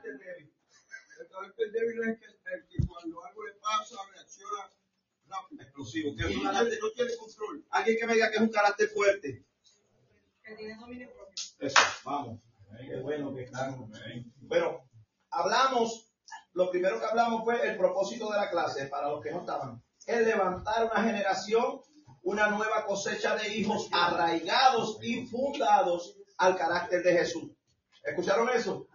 [0.00, 0.52] carácter débil?
[1.20, 4.70] El carácter débil es que, el que cuando algo le pasa reacciona
[5.28, 5.62] rápido.
[5.62, 6.16] Explosivo.
[6.16, 6.68] ¿Qué es un No carácter?
[6.70, 7.64] tiene, no tiene control.
[7.70, 9.44] Alguien que me diga que es un carácter fuerte.
[10.42, 11.34] Que tiene dominio propio.
[11.58, 12.40] Eso, vamos.
[12.80, 13.90] Qué bueno que están.
[14.40, 14.88] Bueno,
[15.30, 16.10] hablamos,
[16.54, 19.82] lo primero que hablamos fue el propósito de la clase, para los que no estaban.
[20.06, 21.80] Es levantar una generación,
[22.22, 27.50] una nueva cosecha de hijos arraigados y fundados al carácter de Jesús.
[28.02, 28.88] ¿Escucharon eso?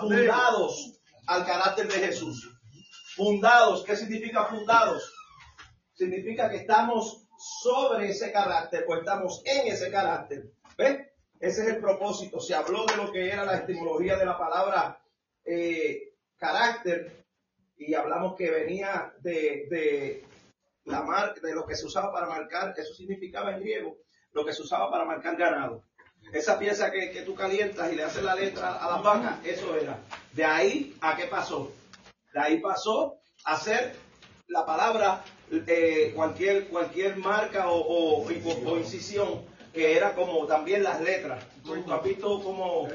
[0.00, 2.48] Fundados al carácter de Jesús.
[3.14, 5.12] Fundados, ¿qué significa fundados?
[5.94, 7.26] Significa que estamos
[7.62, 10.50] sobre ese carácter o estamos en ese carácter.
[10.76, 11.08] ¿Ves?
[11.38, 12.40] Ese es el propósito.
[12.40, 15.02] Se habló de lo que era la etimología de la palabra
[15.44, 17.24] eh, carácter
[17.76, 20.24] y hablamos que venía de, de
[20.84, 23.98] la mar, de lo que se usaba para marcar, eso significaba en griego,
[24.32, 25.84] lo que se usaba para marcar ganado.
[26.32, 29.76] Esa pieza que, que tú calientas y le haces la letra a las vacas, eso
[29.76, 29.98] era.
[30.32, 31.70] De ahí a qué pasó.
[32.32, 33.94] De ahí pasó a ser
[34.48, 35.22] la palabra
[35.66, 39.42] eh, cualquier cualquier marca o, o- o- o incisión
[39.74, 41.44] que era como también las letras.
[41.64, 42.86] Tú has visto como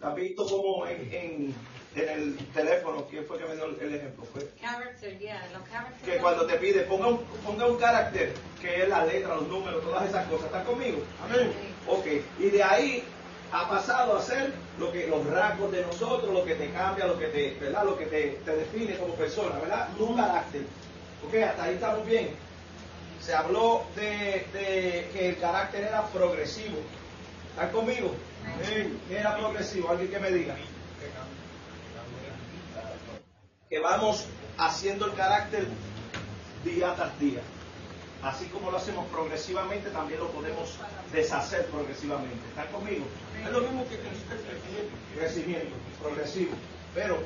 [0.00, 1.54] has visto como en, en,
[1.96, 4.24] en el teléfono, ¿quién fue que me dio el ejemplo?
[4.32, 6.02] Fue Character, yeah, los characters.
[6.04, 9.82] que cuando te pide ponga un, ponga un carácter, que es la letra, los números,
[9.82, 10.46] todas esas cosas.
[10.46, 10.98] ¿Estás conmigo?
[11.24, 11.52] Amén.
[11.88, 12.06] Ok,
[12.38, 13.04] y de ahí
[13.52, 17.18] ha pasado a ser lo que los rasgos de nosotros, lo que te cambia, lo
[17.18, 17.84] que te, ¿verdad?
[17.84, 19.88] Lo que te, te define como persona, ¿verdad?
[19.96, 20.62] Tu carácter.
[21.26, 22.30] Ok, hasta ahí estamos bien.
[23.20, 26.76] Se habló de, de que el carácter era progresivo.
[27.50, 28.14] ¿Están conmigo?
[28.44, 29.00] Amén.
[29.08, 29.88] ¿Qué era progresivo?
[29.90, 30.54] Alguien que me diga.
[33.68, 34.26] Que vamos
[34.58, 35.66] haciendo el carácter
[36.64, 37.40] día tras día.
[38.22, 40.74] Así como lo hacemos progresivamente, también lo podemos
[41.12, 42.46] deshacer progresivamente.
[42.48, 43.04] ¿Están conmigo?
[43.44, 44.96] Es lo mismo que crecimiento.
[45.16, 46.52] Crecimiento progresivo.
[46.94, 47.18] Pero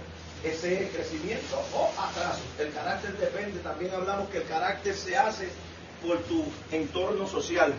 [0.42, 2.40] ese es crecimiento o atraso.
[2.58, 3.60] El carácter depende.
[3.60, 5.48] También hablamos que el carácter se hace
[6.02, 7.74] por tu entorno social.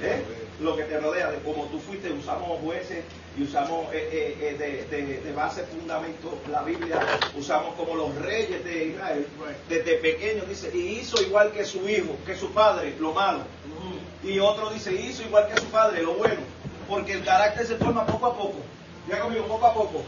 [0.00, 0.24] ¿Eh?
[0.60, 3.04] Lo que te rodea, de cómo tú fuiste, usamos jueces
[3.38, 6.98] y usamos eh, eh, eh, de, de- de base fundamento la Biblia,
[7.36, 9.26] usamos como los reyes de Israel,
[9.68, 13.40] desde pequeños dice, y hizo igual que su hijo, que su padre, lo malo.
[14.22, 16.40] Y otro dice, hizo igual que su padre, lo bueno.
[16.88, 18.56] Porque el carácter se forma poco a poco.
[19.08, 20.02] Ya conmigo, poco a poco.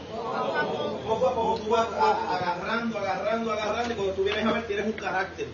[1.07, 4.85] Poco a poco tú vas agarrando, agarrando, agarrando, y cuando tú vienes a ver tienes
[4.85, 5.47] un carácter.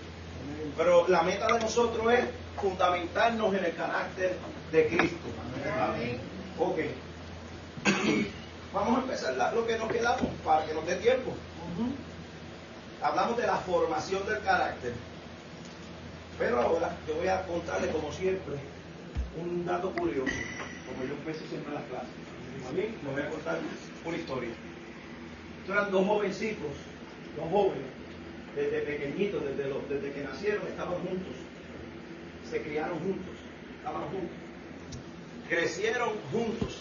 [0.76, 2.26] Pero la meta de nosotros es
[2.60, 4.36] fundamentarnos en el carácter
[4.72, 5.28] de Cristo.
[6.58, 6.80] Ok.
[8.74, 11.34] Vamos a empezar lo que nos quedamos para que nos dé tiempo.
[13.02, 14.94] Hablamos de la formación del carácter.
[16.38, 18.56] Pero ahora yo voy a contarle, como siempre,
[19.42, 20.32] un dato curioso,
[20.88, 22.10] como yo empecé siempre en las clases.
[22.68, 23.58] A mí me voy a contar
[24.06, 24.50] una historia.
[25.62, 26.72] Estos eran dos jovencitos,
[27.36, 27.88] dos jóvenes,
[28.56, 31.34] desde pequeñitos, desde, los- desde que nacieron, estaban juntos.
[32.50, 33.36] Se criaron juntos,
[33.78, 34.38] estaban juntos.
[35.50, 36.78] Crecieron juntos.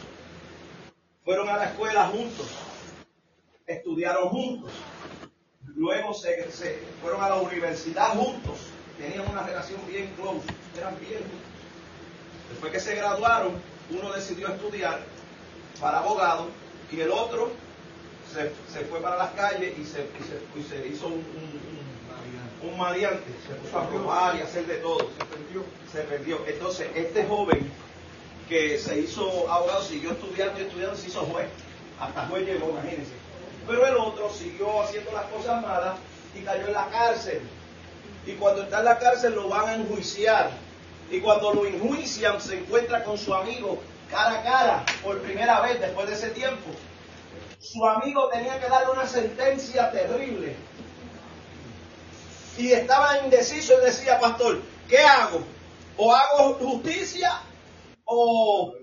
[1.29, 2.47] Fueron a la escuela juntos.
[3.67, 4.73] Estudiaron juntos.
[5.77, 8.57] Luego se, se fueron a la universidad juntos.
[8.97, 10.41] Tenían una relación bien close.
[10.79, 11.51] Eran bien juntos.
[12.49, 15.01] Después que se graduaron, uno decidió estudiar
[15.79, 16.47] para abogado
[16.91, 17.51] y el otro
[18.33, 22.63] se, se fue para las calles y se, y se- y se hizo un, un,
[22.65, 23.31] un- un maleante.
[23.47, 25.01] Se puso a robar y a hacer de todo.
[25.01, 25.63] Se perdió.
[25.93, 26.39] Se perdió.
[26.47, 27.71] Entonces, este joven
[28.49, 31.49] que se hizo abogado siguió estudiando y estudiando, se hizo juez.
[32.01, 33.13] Hasta juez llegó, imagínense.
[33.67, 35.97] Pero el otro siguió haciendo las cosas malas
[36.35, 37.43] y cayó en la cárcel.
[38.27, 40.51] Y cuando está en la cárcel lo van a enjuiciar.
[41.11, 45.81] Y cuando lo enjuician se encuentra con su amigo cara a cara por primera vez
[45.81, 46.71] después de ese tiempo.
[47.61, 50.57] Su amigo tenía que darle una sentencia terrible.
[52.57, 55.43] Y estaba indeciso y decía, pastor, ¿qué hago?
[55.97, 57.43] ¿O hago justicia
[58.11, 58.75] o,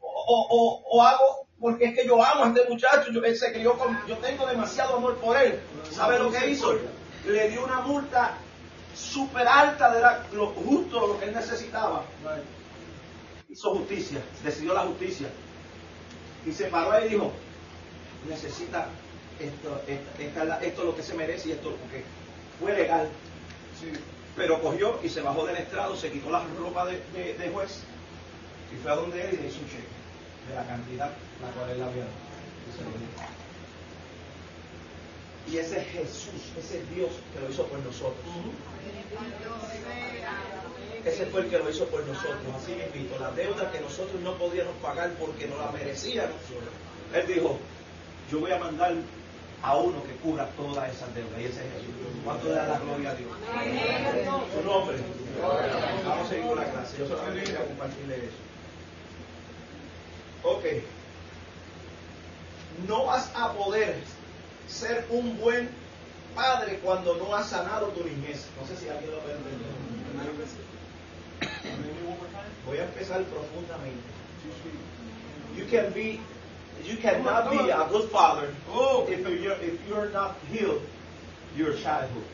[0.00, 3.78] o, o- o hago, porque es que yo amo a este muchacho, yo, se crió
[3.78, 5.60] con, yo tengo demasiado amor por él.
[5.90, 6.74] ¿Sabe lo que hizo?
[7.26, 8.34] Le dio una multa
[8.96, 12.04] súper alta de la- lo justo lo que él necesitaba.
[13.48, 15.28] Hizo justicia, decidió la justicia.
[16.44, 17.30] Y se paró ahí y dijo,
[18.28, 18.88] necesita
[19.38, 22.02] esto, esta- esta esto es lo que se merece y esto porque
[22.58, 23.08] fue legal.
[23.78, 23.92] Sí.
[24.34, 27.82] Pero cogió y se bajó del estrado, se quitó la ropa de, de- de juez
[28.72, 29.92] y fue a donde él y le hizo un cheque
[30.48, 31.10] de la cantidad
[31.42, 32.22] la cual él había dado.
[35.50, 38.16] Y ese es Jesús, ese es Dios que lo hizo por nosotros.
[41.04, 42.38] Ese fue el que lo hizo por nosotros.
[42.56, 46.36] Así mismo, la deuda que nosotros no podíamos pagar porque no la merecíamos.
[47.12, 47.58] Él dijo,
[48.30, 48.94] yo voy a mandar
[49.62, 51.40] a uno que cubra todas esas deudas.
[51.40, 51.92] Y ese es Jesús.
[52.24, 53.30] ¿Cuánto le da la gloria a Dios?
[54.54, 54.96] Su nombre.
[56.06, 56.98] Vamos a seguir con la clase.
[56.98, 58.51] Yo solamente quería compartirle eso.
[60.44, 60.64] Ok.
[62.88, 63.96] No vas a poder
[64.68, 65.68] ser un buen
[66.34, 68.46] padre cuando no has sanado tu niñez.
[68.60, 69.72] No sé si alguien lo ha entendido.
[72.66, 74.02] Voy a empezar profundamente.
[75.56, 76.20] You can be,
[76.82, 78.48] you cannot be a good father
[79.08, 80.82] if you're if you're not healed
[81.56, 82.24] your childhood.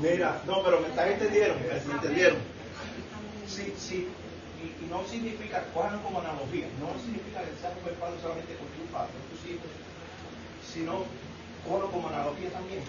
[0.00, 2.38] Mira, no, pero me están entendiendo, me entendieron.
[3.48, 4.08] Sí, sí,
[4.62, 8.68] y, y no significa, como analogía, no significa que seas un buen padre solamente con
[8.76, 9.70] tu padre, con tus hijos,
[10.72, 11.04] sino
[11.68, 12.82] cojan como analogía también.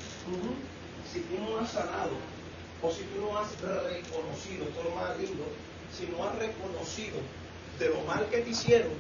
[1.12, 2.12] Si tú no has sanado,
[2.82, 5.44] o si tú no has reconocido, esto es lo más lindo,
[5.96, 7.18] si no has reconocido
[7.80, 8.92] de lo mal que te hicieron,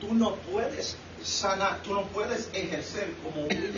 [0.00, 3.72] tú no puedes sanar, tú no puedes ejercer como un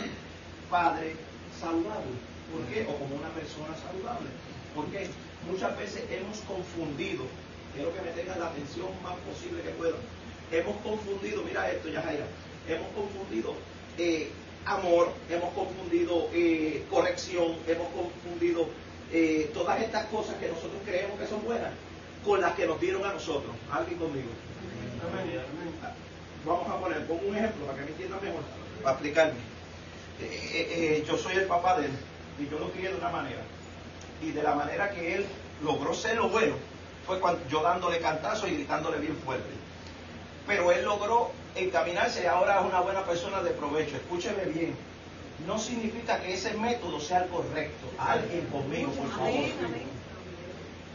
[0.69, 1.15] padre
[1.59, 2.11] saludable.
[2.51, 2.83] ¿Por qué?
[2.83, 4.29] O como una persona saludable.
[4.75, 5.07] ¿Por qué?
[5.49, 7.23] Muchas veces hemos confundido,
[7.73, 9.99] quiero que me tengan la atención más posible que puedan,
[10.51, 12.25] hemos confundido, mira esto, Yajaira,
[12.67, 13.53] hemos confundido
[13.97, 14.29] eh,
[14.65, 18.67] amor, hemos confundido eh, corrección, hemos confundido
[19.11, 21.71] eh, todas estas cosas que nosotros creemos que son buenas
[22.25, 23.55] con las que nos dieron a nosotros.
[23.71, 24.27] ¿Alguien conmigo?
[26.47, 28.41] Vamos a poner, pongo un ejemplo para que me entiendan mejor,
[28.81, 29.39] para explicarme.
[30.21, 31.91] Eh, eh, eh, yo soy el papá de él
[32.39, 33.41] y yo lo crié de una manera.
[34.21, 35.25] Y de la manera que él
[35.61, 36.55] logró ser lo bueno
[37.05, 39.49] fue cuando yo dándole cantazo y gritándole bien fuerte.
[40.47, 43.97] Pero él logró encaminarse y ahora es una buena persona de provecho.
[43.97, 44.73] Escúcheme bien.
[45.45, 47.87] No significa que ese método sea el correcto.
[47.99, 49.45] Alguien conmigo, por favor.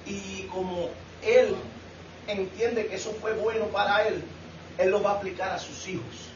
[0.06, 0.88] Y como
[1.22, 1.54] él
[2.26, 4.24] entiende que eso fue bueno para él,
[4.78, 6.32] él lo va a aplicar a sus hijos.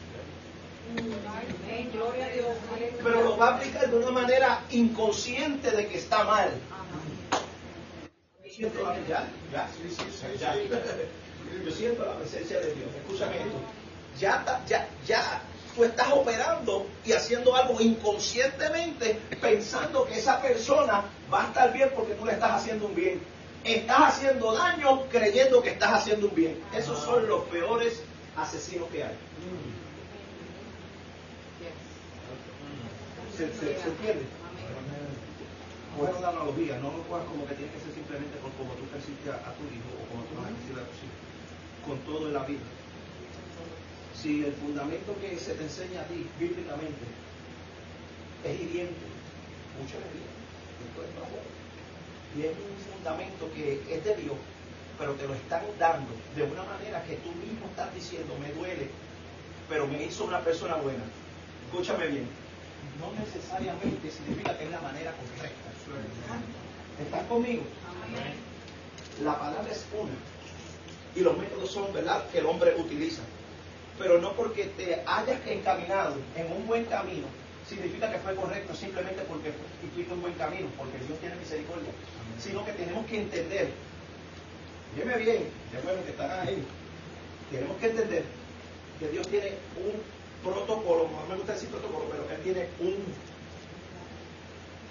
[3.03, 6.49] Pero lo va a aplicar de una manera inconsciente de que está mal.
[8.43, 10.55] Yo siento la, ya, ya, sí, sí, sí, ya.
[10.55, 12.89] Yo siento la presencia de Dios.
[12.95, 13.59] Escúchame esto.
[14.19, 15.41] Ya, ya, ya
[15.77, 21.91] tú estás operando y haciendo algo inconscientemente pensando que esa persona va a estar bien
[21.95, 23.21] porque tú le estás haciendo un bien.
[23.63, 26.59] Estás haciendo daño creyendo que estás haciendo un bien.
[26.75, 28.01] Esos son los peores
[28.37, 29.15] asesinos que hay.
[33.35, 34.25] ¿Se, se, se entiende?
[35.97, 38.85] Coge una analogía, no lo cojas como que tiene que ser simplemente por como tú
[38.85, 41.21] persistes a, a tu hijo o como tú vas a persistir a tus hijos.
[41.85, 42.65] Con todo en la vida.
[44.13, 47.05] Si el fundamento que se te enseña a ti bíblicamente
[48.43, 49.05] es hiriente,
[49.81, 51.37] es bravo.
[52.35, 54.37] y es un fundamento que es de Dios,
[54.97, 58.89] pero te lo están dando de una manera que tú mismo estás diciendo, me duele,
[59.69, 61.03] pero me hizo una persona buena.
[61.67, 62.27] Escúchame bien,
[62.99, 65.69] no necesariamente significa que es la manera correcta.
[67.01, 67.63] ¿Estás conmigo?
[69.23, 70.11] La palabra es una.
[71.15, 73.21] Y los métodos son, ¿verdad?, que el hombre utiliza.
[73.97, 77.25] Pero no porque te hayas encaminado en un buen camino,
[77.67, 79.51] significa que fue correcto simplemente porque
[79.93, 81.89] fuiste un buen camino, porque Dios tiene misericordia.
[82.39, 83.71] Sino que tenemos que entender,
[84.95, 86.63] dime bien, qué bueno que están ahí,
[87.51, 88.23] tenemos que entender
[88.99, 90.01] que Dios tiene un
[90.43, 92.95] protocolo, no me gusta decir protocolo, pero Él tiene un,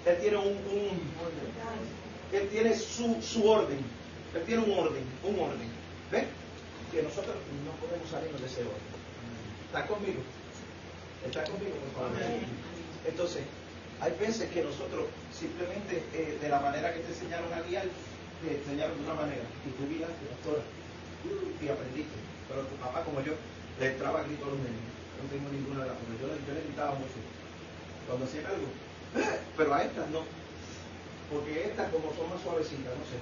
[0.05, 1.01] Él tiene un, un
[2.31, 3.79] Él tiene su, su orden,
[4.35, 5.69] Él tiene un orden, un orden,
[6.11, 6.25] ¿ves?
[6.91, 7.35] Que nosotros
[7.65, 8.97] no podemos salirnos de ese orden.
[9.67, 10.21] ¿Está conmigo?
[11.25, 12.17] ¿Está conmigo, por favor?
[13.05, 13.41] Entonces,
[13.99, 15.05] hay veces que nosotros
[15.37, 17.83] simplemente eh, de la manera que te enseñaron a guiar,
[18.41, 20.63] te enseñaron de una manera, y tú guiaste, pastora,
[21.59, 22.17] y aprendiste.
[22.47, 23.33] Pero tu papá, como yo,
[23.79, 24.93] le entraba grito a los niños.
[25.21, 26.15] No tengo ninguna de las cosas.
[26.21, 27.17] Yo, yo le gritaba mucho.
[28.05, 28.67] Cuando hacían algo.
[29.15, 30.23] "Eh", Pero a estas no.
[31.29, 33.17] Porque estas, como son más suavecitas, no sé.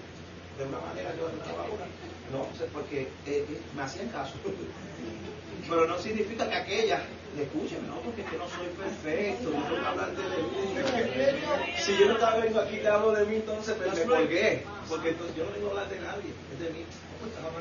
[0.57, 1.85] De una manera yo entraba una.
[2.31, 4.35] No sé, porque eh, eh, me hacían caso.
[5.69, 7.01] Pero no significa que aquella
[7.35, 11.39] le escuchen, no, porque es que no soy perfecto, no tengo que de mí.
[11.77, 14.63] Si yo no estaba vengo aquí te hablo de mí, entonces pues, me colgué.
[14.87, 16.85] Porque entonces yo no vengo a hablar de nadie, es de mí.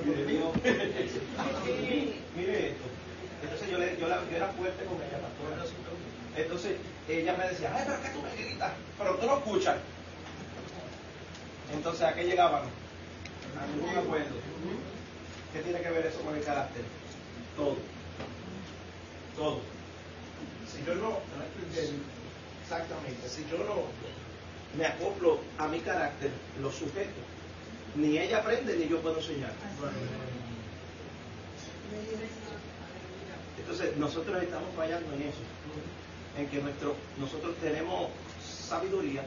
[0.05, 2.21] Y de mí.
[2.37, 2.85] Mire esto.
[3.43, 5.19] Entonces yo, le, yo, era fuerte con ella.
[6.37, 6.77] Entonces
[7.09, 9.77] ella me decía, ay, pero que tú me gritas, pero tú no escuchas.
[11.73, 12.63] Entonces, ¿a qué llegaban?
[12.63, 14.35] A ningún acuerdo.
[15.53, 16.83] ¿Qué tiene que ver eso con el carácter?
[17.57, 17.77] Todo.
[19.37, 19.61] Todo.
[20.71, 21.19] Si yo no,
[22.63, 23.29] Exactamente.
[23.29, 23.85] Si yo no
[24.77, 27.21] me acoplo a mi carácter, lo sujeto,
[27.95, 29.53] ni ella aprende ni yo puedo enseñar.
[33.59, 35.45] Entonces, nosotros estamos fallando en eso,
[36.39, 38.09] en que nuestro, nosotros tenemos
[38.69, 39.25] sabiduría,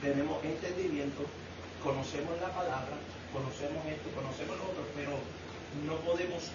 [0.00, 1.22] tenemos entendimiento,
[1.82, 2.96] conocemos la palabra,
[3.32, 5.18] conocemos esto, conocemos lo otro, pero
[5.86, 6.50] no podemos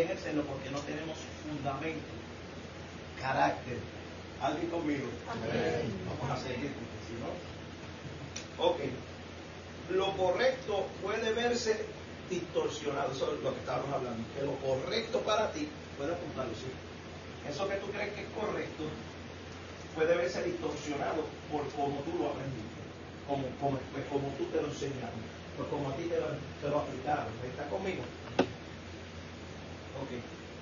[0.00, 2.12] ejercerlo porque no tenemos fundamento,
[3.20, 3.78] carácter.
[4.40, 5.06] ¿Alguien conmigo?
[5.28, 7.30] Vamos a seguir, porque si no.
[8.64, 8.80] Ok.
[9.90, 11.84] Lo correcto puede verse
[12.30, 15.68] distorsionado, eso es lo que estábamos hablando, que lo correcto para ti,
[15.98, 16.70] puede apuntarlo, sí.
[17.48, 18.84] Eso que tú crees que es correcto
[19.94, 22.80] puede verse distorsionado por cómo tú lo aprendiste,
[23.28, 25.20] como, como, pues, como tú te lo enseñaron,
[25.56, 26.32] pues como a ti te lo,
[26.62, 27.28] te lo aplicaron.
[27.44, 28.02] ¿Está conmigo?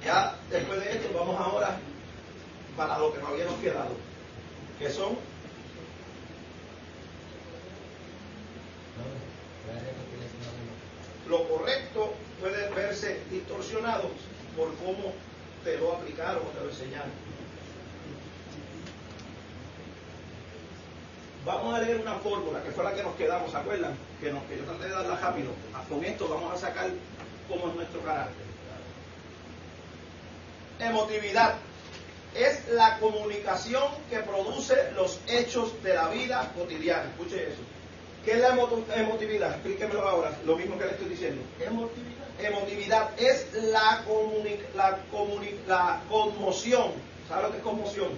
[0.04, 1.78] Ya después de esto vamos ahora
[2.76, 3.90] para lo que nos habíamos quedado,
[4.78, 5.18] que son
[11.28, 14.10] lo correcto puede verse distorsionado
[14.56, 15.12] por cómo
[15.64, 17.10] te lo aplicaron o te lo enseñaron.
[21.44, 23.94] Vamos a leer una fórmula que fue la que nos quedamos, ¿se acuerdan?
[24.20, 25.50] Que, nos, que yo traté de darla rápido.
[25.88, 26.90] Con esto vamos a sacar
[27.48, 28.49] cómo es nuestro carácter.
[30.80, 31.56] Emotividad
[32.34, 37.04] es la comunicación que produce los hechos de la vida cotidiana.
[37.10, 37.60] Escuche eso.
[38.24, 38.48] ¿Qué es la
[38.96, 39.52] emotividad?
[39.52, 41.42] Explíquemelo ahora, lo mismo que le estoy diciendo.
[41.60, 42.20] Emotividad.
[42.38, 46.92] Emotividad es la, comuni la, comuni la conmoción.
[47.28, 48.08] ¿Sabe lo que es conmoción?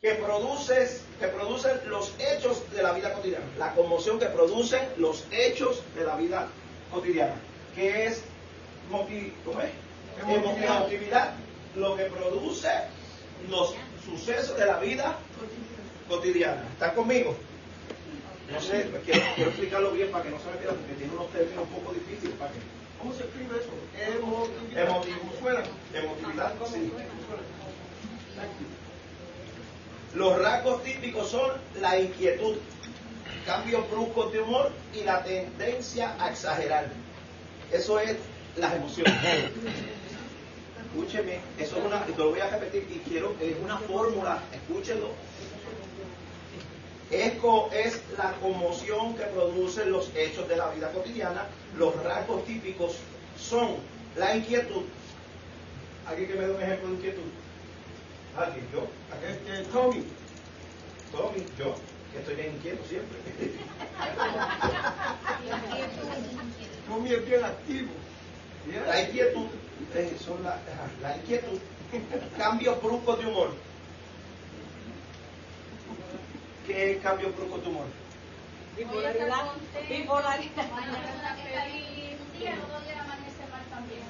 [0.00, 3.44] Que, produces, que producen los hechos de la vida cotidiana.
[3.58, 6.46] La conmoción que producen los hechos de la vida
[6.92, 7.34] cotidiana.
[7.74, 8.22] ¿Qué es,
[8.90, 9.89] ¿cómo es?
[10.22, 10.76] Emotividad.
[10.76, 11.34] emotividad?
[11.76, 12.68] Lo que produce
[13.48, 13.74] los
[14.04, 15.16] sucesos de la vida
[16.08, 16.64] cotidiana.
[16.72, 17.36] ¿Están conmigo?
[18.52, 21.12] No sé, pues quiero, quiero explicarlo bien para que no se me pierda, porque tiene
[21.12, 22.58] unos términos un poco difíciles para que.
[22.98, 23.70] ¿Cómo se escribe eso?
[24.12, 24.88] Emotividad.
[24.88, 25.32] Emotivo.
[25.40, 25.62] Fuera.
[25.94, 26.92] Emotividad, sí.
[30.14, 32.56] Los rasgos típicos son la inquietud,
[33.46, 36.88] cambios bruscos de humor y la tendencia a exagerar.
[37.70, 38.16] Eso es
[38.56, 39.14] las emociones.
[40.92, 45.10] Escúcheme, eso es una, lo voy a repetir y quiero, es una fórmula, escúchenlo.
[47.12, 51.46] Eco es la conmoción que producen los hechos de la vida cotidiana.
[51.76, 52.96] Los rasgos típicos
[53.38, 53.76] son
[54.16, 54.82] la inquietud.
[56.06, 57.30] ¿Alguien que me dé un ejemplo de inquietud?
[58.36, 58.66] ¿Alguien?
[58.72, 58.88] ¿Yo?
[59.28, 60.04] Este, Tommy.
[61.12, 61.74] Tommy, yo,
[62.12, 63.16] que estoy bien inquieto siempre.
[66.88, 67.90] Tommy es bien activo.
[68.86, 69.46] La inquietud,
[69.94, 70.58] eh, son la,
[71.02, 71.58] la inquietud,
[72.36, 73.50] cambios bruscos de humor.
[76.66, 77.86] ¿Qué es cambios bruscos de humor?
[78.76, 79.52] Bipolaridad.
[79.88, 80.66] Bipolaridad.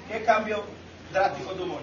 [0.08, 0.64] ¿Qué cambio
[1.12, 1.80] drástico de humor?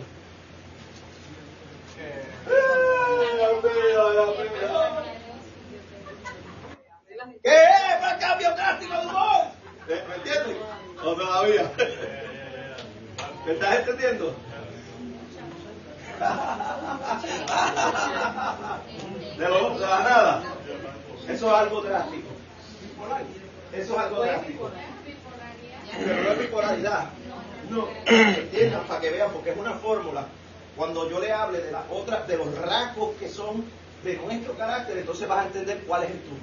[7.44, 9.44] ¿Qué es el cambio drástico de humor?
[9.90, 10.58] ¿Eh, ¿Me entiendes?
[11.04, 11.72] ¿O todavía?
[13.48, 14.36] ¿Me estás entendiendo?
[19.38, 20.44] De, lo, de la nada.
[21.30, 22.28] Eso es algo drástico.
[23.72, 24.70] Eso es algo drástico.
[25.98, 27.06] Pero no es bipolaridad.
[27.70, 30.28] No, entiendan para que vean, porque es una fórmula.
[30.76, 33.64] Cuando yo le hable de las otras, de los rasgos que son
[34.04, 36.42] de nuestro carácter, entonces vas a entender cuál es el tuyo.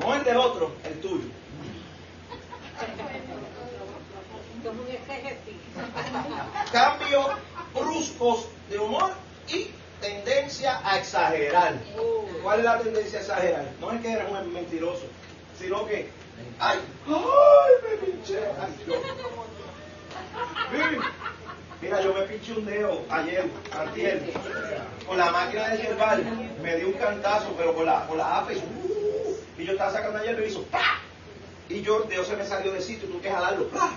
[0.00, 1.28] No el del otro, el tuyo.
[6.72, 7.26] Cambios
[7.74, 9.12] bruscos de humor
[9.48, 11.74] y tendencia a exagerar.
[12.42, 13.72] ¿Cuál es la tendencia a exagerar?
[13.80, 15.04] No es que eres un mentiroso,
[15.58, 16.10] sino que,
[16.58, 18.38] ay, ay, me pinché.
[18.60, 18.94] Ay, yo.
[21.80, 24.32] Mira, yo me pinché un dedo ayer, antier,
[25.06, 26.24] con la máquina de yerbal,
[26.60, 28.60] me dio un cantazo, pero con la, con la APE,
[29.58, 30.98] y yo estaba sacando ayer me hizo, ¡pa!
[31.68, 33.92] Y yo, el dedo se me salió de sitio, tuve que jalarlo, ¡pa!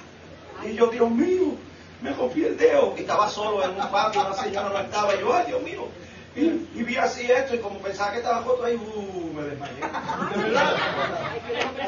[0.65, 1.55] Y yo, Dios mío,
[2.01, 2.93] me rompí el dedo.
[2.97, 5.15] Y estaba solo en un patio, una señora no estaba.
[5.15, 5.87] Y yo, ay, Dios mío.
[6.33, 6.41] Y,
[6.75, 9.81] y vi así esto, y como pensaba que estaba foto ahí, uh, me desmayé.
[9.81, 10.75] De verdad.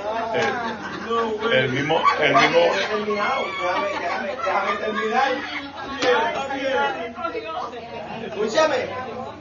[0.06, 1.60] Ah, no, güey.
[1.60, 3.46] El mismo, el mismo, terminado.
[3.62, 5.32] Déjame, déjame, déjame terminar.
[8.27, 8.89] Escúchame,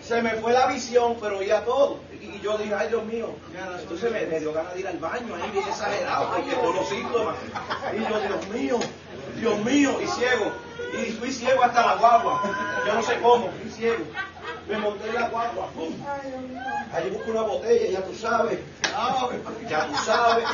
[0.01, 1.99] se me fue la visión, pero oía todo.
[2.21, 3.35] Y yo dije, ay Dios mío.
[3.81, 6.89] Entonces me, me dio ganas de ir al baño, ahí bien exagerado, porque todos los
[6.89, 7.37] síntomas.
[7.93, 8.79] Y yo, Dios mío,
[9.37, 10.53] Dios mío, y ciego.
[10.93, 12.43] Y fui ciego hasta la guagua.
[12.87, 14.05] Yo no sé cómo, fui ciego.
[14.69, 15.95] me monté en la guagua, ¡pum!
[16.93, 18.59] Allí busco una botella, ya tú sabes.
[19.69, 20.45] Ya tú sabes.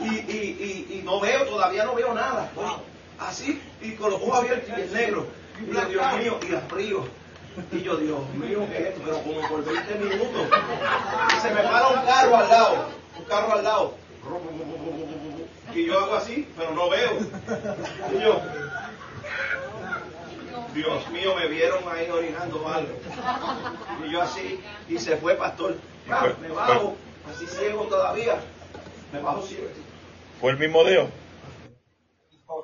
[0.00, 2.50] Y, y, y, no veo, todavía no veo nada.
[3.18, 5.26] Así, y con los ojos abiertos y el negro.
[5.60, 7.04] Y yo, Dios mío, y el frío.
[7.70, 9.02] Y yo, Dios mío, ¿qué es esto?
[9.04, 10.42] Pero como por 20 minutos.
[11.40, 12.88] Se me para un carro al lado.
[13.18, 13.94] Un carro al lado.
[15.74, 17.10] Y yo hago así, pero no veo.
[18.12, 18.40] Y yo,
[20.74, 22.94] Dios mío, me vieron ahí orinando algo.
[24.06, 25.76] Y yo así, y se fue pastor.
[26.08, 26.96] Ya, me bajo,
[27.30, 28.40] así ciego todavía.
[29.12, 29.68] Me bajo ciego.
[30.40, 31.08] ¿Fue el mismo Dios?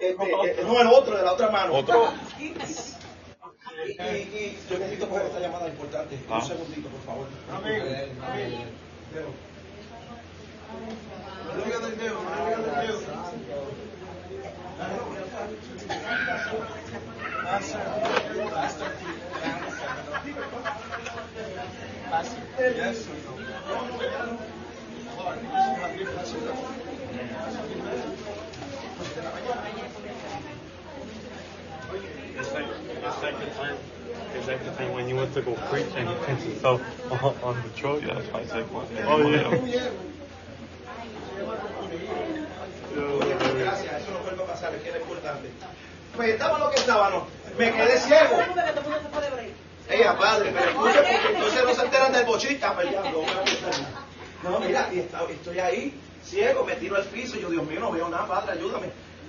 [0.00, 1.74] Este, este, no, el otro, de la otra mano.
[1.74, 2.12] Otro.
[2.38, 6.18] Y, y, y yo necesito coger esta llamada importante.
[6.30, 6.38] Ah.
[6.38, 7.26] Un segundito, por favor.
[7.52, 8.18] Amén.
[8.22, 8.64] Amén.
[22.58, 23.08] Yes.
[34.36, 34.76] Is time?
[34.76, 36.80] Time when you went to go preach and you pinch yourself
[37.42, 38.02] on, the?
[38.02, 38.86] Yeah, that's my second one.
[39.06, 39.90] Oh yeah.
[43.58, 44.90] Gracias, eso no vuelve a pasar, es que.
[46.16, 47.26] Pues estaba lo que estaba, no.
[47.58, 48.38] Me quedé ciego.
[49.90, 52.90] Ella, padre, pero escucha, porque entonces no se enteran del bochita, pero
[54.42, 58.08] no mira, y estoy ahí, ciego, me tiro al piso, yo, Dios mío, no veo
[58.08, 58.88] nada, padre, ayúdame.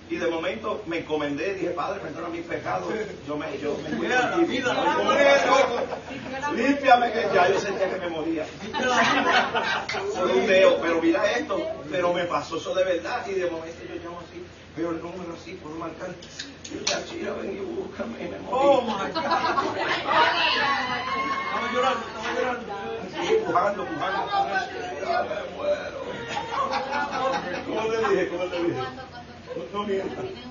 [0.10, 2.92] Y de momento me encomendé, dije, padre, perdona mis pecados.
[3.28, 8.10] Yo me, yo me Mira, la vida, la Límpiame que ya yo sentía que me
[8.10, 8.44] moría.
[10.16, 11.62] Por un dedo, pero mira esto,
[11.92, 14.44] pero me pasó eso de verdad y de momento yo llamo así,
[14.76, 16.10] veo el número así, puedo marcar.
[16.66, 18.50] Y yo, chachira, ven y búscame y me morí.
[18.52, 19.24] Oh my God.
[21.46, 22.74] Estaba llorando, estaba llorando.
[23.06, 24.22] Así, empujando, empujando.
[25.06, 26.00] Ya me muero.
[27.68, 28.30] ¿Cómo le dije?
[28.30, 28.82] ¿Cómo le dije?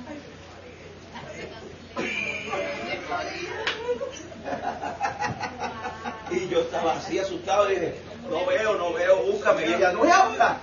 [6.31, 7.95] Y yo estaba así asustado y dije,
[8.29, 9.67] no veo, no veo, búscame.
[9.67, 10.59] Y ella, no es ahora.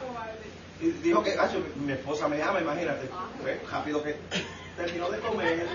[0.80, 3.10] Y dijo que, "Acho, mi esposa me llama, imagínate.
[3.42, 4.16] Fue rápido que
[4.78, 5.68] terminó de comer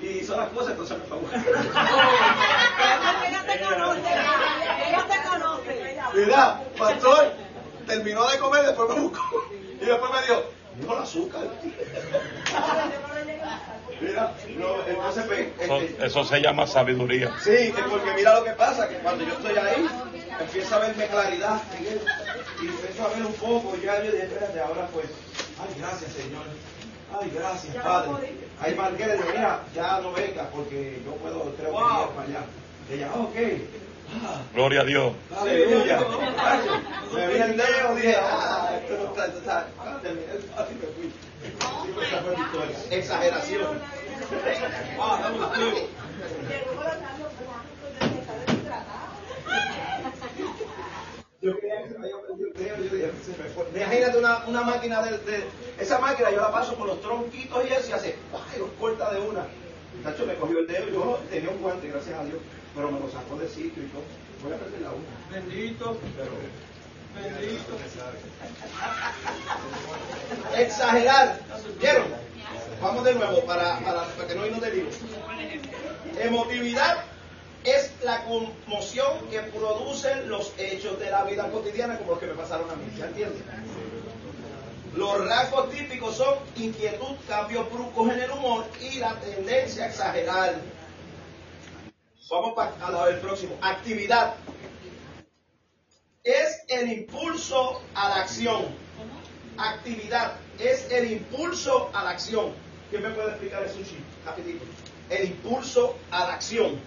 [0.00, 1.18] y hizo las cosas, entonces me fue
[3.28, 3.60] ella te
[5.28, 5.96] conoce.
[6.14, 7.32] Mira, pastor,
[7.86, 9.44] terminó de comer, después me buscó.
[9.80, 10.42] Y después me dijo,
[10.80, 11.42] dijo el azúcar.
[14.00, 17.32] Mira, no, entonces pues, Eso, este, eso se llama sabiduría.
[17.42, 19.88] Sí, es porque mira lo que pasa, que cuando yo estoy ahí,
[20.38, 22.00] empieza a verme claridad, Miguel,
[22.62, 25.06] y empiezo a ver un poco, ya yo dije, espérate, ahora pues,
[25.58, 26.44] ay, gracias Señor,
[27.18, 28.34] ay, gracias Padre.
[28.60, 32.44] Ahí marqué, le dije, mira, ya no venga, porque yo puedo, que ir para allá.
[32.90, 33.95] Ella, ok, ah,
[34.54, 35.12] Gloria a Dios.
[35.36, 36.00] aleluya.
[37.12, 39.40] Me vi el dedo, dije, ah, esto no está, esto
[39.78, 41.12] ah, y me fui.
[41.40, 42.76] Sí, esa fue mi historia.
[42.98, 43.80] Exageración.
[44.98, 46.86] Ah, that was good.
[51.42, 53.66] Yo creía que se me había perdido el dedo, yo dije, se me fue.
[53.74, 55.44] Imagínate una, una máquina de, de-
[55.78, 58.58] Esa máquina yo la paso por los tronquitos y eso y hace, ¡ay!
[58.58, 59.46] los corta de una.
[60.02, 62.38] Tacho me cogió el dedo, yo tenía un guante, gracias a Dios,
[62.76, 64.02] pero me lo sacó de sitio y todo.
[64.44, 65.06] Voy a perder la una.
[65.32, 66.30] Bendito, Pero,
[67.40, 67.78] bendito.
[70.58, 71.40] exagerar.
[71.80, 72.04] ¿Vieron?
[72.82, 74.86] Vamos de nuevo para, para, para que no irnos de lío.
[76.20, 76.98] Emotividad
[77.64, 82.34] es la conmoción que producen los hechos de la vida cotidiana como los que me
[82.34, 82.84] pasaron a mí.
[82.98, 83.42] ¿Ya entienden?
[84.94, 90.54] Los rasgos típicos son inquietud, cambios bruscos en el humor y la tendencia a exagerar.
[92.30, 93.56] Vamos pa- a la del próximo.
[93.62, 94.34] Actividad.
[96.24, 98.64] Es el impulso a la acción.
[99.58, 102.52] Actividad es el impulso a la acción.
[102.90, 103.98] ¿Quién me puede explicar un chip?
[104.24, 104.64] Rapidito.
[105.08, 106.80] El impulso a la acción.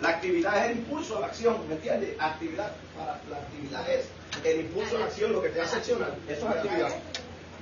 [0.00, 2.16] La actividad es el impulso a la acción, ¿me entiendes?
[2.20, 4.06] Actividad, para, la actividad es
[4.44, 6.14] el impulso a la acción, lo que te hace accionar.
[6.28, 6.88] Eso es actividad.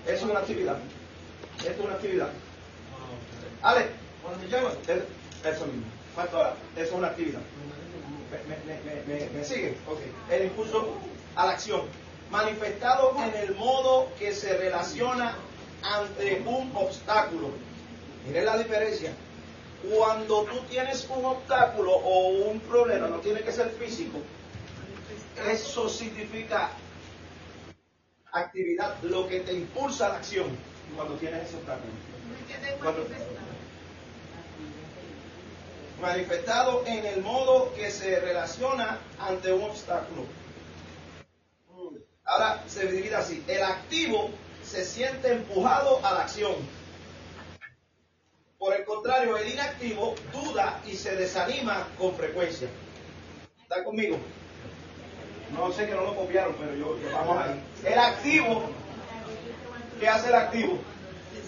[0.06, 0.78] Eso es una actividad.
[1.58, 2.28] Esto es una actividad.
[3.62, 3.86] Ale,
[4.22, 5.04] Cuando me llaman, el-
[5.44, 5.84] eso mismo.
[6.16, 7.40] Eso es una actividad.
[8.30, 9.82] ¿Me, me, me, me, me sigue?
[9.86, 10.00] Ok.
[10.28, 11.00] El impulso
[11.34, 11.90] a la acción.
[12.28, 15.38] Manifestado en el modo que se relaciona
[15.82, 17.48] ante un obstáculo.
[18.24, 19.16] Miren la diferencia.
[19.82, 24.18] Cuando tú tienes un obstáculo o un problema, no tiene que ser físico,
[25.48, 26.78] eso significa
[28.32, 30.56] actividad, lo que te impulsa a la acción
[30.94, 31.92] cuando tienes ese obstáculo.
[32.80, 33.08] Cuando-
[36.02, 40.24] manifestado en el modo que se relaciona ante un obstáculo.
[42.24, 43.42] Ahora se divide así.
[43.46, 44.30] El activo
[44.64, 46.54] se siente empujado a la acción.
[48.58, 52.68] Por el contrario, el inactivo duda y se desanima con frecuencia.
[53.62, 54.18] ¿Está conmigo?
[55.52, 57.60] No sé que no lo copiaron, pero yo, yo- vamos ahí.
[57.84, 58.70] El activo,
[60.00, 60.78] ¿qué hace el activo?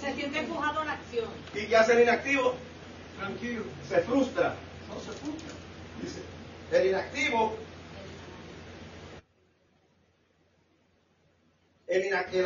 [0.00, 1.28] Se siente empujado a la acción.
[1.54, 2.54] ¿Y qué hace el inactivo?
[3.24, 3.64] Tranquilo.
[3.88, 4.54] Se frustra.
[4.88, 5.46] No se escucha.
[6.02, 6.20] Dice,
[6.72, 7.56] el inactivo,
[11.86, 12.40] el, ina- el,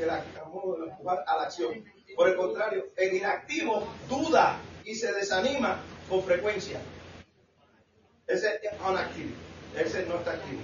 [0.00, 1.84] el a la acción.
[2.16, 6.80] Por el contrario, el inactivo duda y se desanima con frecuencia.
[8.26, 9.36] Ese es unactivo.
[9.78, 10.62] Ese no está activo.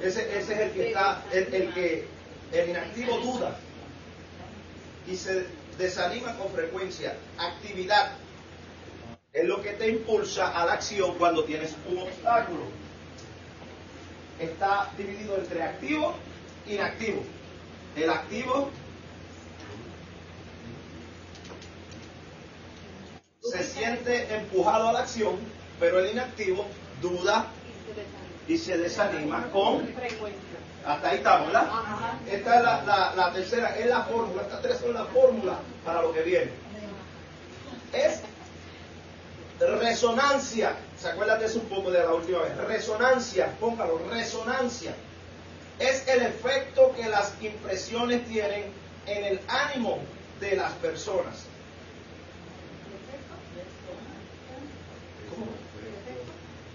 [0.00, 2.08] Ese, ese es el que está, el, el que,
[2.52, 3.56] el inactivo duda
[5.06, 5.46] y se
[5.78, 7.16] desanima con frecuencia.
[7.38, 8.12] Actividad
[9.32, 12.62] es lo que te impulsa a la acción cuando tienes un obstáculo.
[14.38, 16.14] Está dividido entre activo
[16.66, 17.22] e inactivo.
[17.96, 18.70] El activo
[23.42, 25.36] se siente empujado a la acción,
[25.78, 26.66] pero el inactivo
[27.02, 27.46] duda
[28.46, 30.49] y se desanima con Frecuencia.
[30.86, 31.62] Hasta ahí estamos, ¿verdad?
[31.68, 32.18] Ajá.
[32.30, 34.42] Esta es la, la- la tercera, es la fórmula.
[34.42, 36.50] Estas tres son la fórmula para lo que viene.
[37.92, 38.20] Es
[39.58, 40.74] resonancia.
[40.98, 42.56] ¿Se acuerdan de eso un poco de la última vez?
[42.56, 44.94] Resonancia, póngalo, resonancia.
[45.78, 48.66] Es el efecto que las impresiones tienen
[49.06, 49.98] en el ánimo
[50.40, 51.44] de las personas.
[55.30, 55.46] ¿Cómo?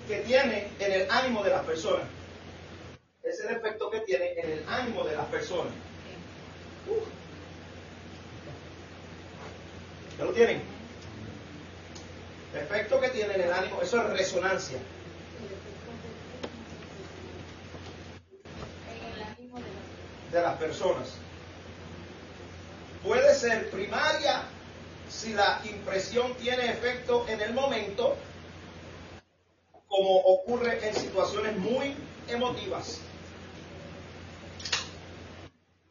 [0.08, 2.04] Que tiene en el ánimo de las personas
[3.26, 5.74] es el efecto que tiene en el ánimo de las personas.
[10.18, 10.62] ¿Ya lo tienen?
[12.54, 14.78] Efecto que tiene en el ánimo, eso es resonancia.
[20.32, 21.16] De las personas.
[23.04, 24.44] Puede ser primaria
[25.10, 28.16] si la impresión tiene efecto en el momento,
[29.88, 31.96] como ocurre en situaciones muy
[32.28, 33.02] emotivas.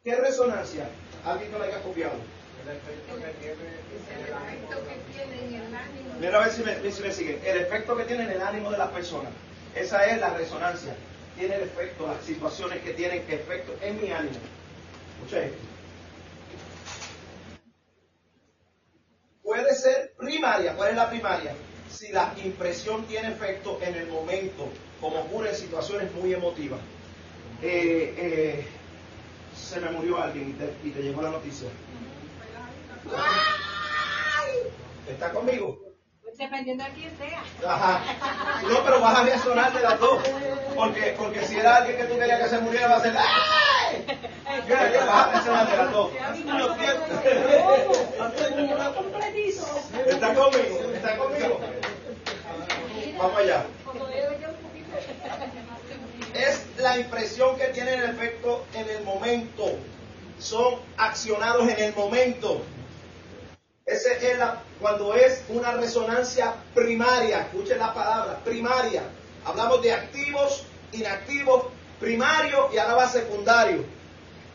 [0.04, 0.86] ¿Qué resonancia?
[1.24, 2.12] Alguien que lo haya copiado.
[6.20, 7.40] Mira a ver si me, si me siguen.
[7.42, 9.32] El efecto que tiene en el ánimo de las personas.
[9.74, 10.94] Esa es la resonancia.
[11.38, 14.36] Tiene el efecto, las situaciones que tienen efecto en mi ánimo.
[15.16, 15.58] Escucha esto.
[19.42, 20.74] Puede ser primaria.
[20.76, 21.54] ¿Cuál es la primaria?
[21.90, 24.68] Si la impresión tiene efecto en el momento,
[25.00, 26.80] como ocurre en situaciones muy emotivas.
[27.62, 28.66] Eh, eh,
[29.74, 31.68] se me murió alguien y te, y te llegó la noticia.
[35.08, 35.80] ¿Está conmigo?
[36.22, 37.42] Pues dependiendo de quién sea.
[37.68, 38.00] Ajá.
[38.62, 40.22] No, pero vas a resonar de las dos.
[40.76, 44.06] Porque, porque si era alguien que tú querías que se muriera, va a ser ¡Ay!
[44.68, 46.10] Ya, vas a de las dos.
[50.06, 50.78] ¿Está conmigo?
[50.94, 51.60] ¿Está conmigo?
[53.18, 53.64] Vamos allá.
[56.32, 59.78] Es la impresión que tienen el efecto en el momento.
[60.38, 62.62] Son accionados en el momento.
[63.86, 67.40] Ese es la, cuando es una resonancia primaria.
[67.40, 69.02] Escuchen la palabra, primaria.
[69.44, 71.66] Hablamos de activos, inactivos,
[72.00, 73.84] primario y ahora va secundario.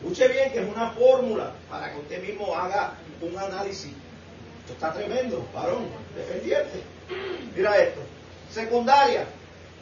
[0.00, 3.92] Escuche bien que es una fórmula para que usted mismo haga un análisis.
[4.60, 6.82] Esto está tremendo, varón, dependiente.
[7.54, 8.00] Mira esto.
[8.52, 9.26] Secundaria.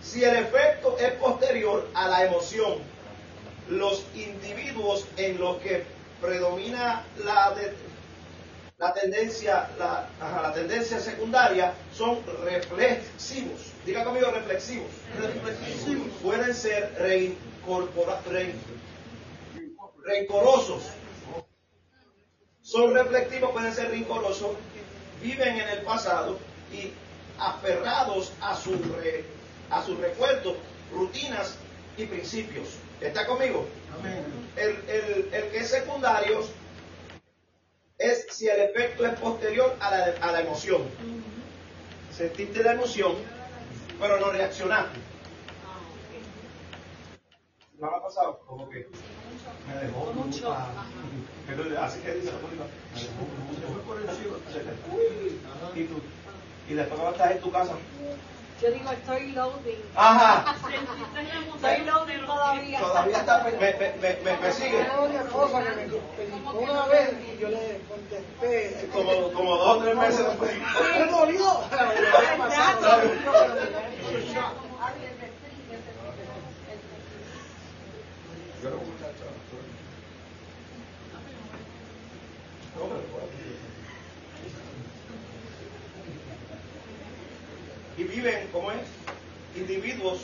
[0.03, 2.79] Si el efecto es posterior a la emoción,
[3.69, 5.87] los individuos en los que
[6.21, 7.89] predomina la, de-
[8.79, 13.61] la tendencia, la, ajá, la tendencia secundaria son reflexivos.
[13.85, 14.91] Diga conmigo reflexivos.
[15.19, 16.09] Reflexivos.
[16.23, 18.63] Pueden ser reincorpora- rein-
[20.05, 20.85] rencorosos.
[22.63, 24.57] Son reflexivos, pueden ser rencorosos,
[25.21, 26.39] viven en el pasado
[26.71, 26.93] y
[27.39, 29.25] aferrados a su, re-
[29.71, 30.57] a sus recuerdos,
[30.91, 31.59] rutinas
[31.97, 32.69] y principios.
[33.01, 33.67] ¿Está conmigo?
[34.57, 36.41] El, el- el que es secundario
[37.99, 40.83] es si el efecto es posterior a la, a la emoción.
[42.11, 43.15] Sentiste la emoción,
[44.01, 44.99] pero no reaccionaste.
[47.79, 48.41] ¿No me ha pasado?
[48.47, 48.87] Como que
[49.67, 50.53] me dejó Mucho.
[50.53, 50.85] ah,
[51.47, 55.81] pero así que dice la película, me dejó Se fue por fue.
[55.81, 56.01] y tú
[56.67, 57.77] y después cuando estás en tu casa
[58.61, 59.83] Yo digo, estoy loading.
[59.95, 60.57] ajá
[61.55, 62.79] Estoy loading todavía.
[62.81, 64.81] todavía está, me, me, me, me- me sigue.
[64.81, 68.89] Era una cosa que me predicó una vez y yo le contesté.
[68.93, 70.53] Como, como dos o tres meses después.
[70.99, 71.61] Me dolió.
[87.99, 88.87] Y viven, ¿cómo es?
[89.57, 90.21] Individuos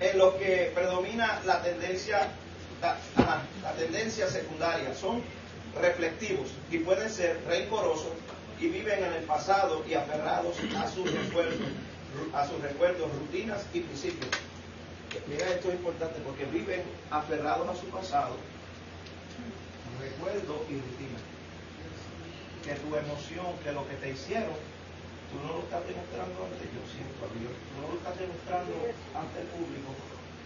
[0.00, 2.30] en los que predomina la tendencia,
[2.80, 4.94] la, ajá, la tendencia secundaria.
[4.94, 5.22] Son
[5.78, 8.12] reflectivos y pueden ser rencorosos
[8.58, 11.68] y viven en el pasado y aferrados a sus recuerdos,
[12.32, 14.30] a sus recuerdos, rutinas y principios.
[15.26, 18.34] Mira, esto es importante porque viven aferrados a su pasado,
[20.00, 21.18] recuerdo y rutina.
[22.64, 24.52] Que tu emoción, que lo que te hicieron,
[25.28, 28.72] tú no lo estás demostrando ante yo siento a Dios, tú no lo estás demostrando
[29.12, 29.92] ante el público,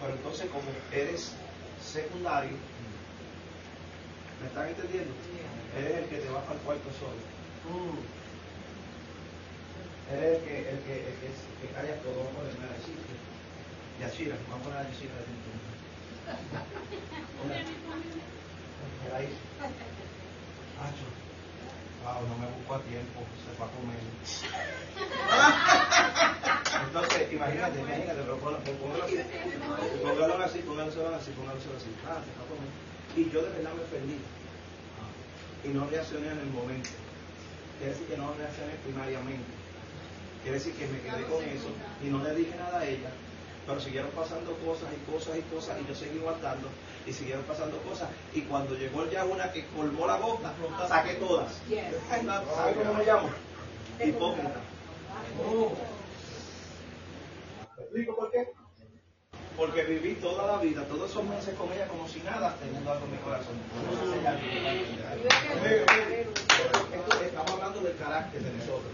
[0.00, 1.30] pero entonces como eres
[1.78, 2.58] secundario,
[4.40, 5.12] ¿me están entendiendo?
[5.78, 7.22] Eres el que te va para el cuarto solo.
[10.10, 12.74] Eres el que, el que, el que, el que calla todo, vamos a poner a
[12.76, 12.98] decir.
[13.98, 15.52] Y a Shira, vamos a poner a Shira de dentro.
[19.02, 19.30] Mira ahí.
[20.82, 21.06] Acho.
[22.02, 24.02] Wow, no me busco a tiempo, se va a comer.
[26.86, 28.58] Entonces, imagínate, imagínate, pero póngalo
[29.04, 29.16] así.
[30.02, 31.90] Póngalo así, póngalo así, póngalo así.
[32.04, 32.70] Ah, se va a comer.
[33.16, 34.18] Y yo de verdad me perdí.
[35.64, 36.90] Y no reaccioné en el momento.
[37.78, 39.46] Quiere decir que no reaccioné primariamente.
[40.42, 41.70] Quiere decir que me quedé con eso
[42.02, 43.10] y no le dije nada a ella.
[43.66, 46.68] Pero siguieron pasando cosas y cosas y cosas y yo seguí guardando
[47.06, 48.08] y siguieron pasando cosas.
[48.34, 50.52] Y cuando llegó ya una que colmó la boca,
[50.88, 51.60] saqué todas.
[51.68, 51.94] Yes.
[52.08, 53.30] ¿Sabe cómo me llamo?
[54.04, 54.60] Hipócrita.
[57.76, 58.52] ¿Me explico por qué?
[59.56, 63.04] Porque viví toda la vida, todos esos meses con ella como si nada, teniendo algo
[63.04, 63.54] en mi corazón.
[67.24, 68.92] Estamos hablando del carácter de nosotros.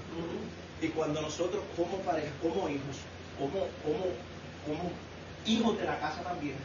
[0.80, 2.98] Y cuando nosotros, como pareja, como hijos,
[3.38, 4.06] como, como,
[4.66, 4.90] como
[5.46, 6.56] hijos de la casa también,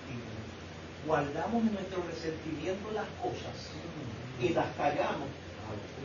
[1.05, 3.69] guardamos nuestro resentimiento en las cosas
[4.41, 5.29] y las callamos.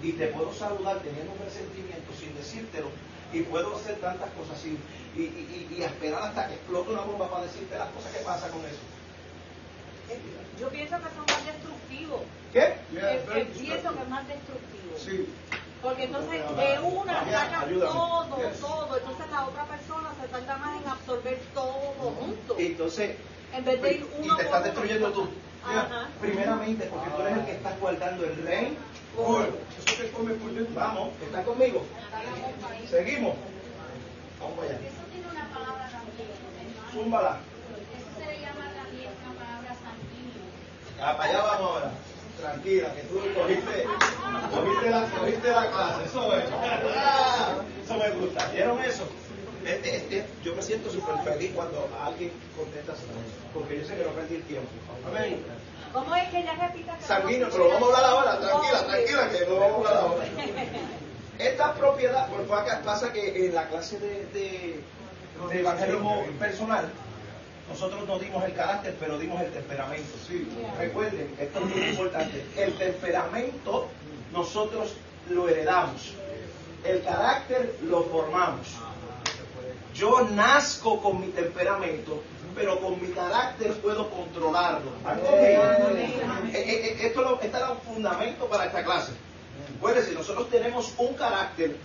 [0.02, 2.88] Y te puedo saludar teniendo un resentimiento sin decírtelo.
[3.32, 4.78] Y puedo hacer tantas cosas sin,
[5.16, 8.24] y, y, y- y esperar hasta que explote una bomba para decirte las cosas que
[8.24, 8.80] pasa con eso.
[10.58, 12.22] Yo pienso que son más destructivos.
[12.52, 12.74] ¿Qué?
[12.90, 13.22] Yeah,
[13.52, 14.96] pienso que es más destructivo.
[14.96, 15.28] Sí.
[15.82, 17.92] Porque entonces de una María, sacan ayúdame.
[17.92, 18.24] todo,
[18.60, 18.96] todo.
[18.96, 21.72] Entonces la otra persona se tarda más en absorber todo
[22.18, 22.60] junto.
[22.60, 23.16] Y entonces,
[23.52, 25.28] En vez de ir y uno te por estás destruyendo tú.
[25.64, 26.08] Ajá.
[26.20, 28.76] Primeramente, porque tú eres el que estás guardando el rey.
[29.18, 30.74] Eso que come por dentro.
[30.74, 31.82] Vamos, ¿estás conmigo?
[32.90, 33.34] Seguimos.
[34.40, 34.74] Vamos allá.
[34.74, 36.28] Eso tiene una palabra también.
[36.92, 37.38] Zúmbala.
[37.96, 40.44] Eso se le llama también una palabra sanguíneo.
[41.00, 41.90] Ah, para allá vamos ahora.
[42.40, 43.84] Tranquila, que tú cogiste,
[44.54, 46.04] cogiste, la, cogiste la clase.
[46.04, 46.44] Eso es.
[47.84, 48.46] Eso me gusta.
[48.52, 49.08] ¿Vieron eso?
[49.64, 53.02] Este, este, yo me siento súper feliz cuando alguien contesta así,
[53.52, 54.68] porque yo sé que no perdí el tiempo.
[55.06, 55.42] Amén.
[55.92, 56.96] ¿Cómo es que ella repita?
[57.00, 60.24] Sanguíneo, pero vamos a hablar ahora, tranquila, tranquila, que no vamos a hablar ahora.
[61.38, 64.80] Esta propiedad, por acá pasa que en la clase de, de,
[65.50, 66.88] de evangelismo personal,
[67.68, 70.10] nosotros no dimos el carácter, pero dimos el temperamento.
[70.26, 70.48] Sí.
[70.78, 73.88] Recuerden, esto es muy importante, el temperamento
[74.32, 74.94] nosotros
[75.30, 76.12] lo heredamos,
[76.84, 78.66] el carácter lo formamos.
[79.94, 82.22] Yo nazco con mi temperamento,
[82.54, 84.92] pero con mi carácter puedo controlarlo.
[85.16, 85.60] Eh,
[86.52, 89.12] eh, eh, Esto este era un fundamento para esta clase.
[89.80, 91.76] Puede decir, nosotros tenemos un carácter.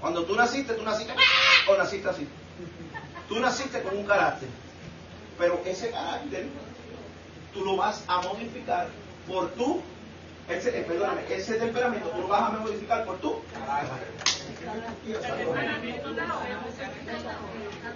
[0.00, 1.70] Cuando tú naciste, tú naciste ¡ah!
[1.70, 2.28] o naciste así.
[3.28, 4.48] Tú naciste con un carácter.
[5.38, 6.46] Pero ese carácter
[7.54, 8.88] tú lo vas a modificar
[9.26, 9.80] por tu,
[10.48, 13.40] ese, eh, perdóname, ese temperamento tú lo vas a modificar por tu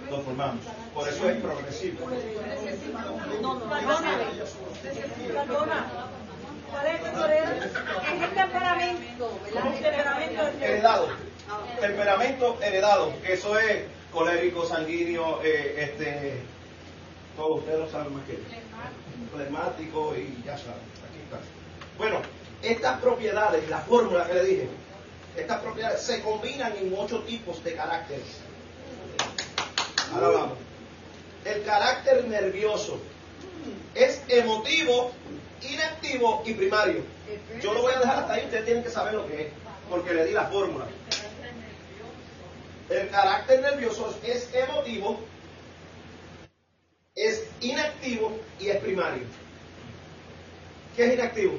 [0.09, 0.65] Lo formamos.
[0.93, 2.07] Por eso es progresivo.
[3.41, 4.23] No, no, perdóname.
[5.27, 5.85] Perdona.
[6.71, 7.01] ¿Cuál es
[8.21, 9.39] el temperamento?
[10.61, 11.07] Heredado.
[11.79, 13.13] Temperamento heredado.
[13.21, 16.41] Que eso es colérico, sanguíneo, eh, este,
[17.35, 18.39] todos ustedes lo saben más que yo.
[19.35, 20.83] Flemático y ya saben.
[21.07, 21.39] Aquí está.
[21.97, 22.21] Bueno,
[22.61, 24.69] estas propiedades, la fórmula que le dije,
[25.35, 28.39] estas propiedades se combinan en ocho tipos de caracteres.
[30.13, 30.57] Ahora vamos.
[31.45, 32.99] El carácter nervioso
[33.95, 35.11] es emotivo,
[35.61, 37.01] inactivo y primario.
[37.61, 39.47] Yo lo voy a dejar hasta ahí, ustedes tienen que saber lo que es,
[39.89, 40.85] porque le di la fórmula.
[42.89, 45.19] El carácter nervioso es emotivo,
[47.15, 49.23] es inactivo y es primario.
[50.95, 51.53] ¿Qué es inactivo?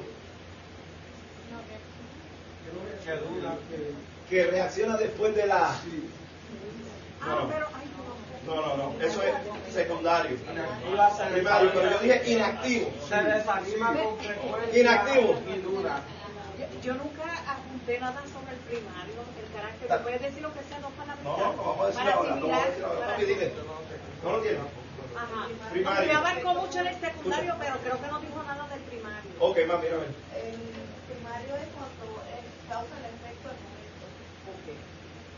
[3.05, 3.57] Que duda.
[4.51, 5.69] Reacciona después de la...
[7.21, 7.85] Ah, pero, ay,
[8.45, 8.55] no.
[8.55, 9.33] No, no, no, eso es
[9.73, 10.37] secundario.
[11.33, 12.91] Primario, pero yo dije inactivo.
[13.07, 14.79] Se desanima con frecuencia.
[14.81, 15.39] Inactivo.
[15.55, 16.01] Y dura.
[16.83, 19.81] Yo, nunca apunté nada sobre el primario, el carácter.
[19.83, 21.23] Está- ¿Me puedes decir lo que sea dos palabras?
[21.23, 22.99] No, no, vamos a decir Para ahora, no vamos a asimilar, decir ahora.
[22.99, 23.51] para- Papi, dile.
[24.23, 24.59] ¿No lo tienes?
[25.17, 25.47] Ajá.
[25.71, 26.17] Primario.
[26.17, 29.31] Abarcó mucho en el secundario, pero creo que no dijo nada del primario.
[29.39, 30.13] Ok, más, mira, a ver.
[30.35, 30.59] El
[31.07, 34.05] primario es cuando eh, causa el efecto del momento.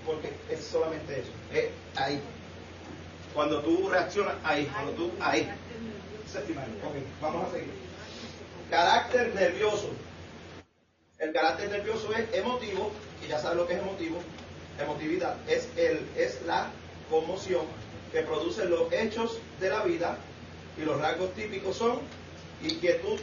[0.05, 1.31] Porque es solamente eso.
[1.53, 2.21] Es ahí.
[3.33, 4.65] Cuando tú reaccionas, ahí.
[4.65, 5.49] Cuando tú, ahí.
[6.45, 6.73] Primario.
[6.85, 7.73] Ok, vamos a seguir.
[8.69, 9.89] Carácter nervioso.
[11.19, 12.91] El carácter nervioso es emotivo,
[13.25, 14.17] y ya sabes lo que es emotivo.
[14.79, 16.69] Emotividad es, el, es la
[17.09, 17.65] conmoción
[18.11, 20.17] que producen los hechos de la vida
[20.77, 21.99] y los rasgos típicos son
[22.63, 23.19] inquietud,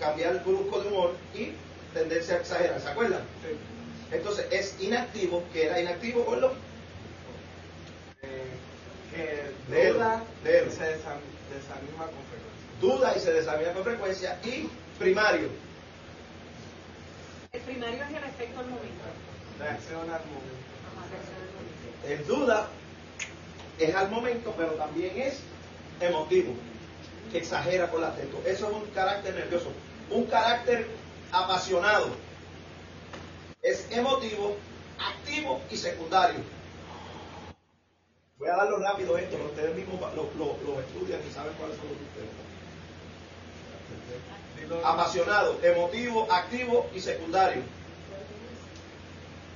[0.00, 1.52] cambiar brusco de humor y
[1.92, 2.80] tendencia a exagerar.
[2.80, 3.22] ¿Se acuerdan?
[4.10, 6.52] Entonces es inactivo, que era inactivo, por lo
[8.22, 8.50] Eh,
[9.10, 10.66] que duda léelo.
[10.68, 11.20] y se desan-
[11.52, 12.80] desanima con frecuencia.
[12.80, 15.48] duda y se desamina con frecuencia y primario.
[17.52, 19.04] El primario es el efecto del momento.
[19.58, 20.64] Reacciona al momento.
[21.10, 22.06] Reacción del momento.
[22.08, 22.68] El duda
[23.78, 25.40] es al momento, pero también es
[26.00, 26.54] emotivo,
[27.30, 28.40] que exagera con la texto.
[28.46, 29.72] Eso es un carácter nervioso.
[30.10, 30.86] Un carácter
[31.32, 32.08] apasionado
[33.62, 34.56] es emotivo,
[34.98, 36.40] activo y secundario.
[38.38, 41.76] Voy a darlo rápido esto, pero ustedes mismos lo, lo- lo estudian y saben cuáles
[41.76, 42.30] son los que ustedes.
[44.84, 47.62] Apasionado, emotivo, activo y secundario.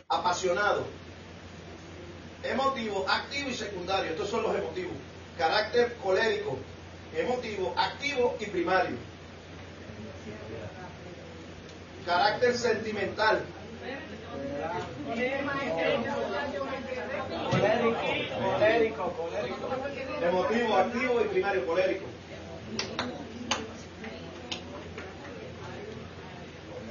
[0.08, 0.86] Apasionado,
[2.42, 4.10] emotivo, activo y secundario.
[4.12, 4.92] Estos son los emotivos.
[5.36, 6.58] Carácter colérico,
[7.16, 8.96] emotivo, activo y primario.
[12.06, 13.44] Carácter sentimental,
[17.50, 18.00] Colérico,
[18.52, 19.68] colérico, colérico.
[20.22, 22.04] emotivo, activo y primario, colérico.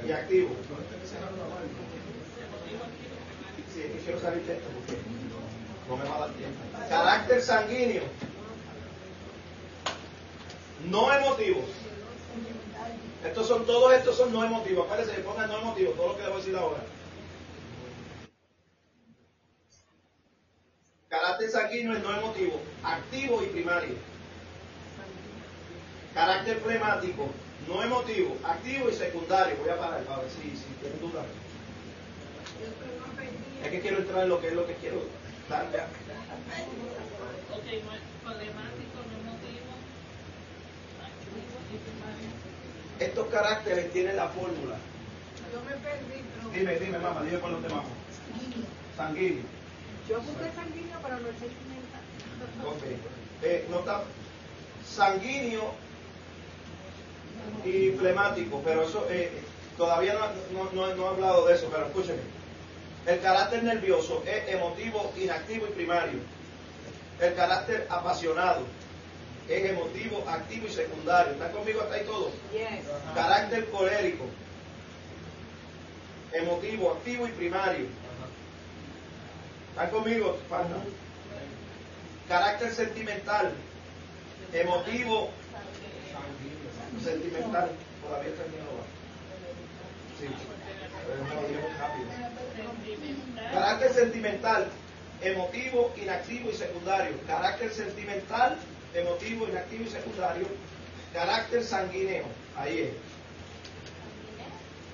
[0.06, 0.50] Y activo.
[3.74, 4.96] Sí, quiero salir de esto porque
[5.88, 6.58] no me va a dar tiempo.
[6.88, 8.02] Carácter sanguíneo.
[10.90, 11.64] No emotivo.
[13.24, 14.84] Estos son, todos estos son no emotivos.
[14.84, 16.82] Acuérdense que pongan no emotivos, todo lo que les voy a decir ahora.
[21.08, 23.94] Carácter sanguíneo es no emotivo, activo y primario.
[26.14, 27.28] Carácter flemático,
[27.66, 29.56] no emotivo, activo y secundario.
[29.56, 31.24] Voy a parar para ver si, si tienen dudas.
[33.64, 35.02] Es que quiero entrar en lo que es lo que quiero
[42.98, 44.76] Estos caracteres tienen la fórmula.
[45.52, 47.86] Yo me perdí, pero Dime, dime, mamá, dime por dónde vamos.
[48.96, 49.42] Sanguíneo.
[50.08, 52.02] Yo apunté sanguíneo, el sentimental.
[52.66, 52.82] Ok.
[53.42, 54.02] Eh, nota
[54.84, 55.72] sanguíneo
[57.64, 59.30] y flemático, pero eso eh,
[59.76, 62.37] todavía no, no, no- no he hablado de eso, pero escúcheme.
[63.08, 66.20] El carácter nervioso es emotivo, inactivo y primario.
[67.18, 68.64] El carácter apasionado
[69.48, 71.32] es emotivo, activo y secundario.
[71.32, 72.32] ¿Están conmigo hasta ahí todos?
[72.52, 72.84] Yes.
[73.14, 74.26] Carácter colérico,
[76.34, 77.86] emotivo, activo y primario.
[79.70, 80.38] ¿Están conmigo?
[80.50, 80.76] Falta.
[82.28, 83.54] Carácter sentimental,
[84.52, 85.30] emotivo,
[87.02, 87.70] sentimental.
[88.02, 88.68] Todavía termino.
[90.20, 90.26] Sí.
[91.06, 92.37] Pero no rápido.
[93.52, 94.68] Carácter sentimental,
[95.22, 97.16] emotivo, inactivo y secundario.
[97.26, 98.56] Carácter sentimental,
[98.94, 100.46] emotivo, inactivo y secundario.
[101.12, 102.24] Carácter sanguíneo.
[102.56, 102.92] Ahí es.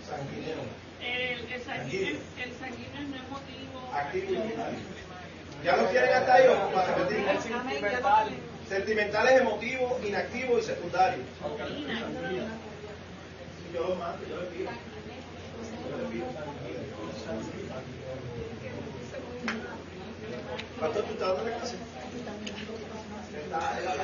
[0.09, 0.57] Sanguíneo.
[1.01, 3.93] El, el, sanguíneo, el sanguíneo es no emotivo.
[3.93, 4.79] Activo y primario.
[5.65, 7.25] ¿Ya lo quieren hasta ahí o para repetir?
[7.43, 8.29] Sentimental.
[8.69, 11.23] Sentimental es emotivo, inactivo y secundario.
[13.73, 14.71] Yo lo mando, yo le pido.
[15.91, 16.27] Yo le pido.
[20.81, 21.77] Pastor, ¿tú estás dando la clase?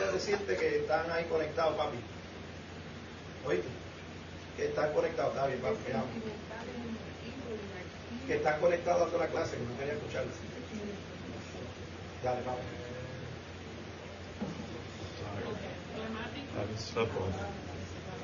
[0.07, 1.99] De decirte que están ahí conectados, papi.
[3.47, 3.68] ¿Oíste?
[4.57, 5.93] Que están conectados, está bien, papi.
[5.93, 6.07] amo.
[8.27, 10.33] Que están conectados dando la clase, que no quería escucharla.
[12.23, 12.81] Dale, papi.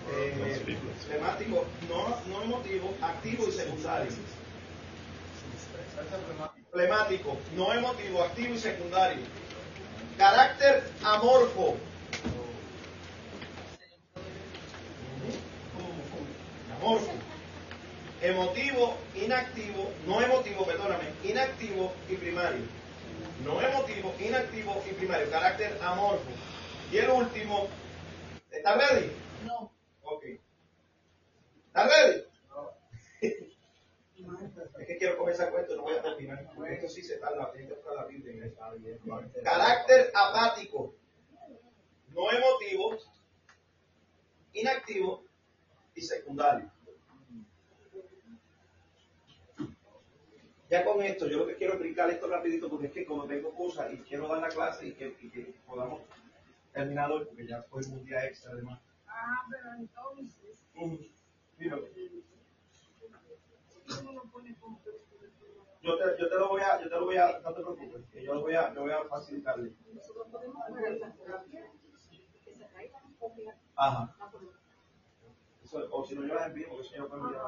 [0.09, 0.79] Eh,
[1.09, 4.13] temático, no, no emotivo, activo y secundario.
[6.77, 9.23] Flemático, no emotivo, activo y secundario.
[10.19, 11.75] Carácter amorfo.
[16.77, 17.13] Amorfo.
[18.21, 22.67] Emotivo, inactivo, no emotivo, perdóname, inactivo y primario.
[23.43, 25.31] No emotivo, inactivo y primario.
[25.31, 26.29] Carácter amorfo.
[26.93, 27.69] Y el último,
[28.51, 29.13] ¿está ready?
[29.47, 29.73] No.
[30.03, 30.25] Ok.
[31.69, 32.36] ¿Está ready?
[34.97, 36.51] Que quiero comenzar cuento y no voy a terminar.
[36.55, 38.51] Porque esto sí se tarda, buscar la Biblia.
[39.45, 40.95] Carácter apático.
[42.15, 42.97] No emotivo,
[44.55, 45.23] inactivo
[45.95, 46.73] y secundario.
[50.71, 53.55] Ya con esto, yo lo que quiero explicar esto rapidito porque es que como tengo
[53.55, 56.01] cosas y quiero dar la clase y que, y que podamos
[56.73, 58.81] terminar hoy porque ya fue un día extra además.
[59.07, 60.97] Ah, pero entonces, Mm,
[61.59, 61.97] mira, ¿cómo lo
[63.01, 63.76] pone como
[65.83, 68.05] yo te, yo te lo voy a, yo te lo voy a, no te preocupes,
[68.13, 69.73] que yo lo voy a, yo voy a facilitarle.
[73.77, 74.17] Ajá.
[75.63, 77.43] Eso- o si no yo las envío porque yo lo puedo enviar.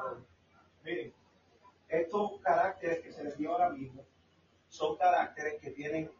[0.83, 1.13] Miren,
[1.89, 4.05] estos caracteres que se les dio ahora mismo
[4.67, 6.11] son caracteres que tienen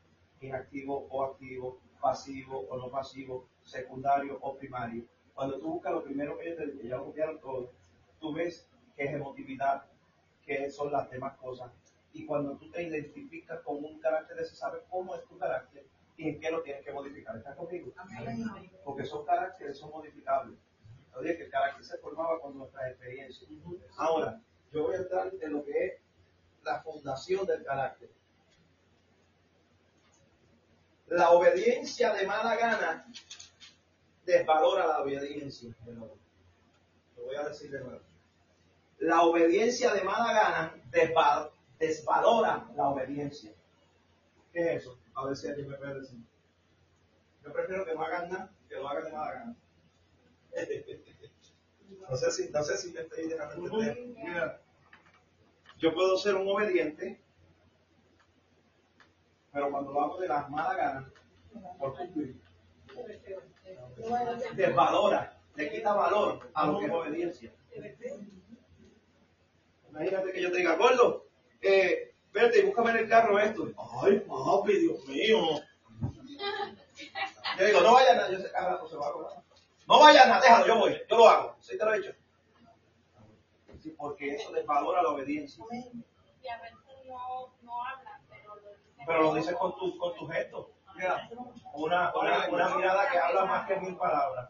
[0.41, 5.05] inactivo o activo, pasivo o no pasivo, secundario o primario.
[5.34, 7.72] Cuando tú buscas lo primero que yo te ya lo copiaron todo,
[8.20, 9.89] tú ves que es emotividad,
[10.50, 11.72] que son las demás cosas.
[12.12, 15.86] Y cuando tú te identificas con un carácter de ese, sabes cómo es tu carácter
[16.18, 17.38] y en qué lo tienes que modificar.
[17.38, 17.93] ¿Estás conmigo?
[18.84, 20.58] Porque son caracteres, son modificables.
[21.16, 23.47] Oye, que el carácter se formaba con nuestras experiencias.
[23.95, 24.41] Ahora,
[24.72, 25.93] yo voy a entrar en lo que es
[26.64, 28.10] la fundación del carácter.
[31.10, 33.06] La obediencia de mala gana
[34.26, 35.76] desvalora la obediencia.
[35.86, 38.09] Lo voy a decir de nuevo.
[39.00, 43.54] La obediencia de mala gana desva- desvalora la obediencia.
[44.52, 44.97] ¿Qué es eso?
[45.16, 46.20] A ver si alguien me puede decir.
[47.43, 49.56] Yo prefiero que no hagan nada que lo hagan de mala gana.
[52.10, 53.97] No sé si, no sé si me estoy dejando entender.
[54.24, 54.62] Mira,
[55.78, 57.20] yo puedo ser un obediente,
[59.52, 61.12] pero cuando lo hago de las malas ganas,
[61.78, 62.39] por cumplir,
[64.56, 67.54] desvalora, le quita valor a lo que es obediencia.
[69.90, 71.26] Imagínate que yo te diga, gordo,
[71.62, 73.68] eh, vete y búscame en el carro esto.
[74.02, 75.38] Ay, papi, Dios mío.
[77.58, 79.44] Yo digo, no vayas nada, yo sé carro se va a cobrar.
[79.88, 81.56] No vayas nada, déjalo, yo voy, yo lo hago.
[81.60, 82.14] ¿Sí te lo he dicho?
[83.80, 85.64] Sí, porque eso desvalora la obediencia.
[85.72, 86.78] Y a veces
[87.08, 89.06] no, no hablan, pero lo dicen.
[89.06, 90.72] Pero lo dices con tu, con tu gesto.
[90.96, 91.30] Mira,
[91.74, 94.50] una, una, una mirada que habla más que mil palabras.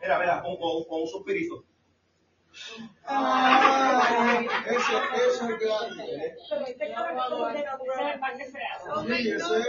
[0.00, 1.64] Mira, mira, con, con, con un suspirito.
[3.04, 4.96] Ah, eso,
[5.30, 6.04] eso es grande.
[6.26, 6.36] ¿eh?
[7.82, 9.06] Pero.
[9.06, 9.66] Sí, eso es.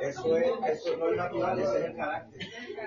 [0.00, 2.40] Eso es, eso no es natural, ese es el carácter.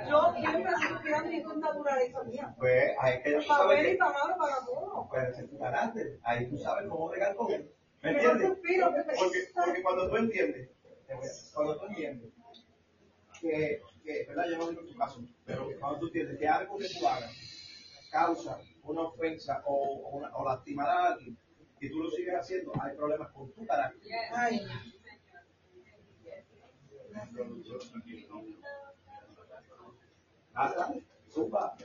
[0.10, 2.56] Yo siempre y con naturaleza mía.
[2.58, 5.08] Pues hay que tú Para sabes ver y que para todo.
[5.10, 6.20] pues, ese es tu carácter.
[6.24, 7.72] Ahí tú sabes cómo bregar con él.
[8.02, 8.60] ¿Me Que entiendes?
[8.64, 8.82] que
[9.18, 10.70] Porque, porque cuando tú entiendes,
[11.54, 12.30] cuando tú entiendes
[13.42, 14.46] que, que, ¿verdad?
[14.50, 17.32] Yo no digo tu caso, pero cuando tú entiendes que algo que tú hagas
[18.12, 21.38] causa una ofensa o, o, una- o lastimar a alguien
[21.82, 24.02] y tú lo sigues haciendo, hay problemas con tu carácter.
[24.34, 24.62] Ay,
[30.54, 31.76] Ah, dale, zumba.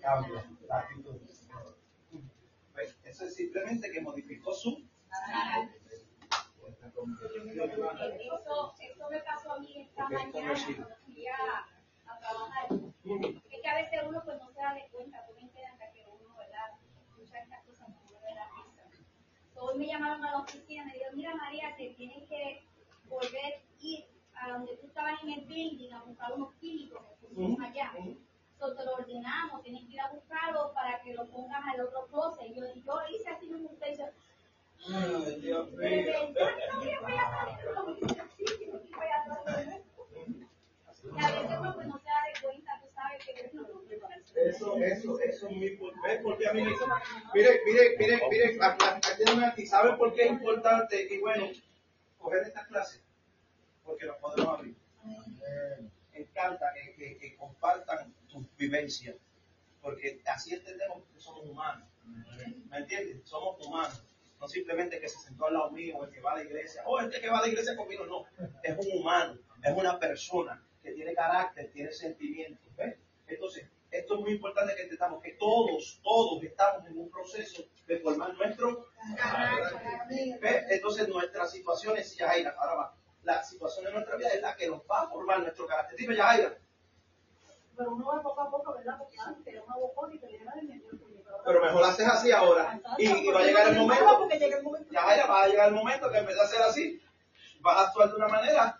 [0.00, 1.16] Cambia la actitud.
[2.72, 4.86] Pues, eso es simplemente que modificó su
[8.20, 11.66] Eso, eso me pasó a mí esta mañana cuando fui a,
[12.06, 12.66] a trabajar.
[13.50, 15.92] Es que a veces uno pues no se da de cuenta, tú me enteras hasta
[15.92, 16.70] que uno, ¿verdad?
[17.08, 18.82] Escucha estas cosas no le da risa.
[19.54, 22.64] So, Hoy me llamaron a la oficina y me dijeron, mira María, te tienes que
[23.08, 27.26] volver a ir a donde tú estabas en el building a buscar unos químicos que
[27.26, 27.92] pusimos allá.
[28.62, 32.06] So, te lo ordenamos, tienes que ir a buscarlo para que lo pongas al otro
[32.06, 32.46] closet.
[32.46, 34.04] Y yo, yo hice así mismo usted y yo,
[34.86, 36.12] Ay, Dios de mío.
[36.12, 39.06] verdad que no me voy a salir de la oficina, sí, que no me voy
[39.08, 39.82] a salir.
[41.02, 43.66] Y a veces uno pues no se da de cuenta, tú sabes que no,
[44.36, 46.20] Eso, eso, eso es muy importante.
[46.22, 51.08] Porque a mí, mire, mire, mire, mire, aquí ¿saben por qué es importante?
[51.12, 51.48] Y bueno,
[52.16, 53.00] coger esta clase,
[53.84, 54.76] porque nos podemos abrir.
[56.12, 59.16] Me encanta que, que, que compartan tus vivencias,
[59.80, 61.88] porque así entendemos que somos humanos.
[62.70, 63.20] ¿Me entiendes?
[63.24, 64.02] Somos humanos.
[64.40, 66.82] No simplemente que se sentó al lado mío, o el que va a la iglesia,
[66.86, 68.24] o este que va a la iglesia conmigo, no.
[68.62, 72.66] Es un humano, es una persona que tiene carácter, tiene sentimientos.
[73.28, 77.98] Entonces, esto es muy importante que entendamos que todos, todos estamos en un proceso de
[78.00, 79.78] formar nuestro carácter.
[80.40, 80.64] ¿ves?
[80.70, 84.80] Entonces, nuestras situaciones, Yajaira, ahora va, la situación de nuestra vida es la que nos
[84.90, 85.96] va a formar nuestro carácter.
[85.98, 86.58] Dime, Yajaira.
[87.76, 88.98] Pero uno va poco a poco, ¿verdad?
[88.98, 90.90] Porque antes era una bocona y te llegaba el medio.
[91.44, 92.80] Pero mejor haces así ahora.
[92.98, 94.04] Y, y va a llegar el momento,
[94.62, 94.92] momento.
[94.92, 97.02] Yajaira, va a llegar el momento que en vez de hacer así,
[97.60, 98.78] vas a actuar de una manera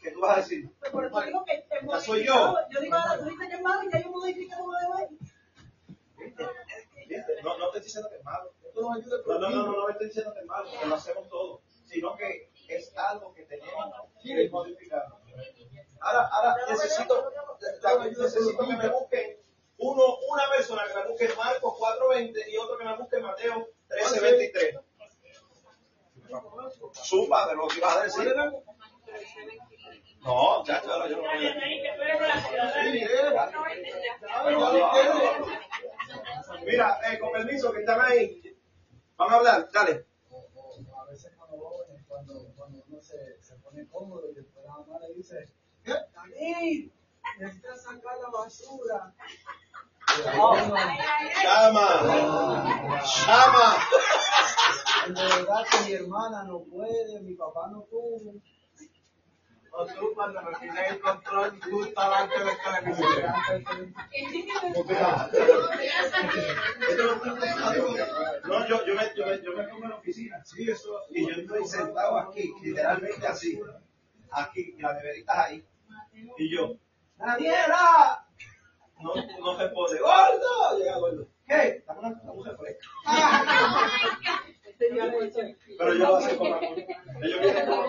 [0.00, 2.58] que tú vas a decir, Pero por eso digo que te Ya soy modificado.
[2.70, 5.18] Yo digo, ahora tú dices que es malo y ya yo debo ir.
[6.16, 6.46] ¿viste?
[7.08, 7.42] ¿Viste?
[7.42, 8.52] No, no te estoy diciendo que es malo.
[8.74, 11.62] No, no, no, no, no me estoy diciendo que es malo, que lo hacemos todo,
[11.86, 13.72] sino que es algo que tenemos
[14.22, 15.06] que modificar.
[16.00, 17.32] Ahora, ahora necesito,
[18.20, 19.38] necesito que me busquen
[19.78, 24.82] uno, una persona que me busque Marcos 4.20 y otro que me busque Mateo 13.23.
[26.92, 28.34] Zumba de lo que ibas a decir.
[30.20, 31.22] No, ya, ya, yo.
[36.64, 38.56] Mira, eh, con permiso, que están ahí.
[39.16, 40.06] Vamos a hablar, dale.
[40.98, 41.56] A veces cuando
[42.08, 45.48] cuando, uno se, se pone cómodo y la mamá le dice,
[45.86, 46.90] David,
[47.38, 49.14] necesitas sacar la basura.
[51.42, 51.88] Llama.
[53.26, 53.76] Llama.
[55.06, 58.34] De verdad que mi hermana no puede, mi papá no pudo.
[59.78, 63.22] O tú cuando me tienes el control, tú estás delante del televisor.
[68.44, 70.42] No, yo, yo, me, yo, me, yo me pongo en la oficina.
[70.44, 71.02] Sí, eso.
[71.10, 73.60] Y yo estoy sentado aquí, literalmente así.
[74.30, 75.64] Aquí, y la neverita ahí.
[76.38, 76.76] Y yo,
[77.16, 78.26] ¡Daniela!
[79.00, 79.98] No, no responde.
[80.00, 80.78] ¡Gordo!
[80.78, 81.28] Llega gordo.
[81.46, 81.84] ¿Qué?
[81.86, 82.86] Dame una, dame un refresco.
[84.78, 86.78] Pero yo lo hago con amor.
[87.22, 87.86] Ellos vienen con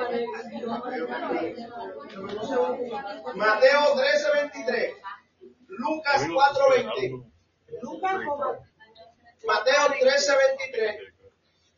[3.37, 4.93] Mateo 13:23.
[5.67, 7.31] Lucas 4:20.
[7.81, 8.45] Lucas como
[9.45, 11.13] Mateo 13:23.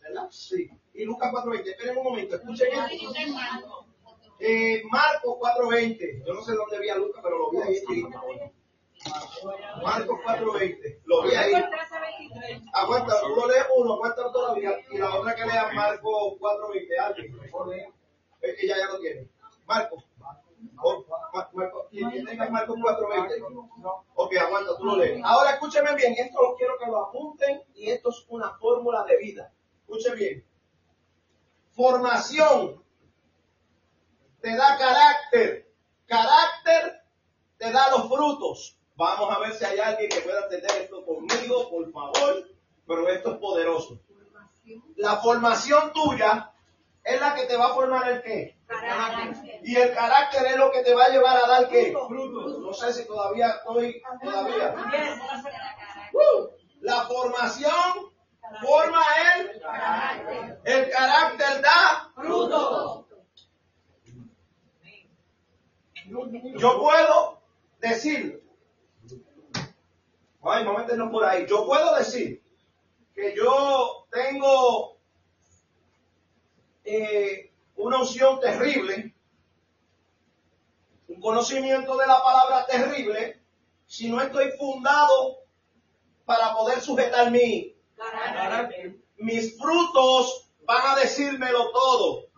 [0.02, 0.28] ¿Verdad?
[0.30, 0.70] Sí.
[0.94, 1.70] Y Lucas 4:20.
[1.70, 3.79] Esperen un momento, escuchen esto.
[4.40, 6.24] Eh, Marcos 4:20.
[6.26, 8.10] Yo no sé dónde vi a Lucas, pero lo vi ahí escrito.
[9.84, 11.02] Marcos 4:20.
[11.06, 11.54] Lo vi ahí.
[12.74, 14.78] Aguanta, tú lo lees uno, aguanta todavía.
[14.92, 16.98] Y la otra que lea Marcos 4:20.
[17.00, 17.90] Alguien, mejor lea.
[18.42, 19.28] Ella ya lo tiene.
[19.66, 20.04] Marcos.
[20.82, 21.88] Oh, Ma- Marcos.
[21.90, 23.44] Quien tenga Marcos 4:20.
[24.16, 25.22] Ok, aguanta, tú lo lees.
[25.24, 29.18] Ahora escúcheme bien, esto lo quiero que lo apunten y esto es una fórmula de
[29.18, 29.52] vida.
[29.82, 30.46] Escuche bien.
[31.72, 32.84] Formación
[34.42, 35.72] te da carácter.
[36.06, 37.04] Carácter
[37.58, 38.78] te da los frutos.
[38.96, 42.50] Vamos a ver si hay alguien que pueda entender esto conmigo, por favor.
[42.88, 44.00] Pero esto es poderoso.
[44.96, 46.52] La formación tuya
[47.04, 48.58] es la que te va a formar el qué.
[49.64, 51.94] Y el carácter es lo que te va a llevar a dar qué.
[52.08, 52.60] Frutos.
[52.60, 54.76] No sé si todavía estoy, todavía.
[56.14, 56.48] Uh,
[56.82, 58.12] la formación
[58.62, 59.04] forma
[59.36, 59.62] el
[60.64, 62.99] El carácter da fruto.
[66.58, 67.42] Yo puedo
[67.80, 68.44] decir,
[70.42, 71.46] ay, no meternos por ahí.
[71.48, 72.42] Yo puedo decir
[73.14, 74.98] que yo tengo
[76.84, 79.14] eh, una unción terrible,
[81.08, 83.42] un conocimiento de la palabra terrible,
[83.86, 85.40] si no estoy fundado
[86.26, 87.76] para poder sujetar mi,
[89.18, 92.29] mis frutos van a decírmelo todo.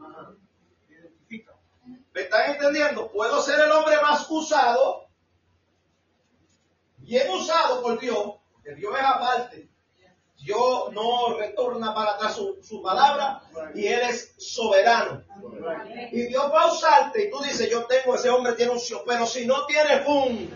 [2.13, 3.09] ¿Me están entendiendo?
[3.11, 5.07] Puedo ser el hombre más usado,
[6.97, 9.69] bien usado por Dios, que Dios es aparte.
[10.37, 13.43] Dios no retorna para atrás su, su palabra
[13.75, 15.23] y Él es soberano.
[16.11, 19.27] Y Dios va a usarte y tú dices, yo tengo, ese hombre tiene unción, pero
[19.27, 20.49] si no tiene fun,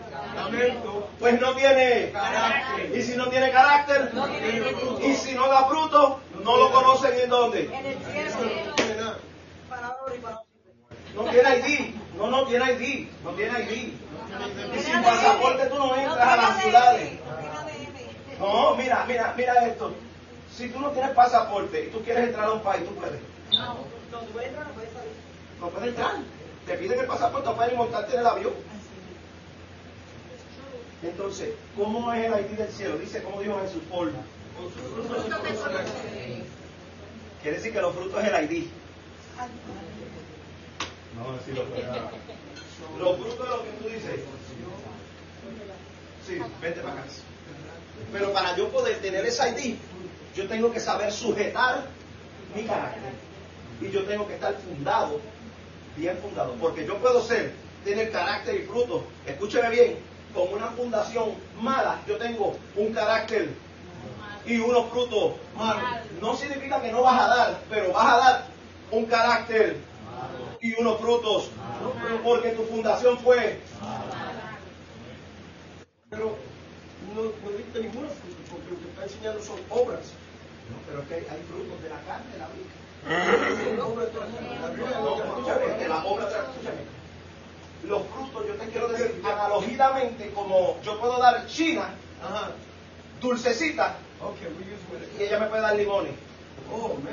[1.20, 2.12] pues no tiene
[2.92, 4.10] Y si no tiene carácter,
[5.02, 7.70] y si no da fruto, no lo conocen en dónde.
[7.72, 9.14] En el cielo.
[9.68, 10.42] Para ahora y para
[11.16, 13.92] No tiene ID, no, no tiene ID, no tiene ID.
[14.74, 17.12] Y sin pasaporte tú no entras a las ciudades.
[18.38, 19.94] No, mira, mira, mira esto.
[20.54, 23.20] Si tú no tienes pasaporte y tú quieres entrar a un país, tú puedes.
[24.10, 25.12] Donde voy a entrar, no puede salir.
[25.58, 26.12] No puedes entrar.
[26.66, 28.52] Te piden el pasaporte para ir montarte en el avión.
[31.02, 32.98] Entonces, ¿cómo es el ID del cielo?
[32.98, 34.10] Dice, como dijo Jesús, por.
[37.40, 38.66] Quiere decir que los frutos es el ID.
[41.16, 42.10] No, si lo fuera.
[42.98, 44.20] Los frutos de lo que tú dices.
[46.26, 47.04] Sí, vente para acá.
[48.12, 49.76] Pero para yo poder tener ese ID,
[50.34, 51.86] yo tengo que saber sujetar
[52.54, 53.12] mi carácter.
[53.80, 55.20] Y yo tengo que estar fundado,
[55.96, 56.54] bien fundado.
[56.54, 57.52] Porque yo puedo ser
[57.86, 59.04] tiene carácter y fruto.
[59.24, 59.98] Escúcheme bien,
[60.34, 63.50] con una fundación mala, yo tengo un carácter
[64.44, 65.84] y unos frutos malos.
[66.20, 68.46] No significa que no vas a dar, pero vas a dar
[68.90, 69.76] un carácter
[70.66, 71.50] y unos frutos,
[72.24, 73.60] porque tu fundación fue.
[76.10, 76.36] Pero
[77.14, 80.06] no, no dicta ninguno fruto, porque lo que está enseñando son obras.
[80.70, 82.76] No, pero es que hay frutos de la carne, de la vida.
[87.84, 92.50] Los frutos, yo te quiero decir, analógicamente, como yo puedo dar china, Ajá.
[93.20, 94.48] dulcecita, Okay,
[95.18, 96.12] y ella me puede dar limones.
[96.72, 97.12] Oh, man.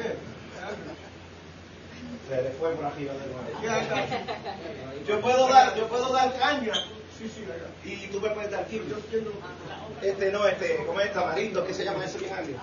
[2.27, 5.05] Se le fue por arriba de.
[5.05, 6.73] Yo puedo dar, yo puedo dar caña
[7.17, 7.45] Sí, sí,
[7.85, 8.95] y tú me puedes dar entiendo.
[10.01, 11.65] Este no, este, ¿cómo es tamarindo?
[11.65, 12.57] ¿Qué se llama agrio?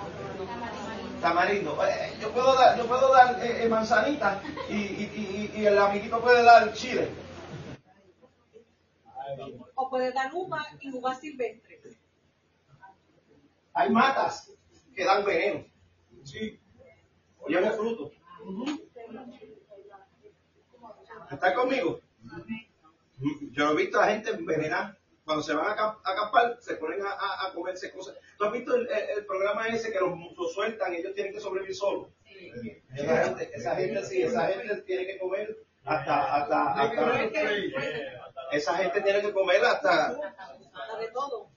[1.20, 1.78] Tamarindo.
[1.86, 5.78] Eh, Yo puedo dar, yo puedo dar eh, eh, manzanita y, y, y, y el
[5.78, 7.08] amiguito puede dar chile.
[9.76, 11.80] O puede dar uva y uva silvestre.
[13.72, 14.52] Hay matas
[14.94, 15.64] que dan veneno.
[16.24, 16.58] Sí.
[17.40, 18.10] Oye, fruto.
[21.30, 22.00] ¿Estás conmigo?
[23.52, 24.96] Yo he visto a gente envenenada.
[25.24, 28.16] Cuando se van a, acamp- a acampar, se ponen a, a- a comerse cosas.
[28.36, 31.32] ¿Tú has visto el, el- el programa ese que los, los sueltan y ellos tienen
[31.32, 32.08] que sobrevivir solos?
[32.96, 37.22] Esa gente, esa gente sí, esa gente tiene que comer hasta, hasta, hasta,
[38.52, 40.14] esa gente tiene que comer hasta,
[40.98, 41.50] de todo.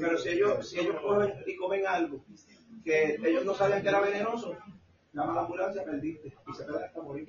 [0.00, 2.24] Pero si ellos, si ellos cogen y comen algo
[2.84, 4.56] que ellos no sabían que era venenoso,
[5.12, 7.26] llama a la ambulancia, perdiste y se puede hasta morir.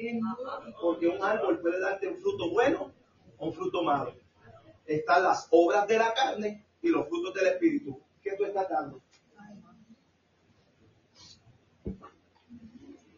[0.82, 2.92] Porque un árbol puede darte un fruto bueno
[3.38, 4.14] o un fruto malo.
[4.86, 8.00] Están las obras de la carne y los frutos del espíritu.
[8.22, 9.02] ¿Qué tú estás dando?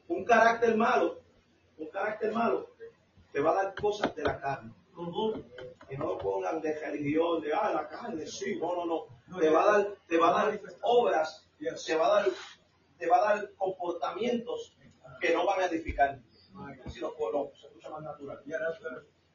[0.08, 1.20] Un carácter malo,
[1.78, 2.70] un carácter malo,
[3.32, 4.72] te va a dar cosas de la carne.
[5.90, 9.40] Que no lo pongan de religión, de ah, la carne, sí, no, no, no.
[9.40, 11.46] Te va a dar, te va a dar obras,
[11.86, 12.32] te va a dar,
[12.98, 14.76] te va a dar comportamientos
[15.20, 16.20] que no van a edificar.
[16.92, 17.14] Si los
[17.60, 18.42] se escucha más natural.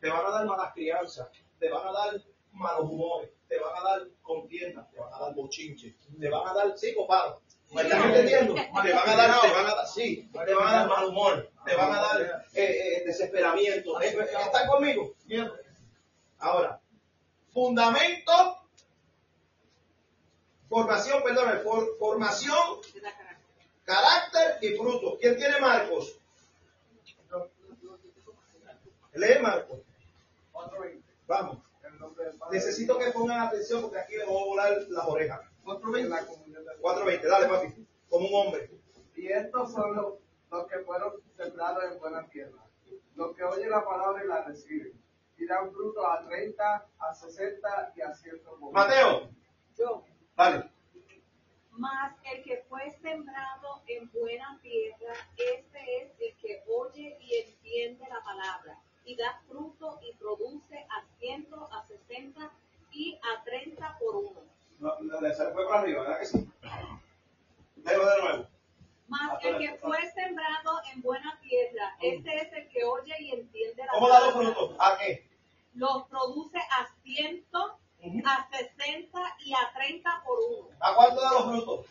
[0.01, 3.83] Te van a dar malas crianzas, te van a dar malos humores, te van a
[3.89, 7.43] dar contiendas, te van a dar bochinches, te van a dar psicopados.
[7.73, 8.55] ¿Me estás entendiendo?
[8.55, 11.51] Te van a dar, te van a dar, sí, te van a dar mal humor,
[11.67, 12.23] te van a dar
[12.55, 14.01] eh, eh, desesperamiento.
[14.01, 15.15] Eh, ¿Están conmigo?
[16.39, 16.81] Ahora,
[17.53, 18.33] fundamento,
[20.69, 22.57] formación, perdón, for- formación,
[23.85, 24.59] carácter.
[24.63, 25.19] y fruto.
[25.19, 26.19] ¿Quién tiene Marcos?
[29.15, 29.81] Lee Marcos.
[30.53, 31.03] 4.20.
[31.27, 31.59] Vamos.
[32.51, 35.41] Necesito que pongan atención porque aquí le voy a volar las orejas.
[35.67, 38.71] En la comunión del 4.20, dale papi, como un hombre.
[39.15, 40.15] Y estos son los,
[40.51, 42.65] los que fueron sembrados en buena tierra,
[43.15, 44.93] los que oyen la palabra y la reciben,
[45.37, 48.73] y dan fruto a 30, a 60 y a 100 por uno.
[48.73, 49.31] Mateo,
[49.77, 50.05] Yo.
[50.37, 50.70] dale.
[51.81, 58.07] Mas el que fue sembrado en buena tierra, este es el que oye y entiende
[58.07, 62.51] la palabra, y da fruto y produce a ciento, a sesenta
[62.93, 64.41] y a treinta por uno.
[64.79, 66.51] No, no, se le fue para arriba, ¿verdad que sí?
[67.77, 68.47] Léelo de nuevo.
[69.09, 73.87] Mas el que fue sembrado en buena tierra, este es el que oye y entiende
[73.87, 74.55] la ¿Cómo da los palabra.
[74.55, 74.77] frutos?
[74.79, 75.27] ¿A qué?
[75.75, 77.79] Los produce a ciento,
[78.25, 80.69] a sesenta y a treinta por uno.
[80.81, 81.87] ¿A cuánto da los frutos?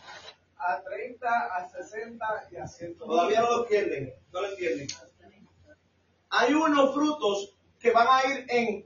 [0.57, 3.15] A 30, a 60 y a 100 por uno.
[3.15, 4.87] Todavía no lo entienden, no lo entienden.
[6.31, 8.85] Hay unos frutos que van a ir en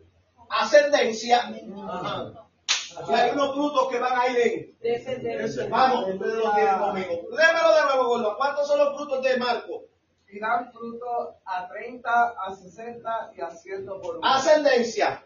[0.50, 4.80] ascendencia y hay unos frutos que van a ir en...
[4.80, 5.68] Descendencia.
[5.70, 7.12] Vamos, ustedes lo tienen conmigo.
[7.32, 8.38] Lémelo de nuevo, gordo.
[8.38, 9.84] ¿Cuántos son los frutos de Marco?
[10.30, 14.28] Y dan fruto a 30, a 60 y a 100 por uno.
[14.28, 15.24] Ascendencia.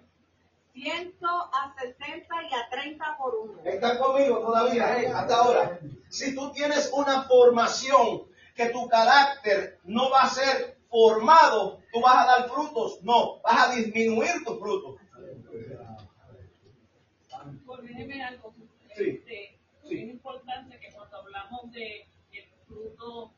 [0.73, 3.61] Ciento a sesenta y a treinta por uno.
[3.63, 5.01] ¿Están conmigo todavía?
[5.01, 5.07] eh?
[5.07, 5.79] Hasta ahora.
[6.09, 12.17] Si tú tienes una formación que tu carácter no va a ser formado, tú vas
[12.17, 12.99] a dar frutos.
[13.01, 14.97] No, vas a disminuir tus frutos.
[17.65, 18.53] Corrígeme algo.
[18.95, 19.09] Sí.
[19.09, 19.53] Este,
[19.83, 19.95] Sí.
[20.03, 23.31] Es importante que cuando hablamos de el fruto,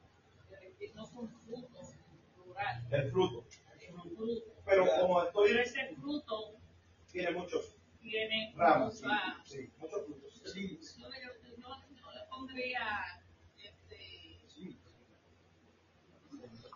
[0.96, 1.94] no son frutos
[2.36, 3.46] plural, El fruto.
[3.92, 4.44] son frutos.
[4.66, 6.54] Pero como estoy, Pero ese fruto
[7.12, 8.98] tiene muchos tiene ramas.
[8.98, 9.06] Sí,
[9.46, 10.42] sí, muchos frutos.
[10.54, 10.80] Sí.
[10.98, 11.34] yo, le- yo-
[11.96, 13.22] yo le pondría
[13.58, 14.40] este,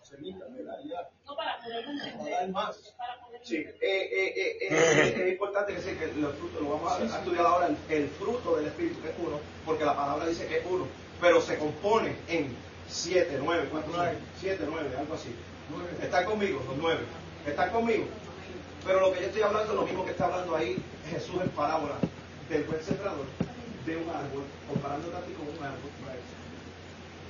[0.04, 0.80] Semita, ¿verdad?
[0.86, 1.10] Ya.
[1.26, 2.94] no para poder entender, más.
[2.98, 3.84] para poder Sí, eh, entender.
[3.90, 7.46] eh, eh, eh, es importante que, se- que los frutos, lo vamos a, a estudiar
[7.46, 10.66] ahora, el, el fruto del Espíritu que es uno, porque la palabra dice que es
[10.66, 10.92] uno,
[11.22, 12.54] pero se compone en
[12.90, 14.02] siete, nueve, ¿cuántos son?
[14.04, 14.18] Nueve.
[14.40, 15.30] Siete, nueve, algo así.
[16.02, 16.62] ¿Están conmigo?
[16.68, 17.02] Los nueve.
[17.48, 18.06] ¿Están conmigo?
[18.86, 20.78] Pero lo que yo estoy hablando es lo mismo que está hablando ahí
[21.10, 21.96] Jesús en parábola
[22.50, 23.26] del buen sembrador
[23.86, 25.90] de un árbol, comparándote a ti con un árbol.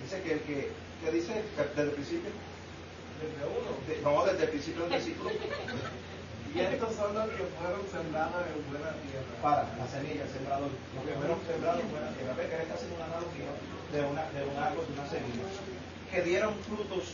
[0.03, 0.71] Dice que el que,
[1.03, 1.43] ¿qué dice?
[1.57, 2.29] Desde el principio.
[3.21, 3.71] Desde uno.
[3.87, 5.29] De- no, desde el principio del versículo.
[6.53, 9.33] Y estos son los que fueron sembrados en buena tierra.
[9.41, 10.69] Para la semilla, el sembrador.
[10.69, 12.33] Los que fueron sembrados en buena tierra.
[12.37, 13.49] Ve que está haciendo una analogía
[13.91, 15.45] de, una, de un árbol, de una semilla.
[16.11, 17.13] Que dieron frutos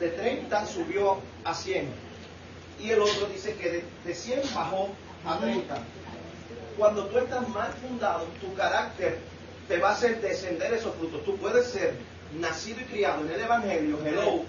[0.00, 1.88] de 30 subió a 100.
[2.80, 4.88] Y el otro dice que de, de 100 bajó
[5.24, 5.78] a 30.
[6.76, 9.18] Cuando tú estás mal fundado, tu carácter
[9.68, 11.24] te va a hacer descender esos frutos.
[11.24, 11.94] Tú puedes ser
[12.38, 14.42] nacido y criado en el Evangelio, hello,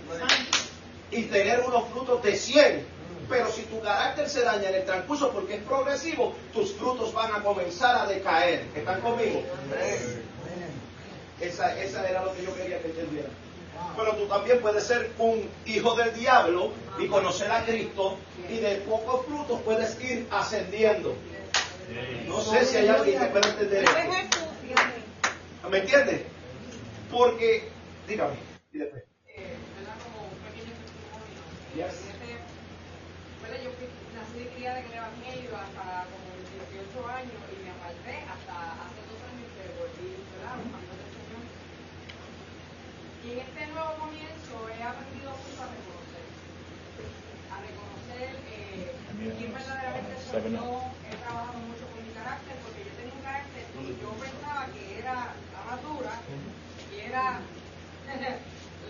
[1.11, 2.98] y tener unos frutos de 100.
[3.29, 7.31] Pero si tu carácter se daña en el transcurso porque es progresivo, tus frutos van
[7.35, 8.65] a comenzar a decaer.
[8.75, 9.43] ¿Están conmigo?
[11.39, 13.31] Esa, esa era lo que yo quería que entendieran.
[13.95, 18.17] Pero tú también puedes ser un hijo del diablo y conocer a Cristo
[18.49, 21.15] y de pocos frutos puedes ir ascendiendo.
[22.27, 24.39] No sé si hay alguien que pueda entender esto.
[25.69, 26.21] ¿Me entiendes?
[27.11, 27.69] Porque,
[28.07, 28.33] dígame,
[28.73, 29.03] y después.
[29.35, 29.93] eh, ¿verdad?
[30.03, 31.87] Como un pequeño testimonio.
[31.87, 32.08] Yes.
[34.33, 38.55] Fui, criada en el Evangelio hasta como los 18 años y me aparté hasta
[38.85, 40.55] hace dos años que volví, ¿verdad?
[40.59, 41.43] Buscando del Señor.
[43.19, 46.25] Y en este nuevo comienzo he aprendido mucho a reconocer.
[47.49, 48.93] A reconocer eh,
[49.37, 50.93] quién verdaderamente soy yo.
[51.09, 54.83] He trabajado mucho con mi carácter porque yo tenía un carácter y yo pensaba que
[54.99, 56.15] era la más dura
[56.89, 57.41] y era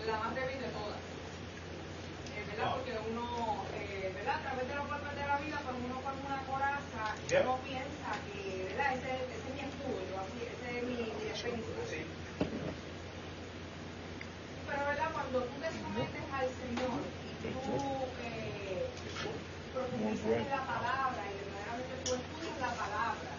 [0.04, 1.00] la más débil de todas.
[2.32, 2.68] Eh, ¿Verdad?
[2.76, 4.36] Porque uno, eh, ¿verdad?
[4.36, 6.40] A través de los golpes de la vida, pues uno con una
[7.38, 8.96] uno piensa que, ¿verdad?
[8.96, 11.68] Ese, ese es mi escudo, yo así, ese es mi, mi defensa.
[14.66, 15.12] Pero, ¿verdad?
[15.12, 18.90] Cuando tú te sometes al Señor y tú eh,
[19.72, 23.38] profundizas en la palabra y verdaderamente tú estudias la palabra,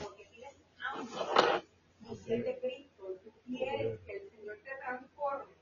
[0.00, 0.54] porque tienes
[0.90, 5.54] hambre de Cristo, y tú quieres que el Señor te transforme,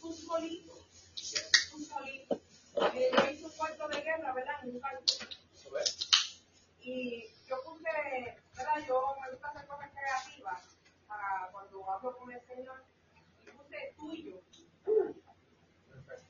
[0.00, 0.74] tú solito,
[1.70, 2.40] tú solito.
[2.94, 4.54] Hice un cuarto de guerra, ¿verdad?
[4.64, 5.23] En un cálculo.
[6.84, 7.90] Y yo puse,
[8.56, 8.86] ¿verdad?
[8.86, 10.76] Yo me gusta hacer cosas creativas
[11.08, 12.84] para cuando hablo con el Señor.
[13.46, 14.40] Y puse tú y yo.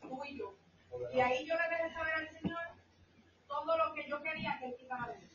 [0.01, 0.55] Tú y yo.
[1.13, 2.61] Y ahí yo le dejé saber al Señor
[3.49, 5.29] todo lo que yo quería que Él quitara de mí.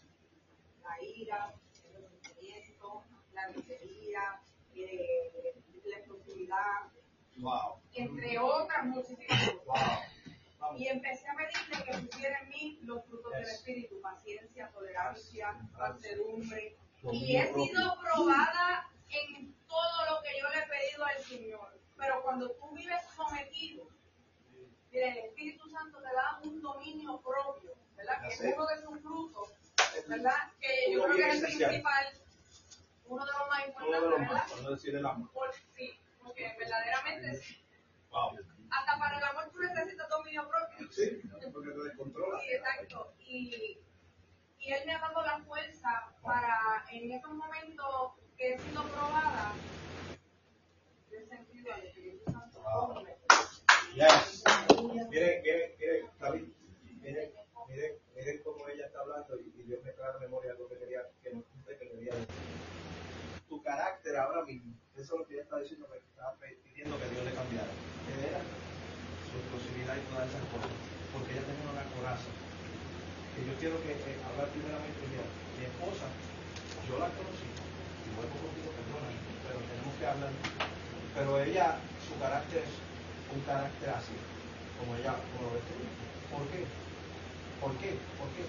[0.83, 1.53] La ira,
[1.93, 3.03] el resentimiento,
[3.33, 4.41] la miseria,
[4.75, 5.53] eh,
[5.85, 6.91] la exclusividad,
[7.37, 7.79] Wow.
[7.93, 9.65] entre otras muchísimas cosas.
[9.65, 9.77] Wow.
[10.77, 16.77] Y empecé a pedirle que pusiera en mí los frutos del Espíritu, paciencia, tolerancia, mansedumbre.
[17.11, 21.79] Y he sido probada en todo lo que yo le he pedido al Señor.
[21.97, 23.87] Pero cuando tú vives sometido,
[24.91, 28.21] el Espíritu Santo te da un dominio propio, ¿verdad?
[28.21, 29.49] Que es uno de sus frutos,
[30.07, 30.51] ¿verdad?
[30.59, 32.05] Que yo creo que es el principal,
[33.05, 35.15] uno de los más importantes, ¿verdad?
[35.33, 37.41] Por, sí, porque verdaderamente,
[38.11, 38.31] Wow.
[38.71, 40.91] Hasta para el amor tú necesitas dominio propio.
[40.91, 42.39] Sí, porque te descontrola.
[42.39, 43.13] Sí, exacto.
[43.19, 43.79] Y,
[44.59, 49.53] y Él me ha dado la fuerza para, en esos momentos que he sido probada,
[51.11, 52.61] yo he sentido al Espíritu Santo.
[52.61, 53.05] Wow.
[53.95, 54.43] Yes.
[55.09, 55.41] Miren, miren,
[55.79, 56.47] miren, David,
[57.01, 57.31] miren,
[57.67, 60.69] miren, miren cómo ella está hablando y, y Dios me trae a la memoria algo
[60.69, 62.27] que quería, que no que quería decir.
[63.49, 67.07] Tu carácter ahora mismo, eso es lo que ella está diciendo, que estaba pidiendo que
[67.07, 67.71] Dios le cambiara.
[68.03, 68.41] ¿Qué era?
[69.31, 70.75] Su exclusividad y todas esas cosas.
[71.15, 72.29] Porque ella tenía una coraza.
[73.31, 75.19] Que yo quiero que eh, hablar primeramente de.
[75.59, 76.07] Mi esposa,
[76.87, 79.11] yo la conocí, y vuelvo contigo, perdona,
[79.43, 80.31] pero tenemos que hablar.
[81.15, 81.67] Pero ella,
[81.99, 82.75] su carácter es
[83.27, 84.15] un carácter así,
[84.79, 85.91] como ella como lo describe.
[86.31, 86.63] ¿Por qué?
[87.59, 87.89] ¿Por qué?
[88.15, 88.43] ¿Por qué?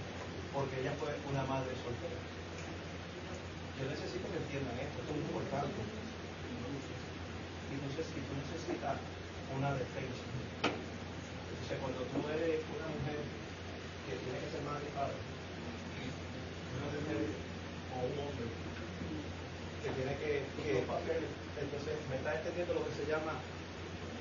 [0.55, 2.15] Porque ella fue una madre soltera.
[3.75, 6.10] Yo necesito que entiendan esto, esto es muy importante.
[7.71, 8.99] Y y tú necesitas
[9.55, 10.27] una defensa.
[10.67, 13.23] Entonces, cuando tú eres una mujer
[14.11, 17.31] que tiene que ser madre y padre, una mujer
[17.95, 18.47] o un hombre
[19.87, 23.39] que tiene que, que entonces me está entendiendo lo que se llama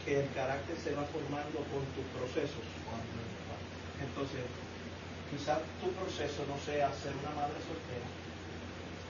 [0.06, 2.66] que el carácter se va formando con tus procesos.
[3.98, 4.46] Entonces,
[5.34, 8.10] quizás tu proceso no sea ser una madre soltera,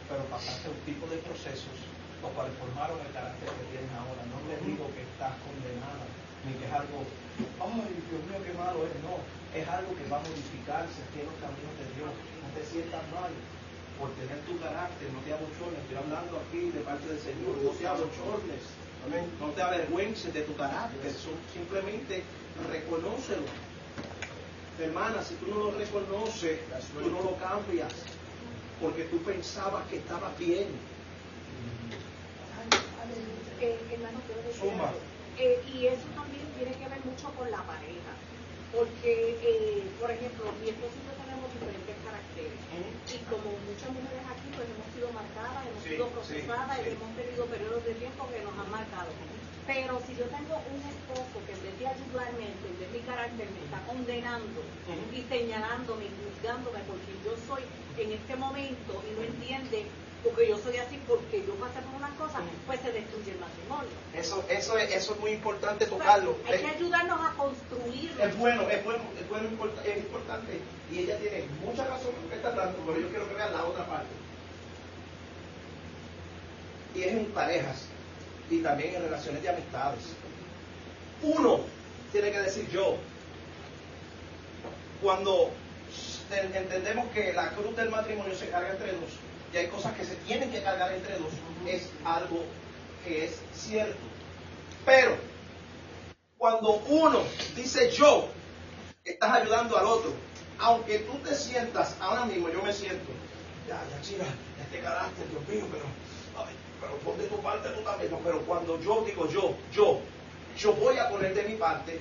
[0.07, 4.21] pero pasaste un tipo de procesos los cuales formaron el carácter que tienes ahora.
[4.27, 6.05] No te digo que estás condenada,
[6.43, 7.03] ni que es algo,
[7.63, 8.93] ay Dios mío, qué malo es.
[9.03, 9.19] No,
[9.55, 12.11] es algo que va a modificarse aquí en los caminos de Dios.
[12.11, 13.31] No te sientas mal
[13.99, 15.79] por tener tu carácter, no te abochornes.
[15.83, 18.63] Estoy hablando aquí de parte del Señor, no te abochornes.
[19.05, 19.25] Amén.
[19.39, 21.11] No te avergüences de tu carácter,
[21.53, 22.23] simplemente
[22.71, 23.47] reconócelo.
[24.79, 26.59] Hermana, si tú no lo reconoces,
[26.93, 27.91] tú no lo cambias.
[28.81, 30.67] Porque tú pensabas que estaba bien.
[33.61, 34.71] Hermano, quiero decir.
[35.35, 38.15] Eh, y eso también tiene que ver mucho con la pareja.
[38.71, 42.61] Porque, eh, por ejemplo, mi esposo y yo tenemos diferentes caracteres.
[43.09, 46.89] Y como muchas mujeres aquí, pues hemos sido marcadas, hemos Sí, sido sí, procesadas sí.
[46.89, 49.11] y hemos tenido periodos de tiempo que nos han marcado.
[49.65, 53.49] Pero si yo tengo un esposo que en vez de ayudarme a entender mi carácter,
[53.51, 54.63] me está condenando
[55.11, 57.63] y señalándome y juzgándome porque yo soy
[57.97, 59.91] en este momento y no entiende
[60.23, 63.89] porque yo soy así porque yo pasé por unas cosas, pues se destruye el matrimonio.
[64.13, 66.35] Eso, eso, es, eso es muy importante tocarlo.
[66.47, 68.11] Hay que ayudarnos a construir.
[68.19, 69.47] Es bueno, es bueno, es bueno,
[69.85, 70.59] es importante.
[70.91, 73.53] Y ella tiene mucha razón en lo que está hablando, pero yo quiero que vean
[73.53, 74.07] la otra parte.
[76.95, 77.85] Y es en parejas
[78.49, 80.01] y también en relaciones de amistades.
[81.21, 81.59] Uno
[82.11, 82.97] tiene que decir yo.
[85.01, 85.51] Cuando
[86.31, 89.09] en- entendemos que la cruz del matrimonio se carga entre dos
[89.53, 91.31] y hay cosas que se tienen que cargar entre dos,
[91.67, 92.43] es algo
[93.05, 93.97] que es cierto.
[94.85, 95.17] Pero
[96.37, 97.21] cuando uno
[97.55, 98.29] dice yo,
[99.03, 100.11] estás ayudando al otro.
[100.59, 103.11] Aunque tú te sientas, ahora mismo yo me siento,
[103.67, 104.25] ya, ya, chica,
[104.61, 105.85] este carácter, Dios mío, pero,
[106.37, 108.11] ay, pero pon de tu parte tú también.
[108.11, 109.99] No, pero cuando yo digo yo, yo,
[110.57, 111.99] yo voy a poner de mi parte,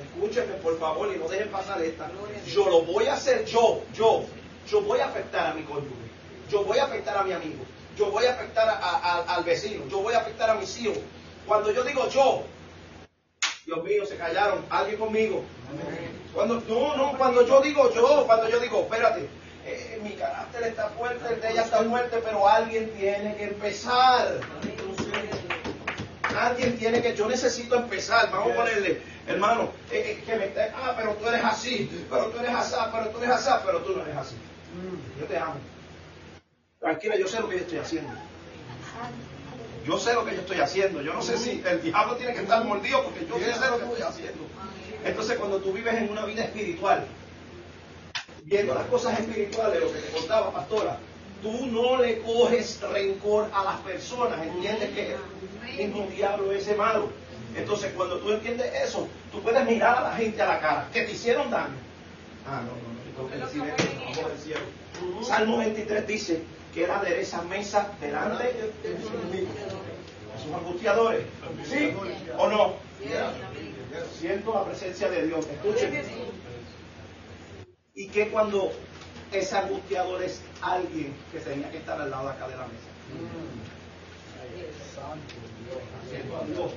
[0.00, 2.08] escúchenme por favor y no dejen pasar esta,
[2.46, 4.24] yo lo voy a hacer yo, yo,
[4.70, 6.07] yo voy a afectar a mi cónyuge,
[6.50, 7.62] yo voy a afectar a mi amigo,
[7.96, 10.98] yo voy a afectar a- a- al vecino, yo voy a afectar a mis hijos.
[11.46, 12.44] Cuando yo digo yo,
[13.66, 14.64] Dios mío, se callaron.
[14.70, 15.44] ¿Alguien conmigo?
[16.34, 19.28] Cuando, no, no, cuando yo digo yo, cuando yo digo, espérate,
[19.66, 24.40] eh, mi carácter está fuerte, el de ella está fuerte, pero alguien tiene que empezar.
[26.36, 28.30] Alguien tiene que, yo necesito empezar.
[28.30, 32.26] Vamos a ponerle, hermano, eh, eh, que me esté, ah, pero tú eres así, pero
[32.26, 34.34] tú eres así, pero tú eres así, pero tú no eres así.
[35.18, 35.54] Yo te amo.
[36.80, 38.12] Tranquila, yo sé lo que yo estoy haciendo.
[39.84, 41.02] Yo sé lo que yo estoy haciendo.
[41.02, 43.84] Yo no sé si el diablo tiene que estar mordido porque yo sé lo que
[43.84, 44.42] estoy haciendo.
[45.04, 47.04] Entonces, cuando tú vives en una vida espiritual,
[48.44, 50.98] viendo las cosas espirituales, lo que te contaba, pastora,
[51.42, 54.40] tú no le coges rencor a las personas.
[54.46, 55.16] Entiendes que
[55.78, 57.10] el mismo diablo es ese malo.
[57.56, 61.02] Entonces, cuando tú entiendes eso, tú puedes mirar a la gente a la cara que
[61.02, 61.74] te hicieron daño.
[62.46, 65.24] Ah, no, no, no, tengo que decir esto, cielo.
[65.24, 66.42] Salmo 23 dice
[66.78, 68.98] que él adereza mesa delante de
[70.40, 71.24] sus angustiadores.
[71.68, 71.92] ¿Sí
[72.38, 72.74] o no?
[74.16, 75.44] Siento la presencia de Dios.
[75.46, 76.04] Escuchen.
[77.94, 78.70] Y que cuando
[79.32, 82.86] ese angustiador es alguien que tenía que estar al lado de acá de la mesa.
[86.08, 86.70] Siento a Dios.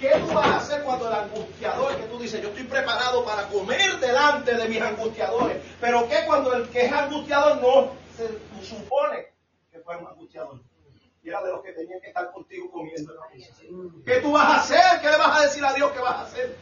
[0.00, 3.48] ¿Qué tú vas a hacer cuando el angustiador, que tú dices, yo estoy preparado para
[3.48, 9.26] comer delante de mis angustiadores, pero qué cuando el que es angustiador no se supone
[9.70, 10.60] que fue un angustiador?
[11.22, 13.54] Y era de los que tenían que estar contigo comiendo en la mesa.
[14.04, 15.00] ¿Qué tú vas a hacer?
[15.00, 16.56] ¿Qué le vas a decir a Dios que vas a hacer?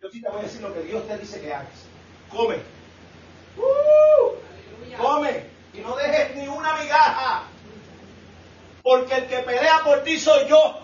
[0.00, 1.86] Yo sí te voy a decir lo que Dios te dice que hagas.
[2.30, 2.56] Come.
[3.56, 4.96] ¡Uh!
[4.96, 5.46] Come.
[5.74, 7.42] Y no dejes ni una migaja.
[8.82, 10.78] Porque el que pelea por ti soy yo.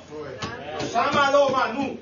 [0.90, 1.98] Sámalo, Manu.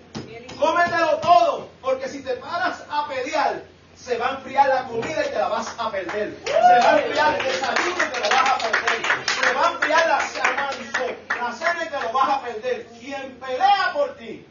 [0.58, 1.68] Cómetelo todo.
[1.82, 3.62] Porque si te paras a pelear,
[4.02, 6.36] se va a enfriar la comida y te la vas a perder.
[6.44, 9.02] Se va a enfriar el desayuno y te lo vas a perder.
[9.26, 12.86] Se va a enfriar la, la cena y te lo vas a perder.
[12.98, 14.46] Quien pelea por ti,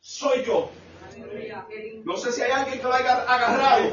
[0.00, 0.70] soy yo.
[2.04, 3.90] No sé si hay alguien que lo haya agarrado.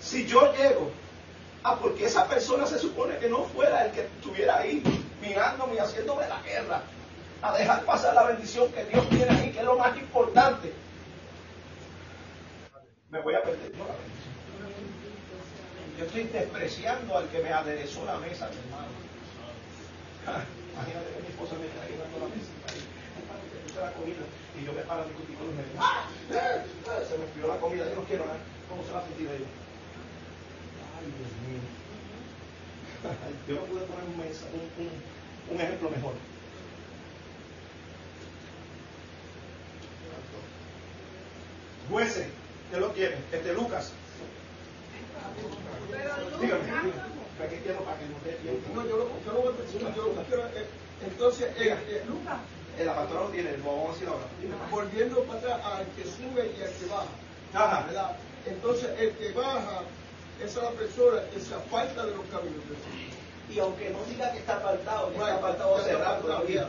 [0.00, 0.90] Si yo llego,
[1.64, 4.82] ah, porque esa persona se supone que no fuera el que estuviera ahí
[5.20, 6.82] mirándome y haciéndome la guerra,
[7.42, 10.72] a dejar pasar la bendición que Dios tiene ahí, que es lo más importante.
[13.10, 14.34] Me voy a perder yo la bendición.
[15.96, 18.88] Yo estoy despreciando al que me aderezó la mesa, mi hermano.
[20.26, 22.52] Ah, Imagínate que mi esposa me está ayudando la mesa.
[23.16, 23.40] Hermano,
[23.80, 25.74] la comida y yo me paro a discutir con los medios.
[25.78, 26.08] ¡Ah!
[26.30, 26.64] ¡Ah!
[26.86, 27.00] ¡Ah!
[27.08, 28.46] Se me enfrió la comida, yo no quiero nada.
[28.66, 29.48] ¿Cómo se va a sentir ella?
[30.96, 31.62] Ay, Dios mío.
[33.46, 35.04] Yo no pude poner un, mesa- un, un-
[35.46, 36.14] un ejemplo mejor.
[41.88, 42.38] Jueces,
[42.70, 43.16] ¿qué lo tiene?
[43.32, 43.92] Este Lucas.
[46.40, 46.92] Dígame, dígame.
[47.36, 47.84] ¿Para qué quiero?
[47.84, 48.74] Para que no dé tiempo.
[48.74, 50.66] No, yo lo, yo lo voy a presionar, yo lo quiero es-
[51.00, 52.40] entonces, eh, eh, Lucas,
[52.76, 54.26] Eh, La pastora lo tiene, lo vamos a decir ahora.
[54.40, 54.54] Dime.
[54.70, 57.08] volviendo para atrás al que sube y al que baja,
[57.52, 57.86] Ajá.
[57.86, 58.16] ¿verdad?
[58.46, 59.82] Entonces, el que baja
[60.40, 62.62] es la persona que se aparta de los caminos.
[63.48, 66.68] Y aunque no diga que está apartado, que Right, está apartado hace rato todavía.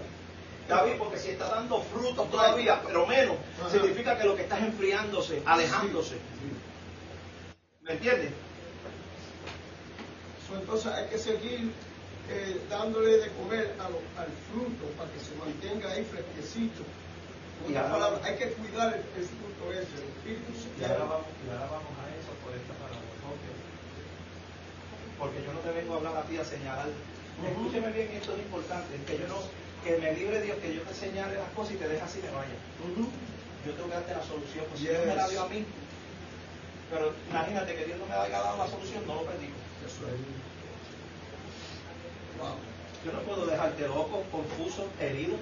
[0.69, 0.75] Ya.
[0.75, 3.69] David, porque si está dando frutos todavía, pero menos, Ajá.
[3.71, 6.15] significa que lo que está es enfriándose, alejándose.
[7.81, 8.31] ¿Me entiendes?
[10.53, 11.71] Entonces hay que seguir
[12.29, 16.83] eh, dándole de comer a lo- al fruto para que se mantenga ahí fresquecito.
[18.23, 20.51] Hay que cuidar el, el fruto ese, el espíritu.
[20.79, 23.09] Y ahora vamos, y ahora vamos a eso por esta palabra.
[25.19, 26.87] Porque yo no te vengo a hablar a ti a señalar.
[27.45, 29.39] Escúcheme bien, esto es importante, que yo no,
[29.83, 32.31] que me libre Dios, que yo te señale las cosas y te deje así me
[32.31, 32.55] vaya.
[33.65, 35.65] Yo tengo que darte la solución, pues si Dios me la dio a mí.
[36.91, 39.21] Pero imagínate que Dios no me haya dado la solución, no lo.
[42.39, 42.55] Wow.
[43.05, 45.35] Yo no puedo dejarte loco, confuso, herido.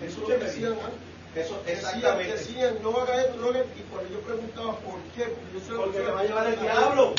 [0.00, 0.86] Eso es lo Escúcheme que decían bien.
[0.86, 1.12] antes.
[1.34, 2.32] Eso, Decían, exactamente.
[2.32, 3.72] decían, no haga esto, no haga esto.
[3.78, 6.24] Y cuando yo preguntaba por qué, porque yo sé lo Porque que te va a
[6.24, 7.14] llevar el diablo.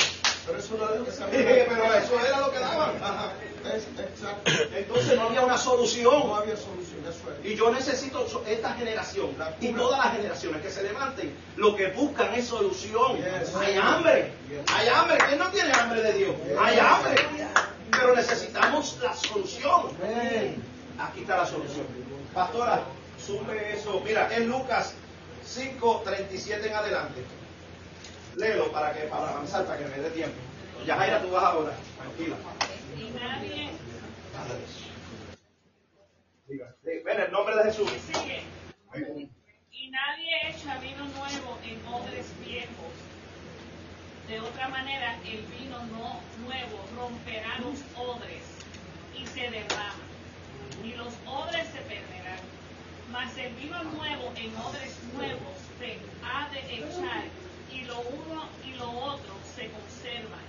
[0.45, 1.65] Pero eso no era lo que sabía.
[1.67, 2.95] pero eso era lo que daban.
[3.03, 3.31] Ajá,
[3.65, 4.51] exacto.
[4.75, 6.27] Entonces no había una solución.
[6.27, 7.51] No había solución, eso es.
[7.51, 12.33] Y yo necesito esta generación y todas las generaciones que se levanten, lo que buscan
[12.33, 13.17] es solución.
[13.17, 13.55] Yes.
[13.55, 14.61] Hay hambre, Yes.
[14.75, 15.17] hay hambre.
[15.27, 16.35] ¿Quién no tiene hambre de Dios?
[16.47, 16.57] Yes.
[16.61, 17.15] Hay hambre.
[17.91, 19.89] Pero necesitamos la solución.
[20.99, 21.85] Aquí está la solución.
[22.33, 22.81] Pastora,
[23.23, 24.01] sube eso.
[24.03, 24.93] Mira, en Lucas
[25.45, 27.21] 5, 37 en adelante.
[28.35, 30.35] Léelo para que para avanzar, para que me dé tiempo.
[30.87, 31.71] Ya Jaira, tú vas ahora.
[31.97, 32.35] Tranquila.
[36.83, 37.91] Ven, en el nombre de Jesús.
[39.71, 42.93] Y nadie echa vino nuevo en odres viejos.
[44.27, 48.43] De otra manera, el vino no nuevo romperá los odres
[49.15, 50.05] y se derrama,
[50.83, 52.39] y los odres se perderán.
[53.11, 57.25] Mas el vino nuevo en odres nuevos se ha de echar,
[57.71, 60.42] y lo uno y lo otro se conservan.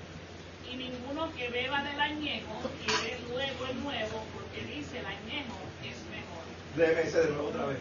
[0.70, 2.54] Y ninguno que beba del añejo
[2.84, 6.44] quiere luego el nuevo, porque dice el añejo es mejor.
[6.76, 7.78] Léeme ese de nuevo otra vez.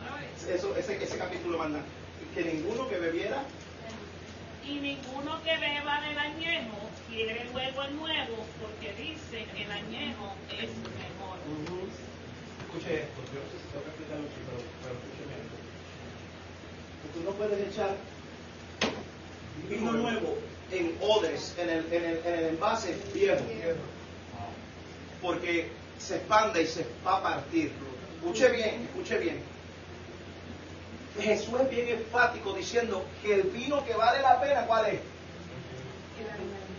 [0.00, 0.58] Otra vez.
[0.58, 1.80] Eso, ese, ese capítulo manda
[2.34, 3.44] que ninguno que bebiera
[4.66, 6.78] Y ninguno que beba del añejo
[7.08, 11.38] quiere luego el nuevo, porque dice el añejo es mejor.
[12.64, 15.56] Escuche esto, yo no sé si tengo que explicarlo así, pero, pero escúcheme esto.
[17.14, 17.94] Tú no puedes echar
[19.68, 20.38] vino nuevo
[20.70, 23.42] en odres, en el, en el, en el envase viejo,
[25.20, 27.72] porque se expande y se va a partir.
[28.16, 29.54] Escuche bien, escuche bien.
[31.20, 35.00] Jesús es bien enfático diciendo que el vino que vale la pena, ¿cuál es?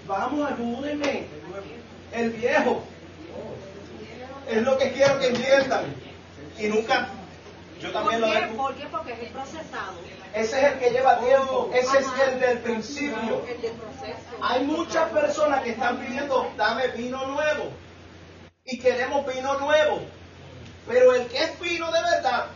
[0.08, 1.24] Vamos, ayúdenme.
[2.12, 2.84] El viejo.
[4.50, 5.86] Es lo que quiero que entiendan.
[6.60, 7.10] Y nunca,
[7.86, 8.48] yo también ¿Por qué?
[8.56, 8.86] ¿Por qué?
[8.88, 9.94] Porque es el procesado.
[10.34, 11.70] Ese es el que lleva tiempo.
[11.74, 13.46] Ese es el del principio.
[13.48, 14.20] El del proceso.
[14.42, 17.72] Hay muchas personas que están pidiendo, dame vino nuevo.
[18.66, 20.02] Y queremos vino nuevo.
[20.88, 22.48] Pero el que es vino de verdad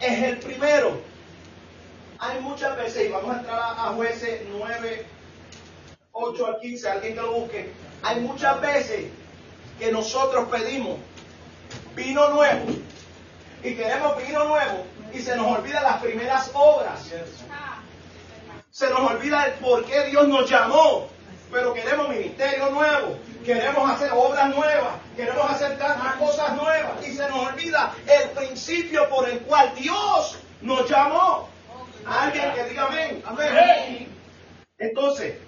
[0.00, 1.00] es el primero.
[2.18, 5.06] Hay muchas veces, y vamos a entrar a, a jueces 9,
[6.12, 7.72] 8 al 15, alguien que lo busque.
[8.02, 9.06] Hay muchas veces
[9.78, 10.98] que nosotros pedimos
[11.94, 12.64] vino nuevo
[13.62, 17.00] y queremos vino nuevo y se nos olvidan las primeras obras.
[18.70, 21.08] Se nos olvida el por qué Dios nos llamó.
[21.50, 27.04] Pero queremos ministerio nuevo, queremos hacer obras nuevas, queremos hacer tantas cosas nuevas.
[27.04, 31.48] Y se nos olvida el principio por el cual Dios nos llamó.
[32.06, 33.22] Alguien que diga amén.
[33.26, 34.08] Amén.
[34.78, 35.38] Entonces,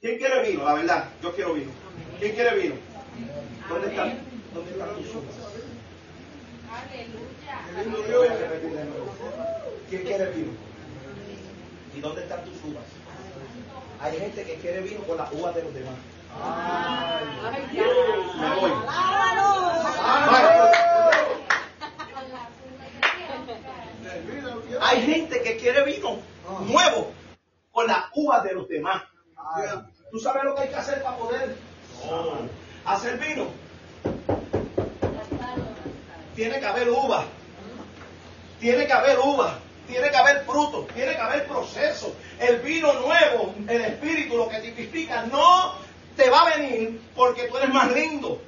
[0.00, 0.64] ¿quién quiere vino?
[0.64, 1.72] La verdad, yo quiero vino.
[2.20, 2.74] ¿Quién quiere vino?
[3.68, 4.20] ¿Dónde están?
[4.54, 5.34] ¿Dónde están tus uvas?
[5.44, 5.66] Aleluya.
[5.66, 6.75] Voy a repetir de nuevo.
[9.88, 10.52] ¿Quién quiere vino?
[11.94, 12.84] ¿Y dónde están tus uvas?
[14.00, 15.94] Hay gente que quiere vino con las uvas de los demás.
[18.38, 18.72] Me voy.
[24.80, 26.18] Hay gente que quiere vino
[26.66, 27.12] nuevo
[27.72, 29.02] con las uvas de los demás.
[30.10, 31.56] ¿Tú sabes lo que hay que hacer para poder
[32.84, 33.46] hacer vino?
[36.36, 37.24] Tiene que haber uva.
[38.60, 39.58] Tiene que haber uva.
[39.88, 40.86] Tiene que haber fruto.
[40.94, 42.14] Tiene que haber proceso.
[42.38, 45.74] El vino nuevo, el espíritu, lo que tipifica, no
[46.14, 48.40] te va a venir porque tú eres más lindo.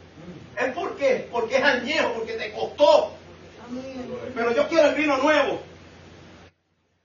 [0.56, 1.28] ¿Es por qué?
[1.30, 3.12] Porque es añejo, porque te costó.
[4.34, 5.60] Pero yo quiero el vino nuevo.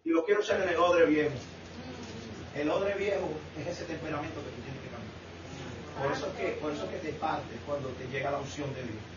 [0.04, 1.36] Y lo quiero echar en el odre viejo.
[2.56, 3.30] El odre viejo
[3.60, 6.04] es ese temperamento que tú tienes que cambiar.
[6.04, 8.74] Por eso es que, por eso es que te parte cuando te llega la unción
[8.74, 9.14] de Dios.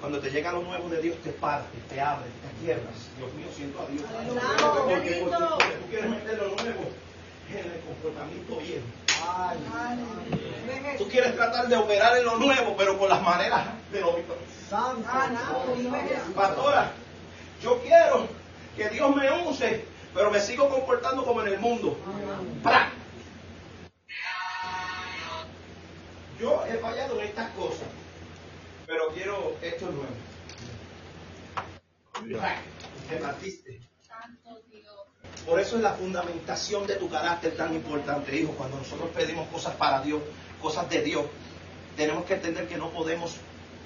[0.00, 2.94] Cuando te llega lo nuevo de Dios, te parte, te abre, te quiebras.
[3.16, 4.04] Dios mío, siento a Dios.
[4.32, 5.24] Claro, Porque,
[5.80, 6.90] tú quieres meter lo nuevo
[7.50, 8.86] en el comportamiento viejo.
[10.98, 14.38] Tú quieres tratar de operar en lo nuevo, pero con las maneras de Omicron.
[14.70, 14.94] Ah,
[16.34, 16.92] Pastora,
[17.62, 18.28] yo quiero
[18.76, 19.84] que Dios me use,
[20.14, 21.96] pero me sigo comportando como en el mundo.
[22.62, 22.90] ¡Pra!
[26.38, 27.88] Yo he fallado en estas cosas,
[28.88, 30.08] pero quiero esto nuevo.
[33.08, 33.80] Te partiste.
[34.72, 34.94] Dios.
[35.46, 38.52] Por eso es la fundamentación de tu carácter tan importante, hijo.
[38.52, 40.22] Cuando nosotros pedimos cosas para Dios,
[40.60, 41.26] cosas de Dios,
[41.96, 43.36] tenemos que entender que no podemos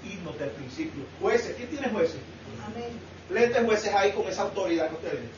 [0.05, 1.05] irnos del principio.
[1.21, 2.21] Jueces, ¿quién tiene jueces?
[2.65, 2.91] Amén.
[3.29, 5.31] Léete jueces ahí con esa autoridad que ustedes.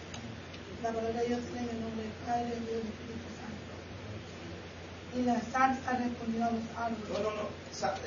[0.82, 3.13] La palabra de Dios en el nombre del Padre, del Hijo
[5.16, 7.08] y la zarza respondió a los árboles.
[7.10, 7.48] No, no, no.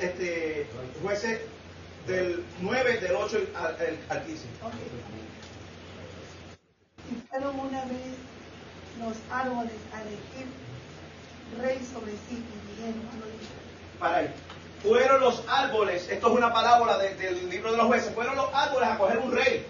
[0.01, 0.67] Este,
[1.01, 1.41] jueces
[2.05, 4.43] del 9, del 8 al, al- al 15.
[4.63, 5.27] Ok, amén.
[7.11, 8.15] Y fueron una vez
[8.99, 10.47] los árboles a elegir
[11.61, 14.33] rey sobre sí y dijeron a los Para ahí.
[14.83, 18.53] Fueron los árboles, esto es una parábola de- del libro de los jueces, fueron los
[18.53, 19.65] árboles a coger un rey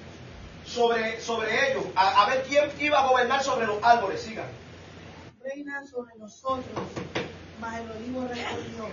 [0.66, 4.22] sobre, sobre ellos, a, a ver quién iba a gobernar sobre los árboles.
[4.22, 4.48] Sigan.
[5.42, 6.66] reina sobre nosotros,
[7.60, 8.90] mas el olivo respondió,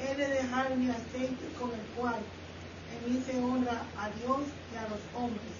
[0.00, 2.20] he de dejar mi aceite con el cual
[2.92, 4.42] en mí se honra a Dios
[4.72, 5.54] y a los hombres,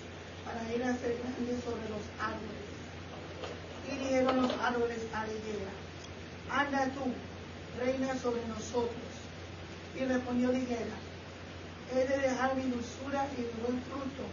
[0.44, 2.68] para ir a ser grande sobre los árboles.
[3.90, 5.72] Y dijeron los árboles a la higuera,
[6.50, 7.12] anda tú,
[7.78, 8.92] reina sobre nosotros.
[9.98, 10.96] Y respondió la higuera,
[11.92, 14.24] he de dejar mi dulzura y mi buen fruto,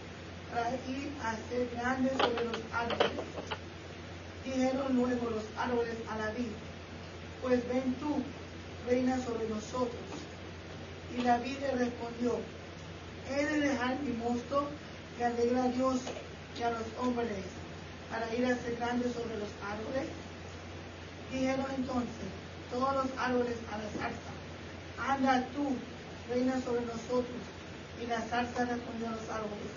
[0.52, 3.12] para ir a ser grande sobre los árboles.
[4.44, 6.52] Dijeron luego los árboles a la vid,
[7.46, 8.24] pues ven tú,
[8.90, 10.02] reina sobre nosotros.
[11.16, 12.40] Y la vid le respondió,
[13.30, 14.68] he de dejar mi mosto
[15.16, 16.00] que alegra a Dios
[16.60, 17.46] y a los hombres,
[18.10, 20.10] para ir a ser grande sobre los árboles.
[21.32, 22.26] Dijeron entonces
[22.72, 24.34] todos los árboles a la zarza,
[24.98, 25.76] anda tú,
[26.28, 27.42] reina sobre nosotros.
[28.02, 29.72] Y la zarza respondió a los árboles,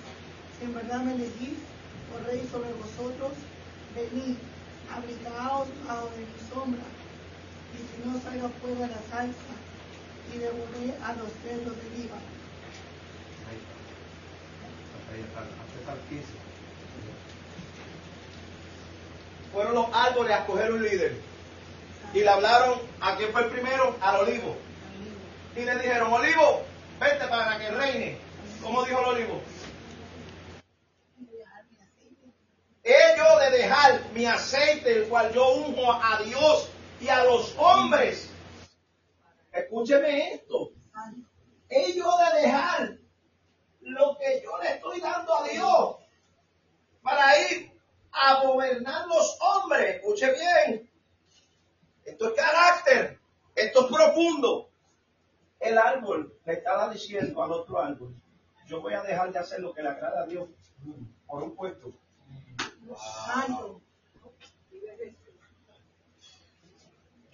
[0.58, 1.60] si en verdad me elegís
[2.10, 3.32] por rey sobre vosotros,
[3.94, 4.36] venid,
[4.90, 6.82] abrigaos bajo de mi sombra,
[7.74, 9.54] y si no salga fuera la salsa,
[10.34, 12.22] y devoré a los cerdos de Líbano.
[19.52, 21.16] Fueron los árboles a escoger un líder.
[22.12, 24.56] Y le hablaron a quién fue el primero, al olivo.
[25.56, 26.62] Y le dijeron, olivo,
[27.00, 28.18] vete para que reine.
[28.62, 29.42] ¿Cómo dijo el olivo?
[33.18, 36.68] Yo de dejar mi aceite, el cual yo unjo a Dios
[37.00, 38.30] y a los hombres.
[39.52, 40.72] Escúcheme esto.
[41.94, 42.98] Yo de dejar
[43.80, 45.96] lo que yo le estoy dando a Dios
[47.02, 47.72] para ir
[48.12, 49.96] a gobernar los hombres.
[49.96, 50.90] Escuche bien.
[52.04, 53.18] Esto es carácter.
[53.54, 54.70] Esto es profundo.
[55.60, 58.14] El árbol le estaba diciendo al otro árbol,
[58.66, 60.48] yo voy a dejar de hacer lo que le agrada a Dios
[61.26, 61.92] por un puesto.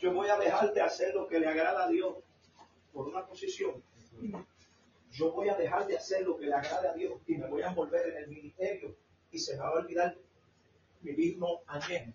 [0.04, 2.16] Yo voy a dejar de hacer lo que le agrada a Dios
[2.92, 3.82] por una posición.
[5.10, 7.62] Yo voy a dejar de hacer lo que le agrada a Dios y me voy
[7.62, 8.94] a envolver en el ministerio
[9.30, 10.14] y se me va a olvidar
[11.00, 12.12] mi mismo añejo.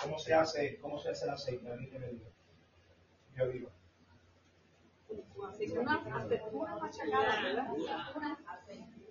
[0.00, 1.68] ¿Cómo se hace, cómo se hace el aceite?
[1.68, 2.30] Alguien que me diga.
[3.36, 3.70] Yo digo.
[5.34, 7.66] Una aceituna machacada, ¿verdad?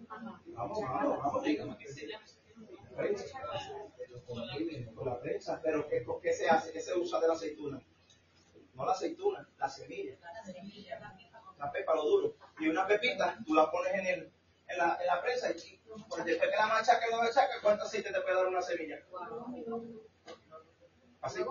[0.07, 2.39] Vamos, vamos, vamos.
[4.95, 6.71] Con la prensa, pero ¿qué, ¿qué se hace?
[6.71, 7.81] ¿Qué se usa de la aceituna?
[8.75, 10.17] No la aceituna, la semilla.
[11.57, 12.35] La pepa, lo duro.
[12.59, 14.31] Y una pepita, tú la pones en, el,
[14.67, 15.79] en, la, en la prensa y
[16.09, 18.99] pues después que la machaca la machaca, ¿cuánto aceite te puede dar una semilla?
[21.21, 21.43] Así.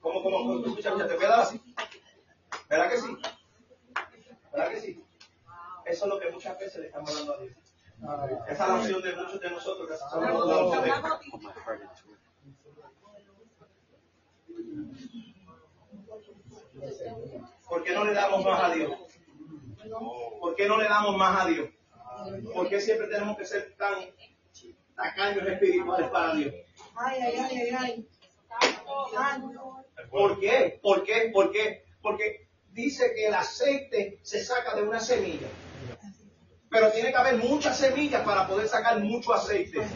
[0.00, 0.66] ¿Cómo, cómo, cómo?
[0.66, 1.62] Escucha, escucha, ¿Te puede dar así?
[2.68, 3.16] ¿Verdad que sí?
[4.52, 5.04] ¿Verdad que sí?
[5.86, 7.56] Eso es lo que muchas veces le estamos dando a Dios.
[8.02, 10.02] Esa es la de muchos de nosotros que Dios.
[17.68, 18.92] ¿Por qué no le damos más a Dios?
[20.40, 21.70] ¿Por qué no le damos más a Dios?
[22.52, 23.94] ¿Por qué siempre tenemos que ser tan
[24.96, 26.54] tacaños espirituales para Dios?
[26.96, 28.08] Ay, ay, ay, ay.
[30.10, 30.80] ¿Por qué?
[30.82, 31.30] ¿Por qué?
[31.32, 31.84] ¿Por qué?
[32.02, 35.46] Porque dice que el aceite se saca de una semilla.
[36.72, 39.86] Pero tiene que haber muchas semillas para poder sacar mucho aceite.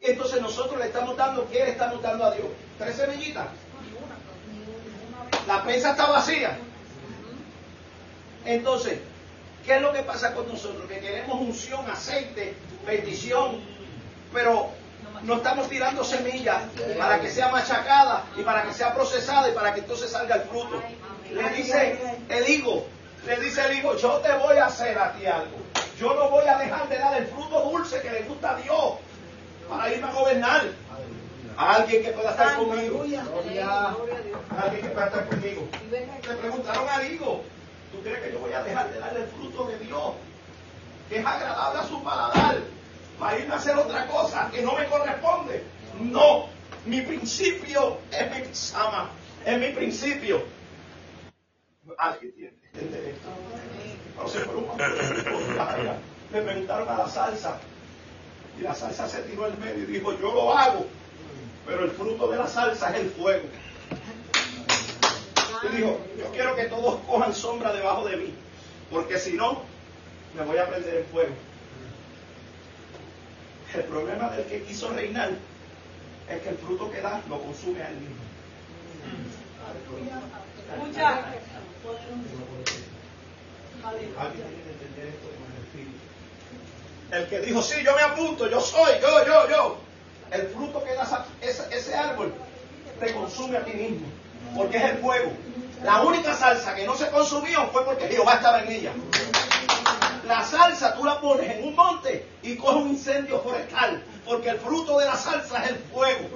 [0.00, 2.46] Entonces nosotros le estamos dando, ¿qué le estamos dando a Dios?
[2.78, 3.48] Tres semillitas.
[5.48, 6.56] La prensa está vacía.
[8.44, 9.00] Entonces,
[9.64, 10.88] ¿qué es lo que pasa con nosotros?
[10.88, 12.54] Que queremos unción, aceite,
[12.86, 13.60] bendición,
[14.32, 14.70] pero
[15.24, 16.62] no estamos tirando semillas
[16.96, 20.42] para que sea machacada y para que sea procesada y para que entonces salga el
[20.42, 20.80] fruto.
[21.32, 21.98] Le dice
[22.28, 22.86] el higo,
[23.26, 25.58] le dice el higo, yo te voy a hacer a ti algo.
[25.98, 28.94] Yo no voy a dejar de dar el fruto dulce que le gusta a Dios
[29.68, 30.62] para irme a gobernar.
[31.56, 33.02] A alguien que pueda estar conmigo.
[33.02, 35.68] A alguien que pueda estar conmigo.
[35.90, 37.42] Le preguntaron al higo,
[37.90, 40.12] ¿tú crees que yo voy a dejar de darle el fruto de Dios?
[41.08, 42.58] Que es agradable a su paladar.
[43.18, 45.64] Para irme a hacer otra cosa que no me corresponde.
[45.98, 46.46] No.
[46.84, 49.10] Mi principio es mi sama.
[49.44, 50.44] Es mi principio.
[51.96, 52.55] Alguien tiene.
[54.16, 55.02] No sé, por un momento,
[56.32, 57.58] Le preguntaron a la salsa.
[58.58, 60.86] Y la salsa se tiró al medio y dijo, yo lo hago.
[61.66, 63.44] Pero el fruto de la salsa es el fuego.
[65.62, 68.34] Y dijo, yo quiero que todos cojan sombra debajo de mí.
[68.90, 69.62] Porque si no,
[70.36, 71.34] me voy a prender en fuego.
[73.74, 75.30] El problema del que quiso reinar
[76.30, 78.16] es que el fruto que da lo consume a él mismo.
[87.10, 89.78] El que dijo, sí, yo me apunto, yo soy, yo, yo, yo.
[90.30, 92.34] El fruto que da ese, ese árbol
[92.98, 94.06] te consume a ti mismo,
[94.56, 95.32] porque es el fuego.
[95.84, 98.92] La única salsa que no se consumió fue porque Jehová estaba en ella.
[100.26, 104.58] La salsa tú la pones en un monte y coge un incendio forestal, porque el
[104.58, 106.28] fruto de la salsa es el fuego.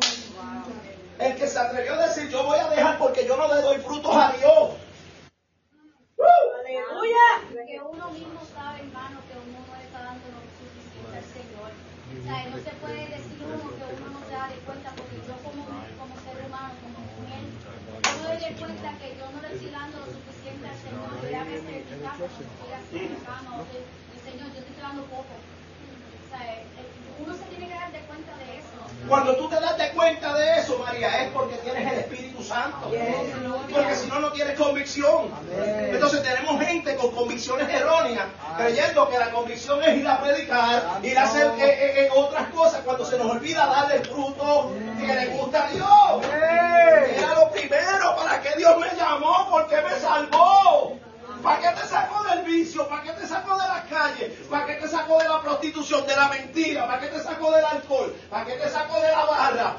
[1.19, 3.79] El que se atrevió a decir, yo voy a dejar porque yo no le doy
[3.79, 4.71] frutos a Dios.
[6.61, 7.67] ¡Aleluya!
[7.67, 11.71] Que uno mismo sabe, hermano, que uno no le está dando lo suficiente al Señor.
[12.11, 15.16] O sea, no se puede decir uno que uno no se da de cuenta, porque
[15.23, 17.43] yo como, como ser humano, como mujer,
[18.03, 21.11] yo me doy de cuenta que yo no le estoy dando lo suficiente al Señor.
[21.23, 25.35] Yo ya me estoy así en cama, el Señor, yo te estoy dando poco.
[25.39, 26.43] O sea,
[27.23, 28.78] uno se tiene que dar de cuenta de eso.
[29.09, 32.90] Cuando tú te das de cuenta de eso, María, es porque tienes el Espíritu Santo.
[33.72, 35.31] Porque si no, no tienes convicción.
[35.52, 41.16] Entonces tenemos gente con convicciones erróneas, creyendo que la convicción es ir a predicar, ir
[41.16, 45.14] a hacer eh, eh, eh, otras cosas, cuando se nos olvida darle el fruto que
[45.14, 46.27] le gusta a Dios.
[46.32, 50.98] Era lo primero para que Dios me llamó, porque me salvó.
[51.44, 52.86] ¿Para qué te sacó del vicio?
[52.89, 54.27] ¿Para qué te sacó de la calle?
[54.51, 56.86] ¿Para qué te sacó de la prostitución, de la mentira?
[56.86, 58.14] ¿Para qué te sacó del alcohol?
[58.28, 59.77] ¿Para qué te sacó de la barra?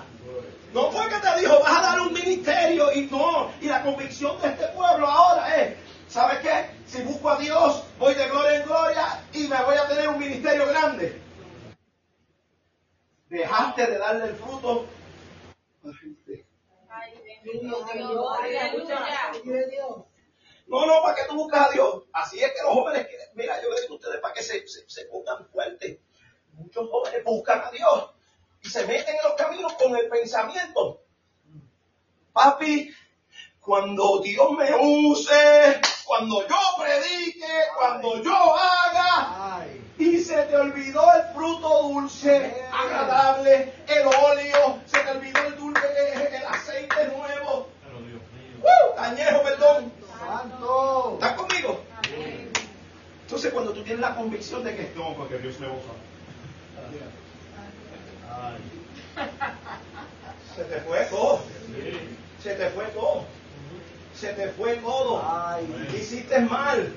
[0.74, 3.52] No fue que te dijo, vas a dar un ministerio y no.
[3.60, 5.76] Y la convicción de este pueblo ahora es,
[6.08, 6.70] ¿sabes qué?
[6.86, 10.18] Si busco a Dios, voy de gloria en gloria y me voy a tener un
[10.18, 11.22] ministerio grande.
[13.28, 14.86] Dejaste de darle el fruto
[15.84, 16.46] a la gente.
[20.68, 22.04] No, no, para que tú buscas a Dios.
[22.14, 25.06] Así es que los jóvenes, mira, yo le digo a ustedes para que se, se,
[25.06, 26.00] pongan fuertes.
[26.54, 28.12] Muchos jóvenes buscan a Dios
[28.64, 31.02] y se meten en los caminos con el pensamiento.
[32.34, 32.94] Papi,
[33.60, 37.48] cuando Dios me use, cuando yo predique,
[37.78, 39.66] cuando yo haga,
[39.98, 46.36] y se te olvidó el fruto dulce, agradable, el óleo, se te olvidó el dulce,
[46.36, 47.68] el, aceite nuevo.
[48.62, 49.00] ¡Uh!
[49.00, 49.92] Añejo, perdón.
[51.14, 51.82] ¿Estás conmigo?
[53.24, 55.94] Entonces cuando tú tienes la convicción de que no, porque Dios me usa.
[60.56, 61.42] Se te fue todo.
[62.42, 63.26] Se te fue todo.
[64.16, 65.24] Se te fue todo.
[65.96, 66.94] Hiciste mal.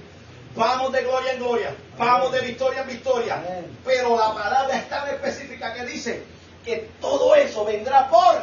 [0.57, 1.75] Vamos de gloria en gloria.
[1.99, 3.43] Vamos de victoria en victoria.
[3.85, 6.23] Pero la palabra es tan específica que dice
[6.65, 8.43] que todo eso vendrá por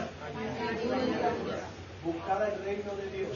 [2.03, 3.29] buscar el reino de Dios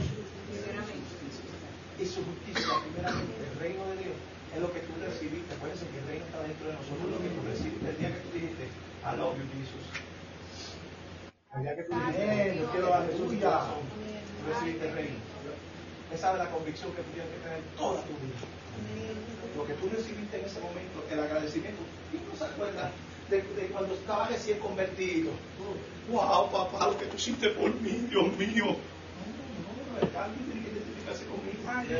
[1.99, 4.15] y su justicia, el reino de Dios,
[4.53, 5.55] es lo que tú recibiste.
[5.55, 8.19] Acuérdense que el reino está dentro de nosotros, lo que tú recibiste el día que
[8.19, 8.65] tú dijiste,
[9.05, 9.85] I love you, Jesus.
[11.55, 12.67] El día que tú dijiste,
[13.17, 15.15] yo recibiste el reino.
[16.13, 18.39] Esa es la convicción que tú tienes que tener toda tu vida.
[19.57, 21.81] Lo que tú recibiste en ese momento, el agradecimiento,
[22.11, 22.91] ¿quién no se acuerda
[23.29, 25.31] de, de, cuando estaba recién convertido?
[26.09, 28.65] Wow, papá, lo que tú hiciste por mí, Dios mío.
[28.65, 29.31] No,
[31.73, 31.91] no,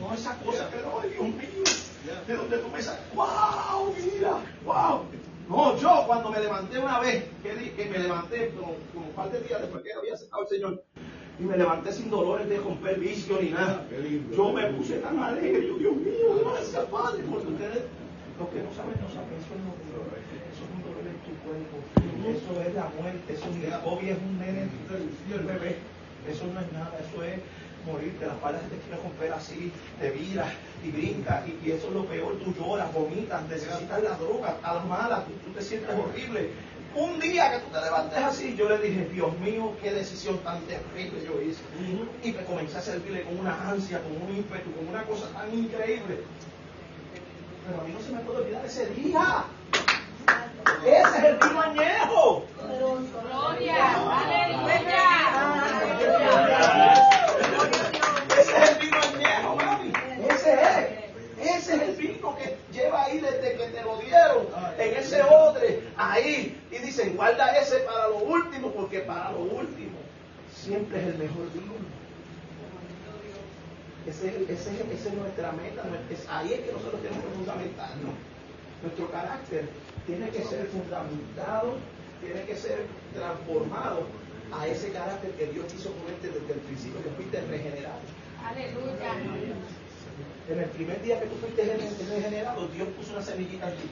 [0.00, 1.64] no, no esa cosa, pero Dios mío,
[2.26, 5.06] de donde tú me sacas, wow, mira, wow.
[5.48, 9.30] No, yo cuando me levanté una vez, que, que me levanté como, como un par
[9.30, 10.82] de días después que había aceptado el Señor,
[11.38, 13.86] y me levanté sin dolores de romper vicio ni nada.
[14.34, 17.82] Yo me puse tan alegre, yo, Dios mío, gracias Padre, porque ustedes,
[18.38, 19.62] los que no saben, no saben, eso es
[19.92, 20.16] dolor,
[20.48, 21.76] eso es un dolor en tu cuerpo,
[22.24, 24.68] eso es la muerte, eso es, hoy es un nene,
[25.28, 25.76] el bebé,
[26.26, 27.36] eso no es nada, eso es
[27.86, 30.48] morirte, las palas te quieren romper así, te viras
[30.84, 34.86] y brincas, y, eso es lo peor, tú lloras, vomitas, necesitas la droga, a las
[34.86, 36.50] malas, tú, te sientes horrible.
[36.94, 40.60] Un día que tú te levantes así, yo le dije, Dios mío, qué decisión tan
[40.62, 41.60] terrible yo hice.
[42.22, 45.52] Y me comencé a servirle con una ansia, con un ímpetu, con una cosa tan
[45.52, 46.20] increíble.
[47.66, 49.44] Pero a mí no se me puede olvidar ese día.
[50.84, 52.46] Ese es el vino añejo.
[53.24, 53.76] Gloria,
[54.20, 55.14] aleluya.
[58.62, 58.98] Ese es el vino.
[60.30, 61.68] Ese es.
[61.68, 64.46] El vino que lleva ahí desde que te lo dieron,
[64.78, 66.60] en ese odre, ahí.
[66.70, 69.98] Y dicen, guarda ese para lo último, porque para lo último
[70.54, 71.72] siempre es el mejor vino.
[74.06, 75.82] Ese, es- ese, es- esa es nuestra meta.
[76.30, 78.14] ahí es que nosotros tenemos que fundamentarnos.
[78.82, 79.64] Nuestro carácter
[80.06, 81.74] tiene que ser fundamentado,
[82.20, 84.06] tiene que ser transformado
[84.52, 88.00] a ese carácter que Dios quiso ponerte desde el principio, que fuiste regenerado.
[88.44, 89.12] Aleluya.
[90.48, 93.88] En el primer día que tú fuiste regen- regenerado, Dios puso una semillita allí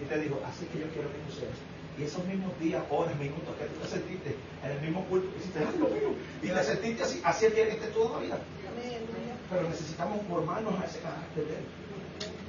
[0.00, 1.58] y te dijo, así que yo quiero que tú seas.
[1.98, 5.38] Y esos mismos días, horas, minutos que tú te sentiste en el mismo culto, que
[5.40, 6.12] hiciste, ay, lo mío,
[6.42, 8.38] y te sentiste así, así es que esté toda la vida.
[9.50, 11.64] Pero necesitamos formarnos a ese carácter de Él.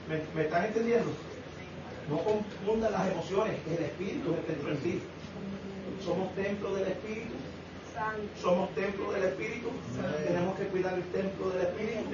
[0.10, 1.12] ¿Me, me están entendiendo?
[2.10, 5.02] No confundan las emociones, el Espíritu es el en ti.
[6.04, 7.34] Somos templo del Espíritu.
[8.42, 9.70] Somos templo del Espíritu.
[10.26, 12.10] Tenemos que cuidar el templo del Espíritu.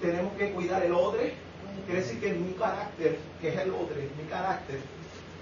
[0.00, 1.34] Tenemos que cuidar el odre.
[1.86, 4.78] Quiere decir que mi carácter, que es el odre, mi carácter,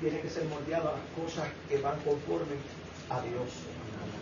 [0.00, 2.56] tiene que ser moldeado a las cosas que van conforme
[3.10, 3.50] a Dios.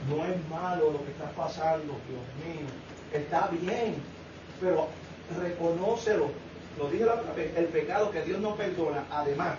[0.08, 2.66] No es malo lo que está pasando, Dios mío.
[3.12, 3.96] Está bien,
[4.60, 4.88] pero
[5.40, 6.30] reconócelo.
[6.78, 9.56] Lo dije la otra vez, el pecado que Dios no perdona, además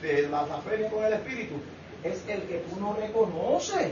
[0.00, 1.54] de la blasfemia con el Espíritu,
[2.04, 3.88] es el que tú no reconoces.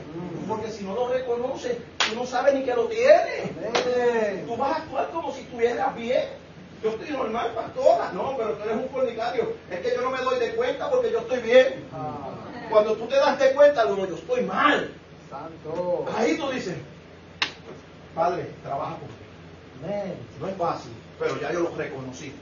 [0.48, 3.50] Porque si no lo reconoces, tú no sabes ni que lo tienes.
[4.46, 6.24] Tú vas a actuar como si estuvieras bien.
[6.82, 8.12] Yo estoy normal, pastora.
[8.12, 9.54] No, pero tú eres un fornicario.
[9.70, 11.84] Es que yo no me doy de cuenta porque yo estoy bien.
[12.70, 14.92] Cuando tú te das de cuenta, luego yo estoy mal.
[15.30, 16.06] Santo.
[16.16, 16.76] Ahí tú dices,
[18.14, 20.14] Padre, trabaja conmigo.
[20.40, 22.32] No es fácil, pero ya yo lo reconocí.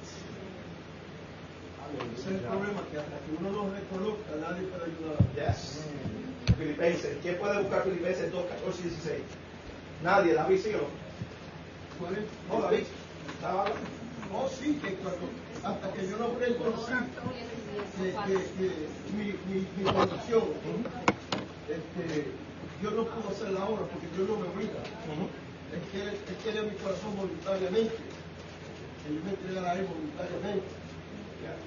[2.17, 5.19] Ese es el problema, que hasta que uno lo reconozca, nadie puede ayudar.
[5.35, 5.85] Yes.
[6.59, 7.17] Filipenses.
[7.23, 9.23] ¿Quién puede buscar Filipenses 2, 14 y 16?
[10.03, 10.87] Nadie, David, síguelo.
[11.99, 12.25] ¿Cuál es?
[12.49, 12.85] No, David.
[13.35, 13.65] Estaba.
[14.35, 15.31] Oh, sí, que cuando,
[15.63, 16.93] hasta que yo no reconocí
[17.97, 18.71] que, que, que
[19.17, 20.43] mi, mi, mi condición,
[21.69, 22.27] este,
[22.81, 24.83] Dios no pudo hacer la obra porque Dios no me obliga.
[25.73, 27.97] Él quiere, él quiere mi corazón voluntariamente.
[29.05, 30.67] Que yo me entregara a Él voluntariamente.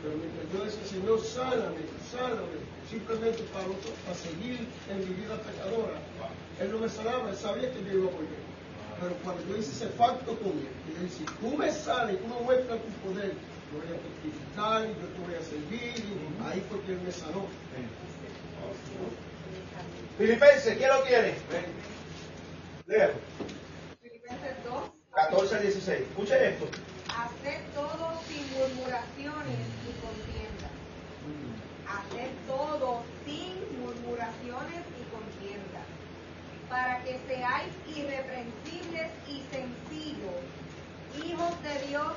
[0.02, 1.82] Pero mientras yo decía, Señor, sáname,
[2.12, 2.58] sáname,
[2.90, 5.98] simplemente para, para seguir en mi vida pecadora,
[6.60, 8.44] Él no me sanaba, Él sabía que yo iba a volver.
[9.00, 12.28] Pero cuando yo hice ese pacto con Él, y Él dice, tú me sanes, tú
[12.28, 16.14] me muestras tu poder, yo voy a testificar, yo te voy a servir, y
[16.48, 17.46] ahí fue que Él me sanó.
[20.18, 21.36] Filipenses, ¿quién lo tiene?
[22.88, 23.14] Léalo.
[24.02, 24.84] Filipenses 2.
[25.14, 26.00] 14 al 16.
[26.02, 26.66] Escuche esto.
[27.18, 30.70] Haced todo sin murmuraciones y contiendas.
[31.90, 35.88] Haced todo sin murmuraciones y contiendas.
[36.70, 40.46] Para que seáis irreprensibles y sencillos,
[41.26, 42.14] hijos de Dios,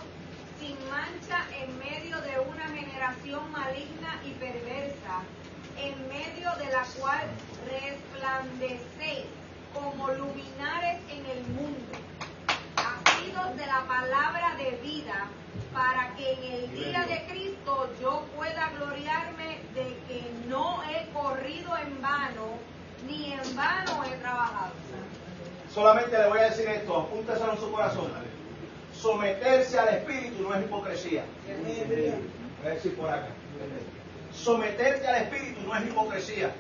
[0.59, 5.23] sin mancha en medio de una generación maligna y perversa,
[5.79, 7.27] en medio de la cual
[7.71, 9.25] resplandecéis
[9.73, 12.10] como luminares en el mundo
[12.81, 15.27] asidos de la palabra de vida,
[15.73, 21.77] para que en el día de Cristo yo pueda gloriarme de que no he corrido
[21.79, 22.59] en vano,
[23.07, 24.73] ni en vano he trabajado.
[25.73, 28.11] Solamente le voy a decir esto, apúnteselo en su corazón.
[29.01, 31.25] Someterse al Espíritu no es hipocresía.
[31.47, 33.29] Voy a decir por acá.
[34.35, 36.51] Someterte al Espíritu no es hipocresía.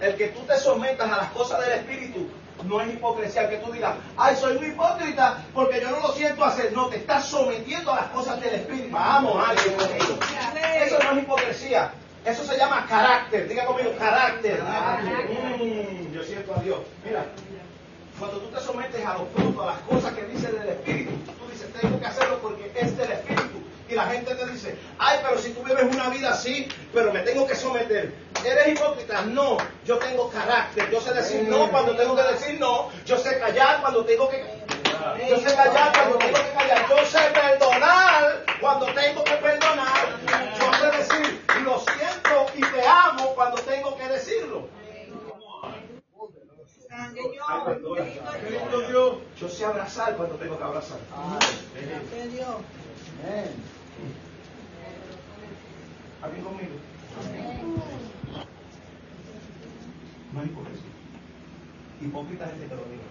[0.00, 2.28] El que tú te sometas a las cosas del Espíritu
[2.64, 3.48] no es hipocresía.
[3.48, 6.72] Que tú digas, ay, soy un hipócrita porque yo no lo siento hacer.
[6.72, 8.90] No, te estás sometiendo a las cosas del Espíritu.
[8.92, 9.76] Vamos, alguien.
[10.84, 11.92] Eso no es hipocresía.
[12.24, 13.48] Eso se llama carácter.
[13.48, 14.62] Diga conmigo, carácter.
[14.62, 16.78] Mm, yo siento a Dios.
[17.04, 17.24] Mira,
[18.18, 21.50] cuando tú te sometes a los frutos, a las cosas que dice del Espíritu, tú
[21.50, 23.51] dices, tengo que hacerlo porque es del Espíritu.
[23.92, 27.20] Y la gente te dice, ay, pero si tú vives una vida así, pero me
[27.20, 28.14] tengo que someter.
[28.42, 29.20] ¿Eres hipócrita?
[29.20, 30.90] No, yo tengo carácter.
[30.90, 32.88] Yo sé decir no cuando tengo que decir no.
[33.04, 34.42] Yo sé callar cuando tengo que...
[35.28, 36.88] Yo sé callar cuando tengo que callar.
[36.88, 40.08] Yo sé perdonar cuando tengo que perdonar.
[40.58, 44.68] Yo sé decir, lo siento y te amo cuando tengo que decirlo.
[49.38, 50.98] Yo sé abrazar cuando tengo que abrazar.
[56.22, 56.76] ¿Alguien conmigo?
[60.32, 60.90] No es hipocresía.
[62.00, 63.02] Hipócrita gente que lo diga.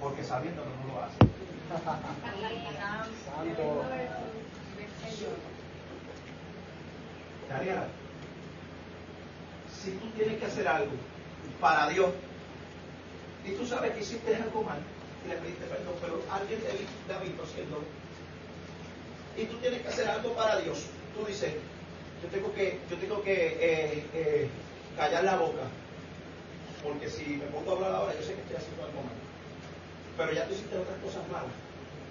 [0.00, 1.18] Porque sabiendo que no lo hace.
[7.48, 7.86] Daniela,
[9.82, 10.92] si tú tienes que hacer algo
[11.60, 12.10] para Dios
[13.44, 14.78] y tú sabes que hiciste algo mal
[15.24, 17.82] y le pediste perdón, pero alguien te ha visto haciendo
[19.36, 20.86] y tú tienes que hacer algo para Dios,
[21.16, 21.52] tú dices,
[22.22, 24.48] yo tengo que, yo tengo que eh, eh,
[24.96, 25.64] callar la boca,
[26.82, 29.16] porque si me pongo a hablar ahora, yo sé que estoy haciendo algo mal,
[30.16, 31.56] pero ya tú hiciste otras cosas malas,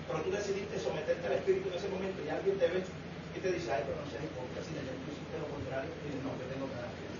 [0.08, 3.52] pero tú decidiste someterte al Espíritu en ese momento y alguien te ve y te
[3.54, 6.68] dice, ay, pero no seas hipócrita, si tú hiciste lo contrario, y no, que tengo
[6.74, 7.12] carácter.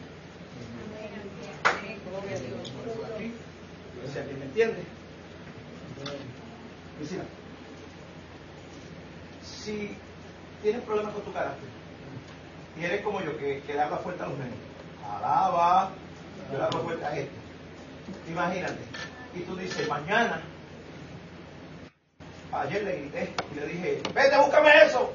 [4.12, 4.84] Si alguien me entiende.
[6.98, 7.24] Cristina,
[9.62, 9.96] si
[10.64, 11.70] tienes problemas con tu carácter
[12.80, 14.54] y eres como yo, que, que le habla fuerte a los nenes,
[15.08, 15.92] alaba,
[16.52, 17.32] yo le hablo fuerte a este.
[18.30, 18.80] Imagínate,
[19.36, 20.42] y tú dices, mañana,
[22.54, 25.14] ayer le grité y le dije, vete, búscame eso,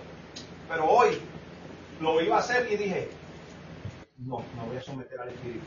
[0.68, 1.18] pero hoy
[2.00, 3.08] lo iba a hacer y dije,
[4.18, 5.66] no, no voy a someter al Espíritu.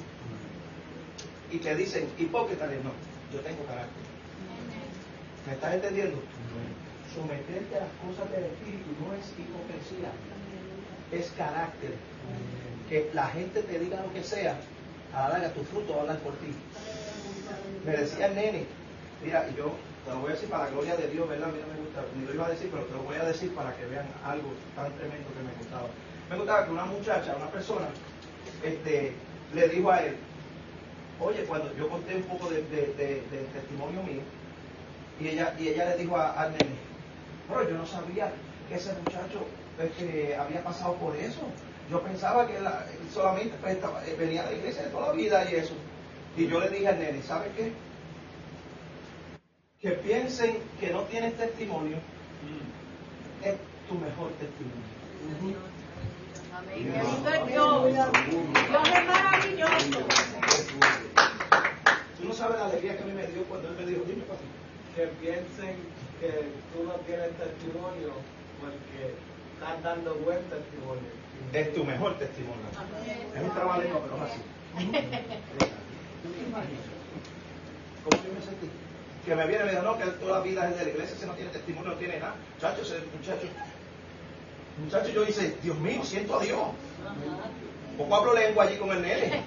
[1.52, 2.92] Y te dicen, hipócrita, no,
[3.34, 4.04] yo tengo carácter.
[5.48, 6.18] ¿Me estás entendiendo?
[7.16, 10.12] Someterte a las cosas del Espíritu no es hipocresía,
[11.12, 11.94] es carácter.
[12.88, 14.56] Que la gente te diga lo que sea,
[15.14, 16.54] a la larga tu fruto por ti.
[17.86, 18.66] Me decía el nene,
[19.24, 19.74] mira, yo
[20.06, 21.50] te lo voy a decir para la gloria de Dios, ¿verdad?
[21.50, 23.26] A mí no me gusta, ni lo iba a decir, pero te lo voy a
[23.26, 25.90] decir para que vean algo tan tremendo que me gustaba.
[26.30, 27.88] Me gustaba que una muchacha, una persona,
[28.64, 29.14] este,
[29.56, 30.16] le dijo a él,
[31.22, 34.22] oye, cuando yo conté un poco de, testimonio mío,
[35.20, 36.89] y ella, y ella le dijo a- al nene,
[37.50, 38.32] pero yo no sabía
[38.68, 39.46] que ese muchacho
[39.98, 41.42] que había pasado por eso.
[41.90, 45.08] Yo pensaba que él, él solamente pues, estaba- eh, venía a la iglesia de toda
[45.08, 45.74] la vida y eso.
[46.38, 47.72] Y yo le dije al nene, ¿sabe qué?
[49.82, 51.98] Que piensen que no tienes testimonio
[53.44, 53.56] es
[53.88, 54.84] tu mejor testimonio.
[56.94, 57.84] Bendito es Dios.
[58.70, 60.00] Dios es maravilloso.
[62.18, 64.24] Tú no sabes la alegría que a mí me dio cuando él me dijo, dime
[64.24, 64.46] papi.
[64.96, 65.76] que piensen
[66.20, 66.28] que
[66.74, 68.12] tú no tienes testimonio
[68.60, 69.16] porque
[69.54, 71.20] estás dando buen testimonio.
[71.54, 72.66] Es tu mejor testimonio.
[73.36, 74.42] Es un trabajo lengua, pero no así.
[78.04, 78.70] ¿Cómo yo me sentí?
[79.26, 81.16] Que me viene y me dijo, no, que toda la vida es de la iglesia,
[81.16, 82.36] ese no tiene testimonio, no tiene nada.
[82.56, 83.48] Muchacho, ese muchacho.
[84.84, 86.60] Muchacho, yo hice, Dios mío, siento a Dios.
[87.98, 89.42] Poco hablo lengua allí con el nene.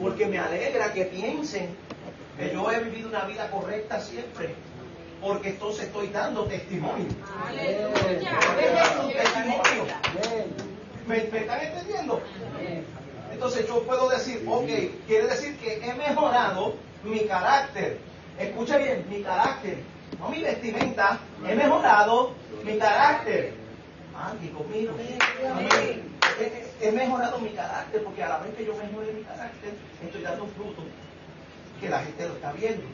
[0.00, 1.74] Porque me alegra que piensen
[2.38, 4.54] que yo he vivido una vida correcta siempre.
[5.26, 7.08] Porque entonces estoy dando testimonio.
[9.12, 9.84] Testimonio.
[11.08, 12.22] ¿Me, me están entendiendo?
[13.32, 14.68] Entonces yo puedo decir, ok,
[15.08, 17.98] quiere decir que he mejorado mi carácter.
[18.38, 19.78] Escucha bien, mi carácter,
[20.20, 22.32] no mi vestimenta, he mejorado
[22.62, 23.54] mi carácter.
[24.16, 24.94] Andy, conmigo.
[25.50, 26.02] Amén.
[26.80, 29.74] He, mejorado mi carácter porque a la vez que yo mejore mi carácter,
[30.04, 30.82] estoy dando fruto
[31.80, 32.84] que la gente lo está viendo.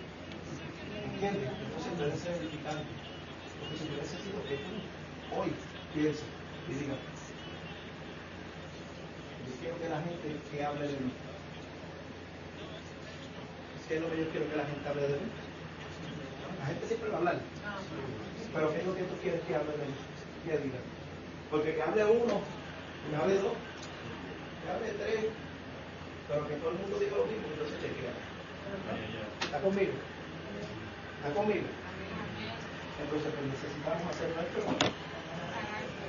[1.14, 1.71] ¿Entiendes?
[2.02, 2.90] Eres edificante.
[3.62, 4.74] Porque si yo necesito que tú
[5.38, 5.54] hoy
[5.94, 6.26] pienses
[6.66, 6.98] y digas,
[9.46, 11.12] yo quiero que la gente que hable de mí.
[13.86, 15.28] ¿Qué es lo que yo quiero que la gente hable de mí?
[16.58, 17.38] La gente siempre va a hablar.
[18.52, 19.94] Pero ¿qué es lo que tú quieres que hable de mí?
[20.42, 20.80] Que diga.
[21.52, 25.30] Porque que hable uno, que hable dos, que hable tres,
[26.26, 28.10] pero que todo el mundo diga lo mismo, entonces chequea.
[29.46, 29.94] ¿Está conmigo?
[31.22, 31.81] ¿Está conmigo?
[33.02, 34.62] Entonces necesitamos hacer nuestro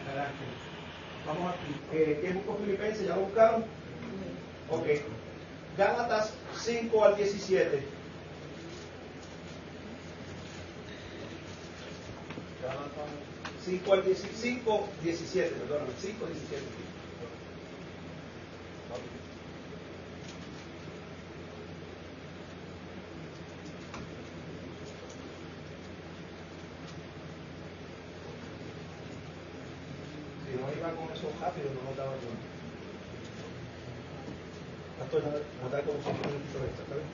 [0.05, 0.47] carácter.
[1.25, 1.75] Vamos aquí.
[1.91, 3.07] Eh, ¿Qué busco Filipenses?
[3.07, 3.65] ¿Ya buscaron?
[4.69, 4.87] Ok.
[5.77, 7.83] Gálatas 5 al 17.
[12.61, 13.09] Gálatas
[13.65, 16.61] 5 al 17, 5, 17, perdóname, 5, 17.
[30.45, 32.37] Si no iba con eso rápido, no nos daba tiempo.
[35.23, 35.31] 5
[36.03, 37.07] ¿está bien?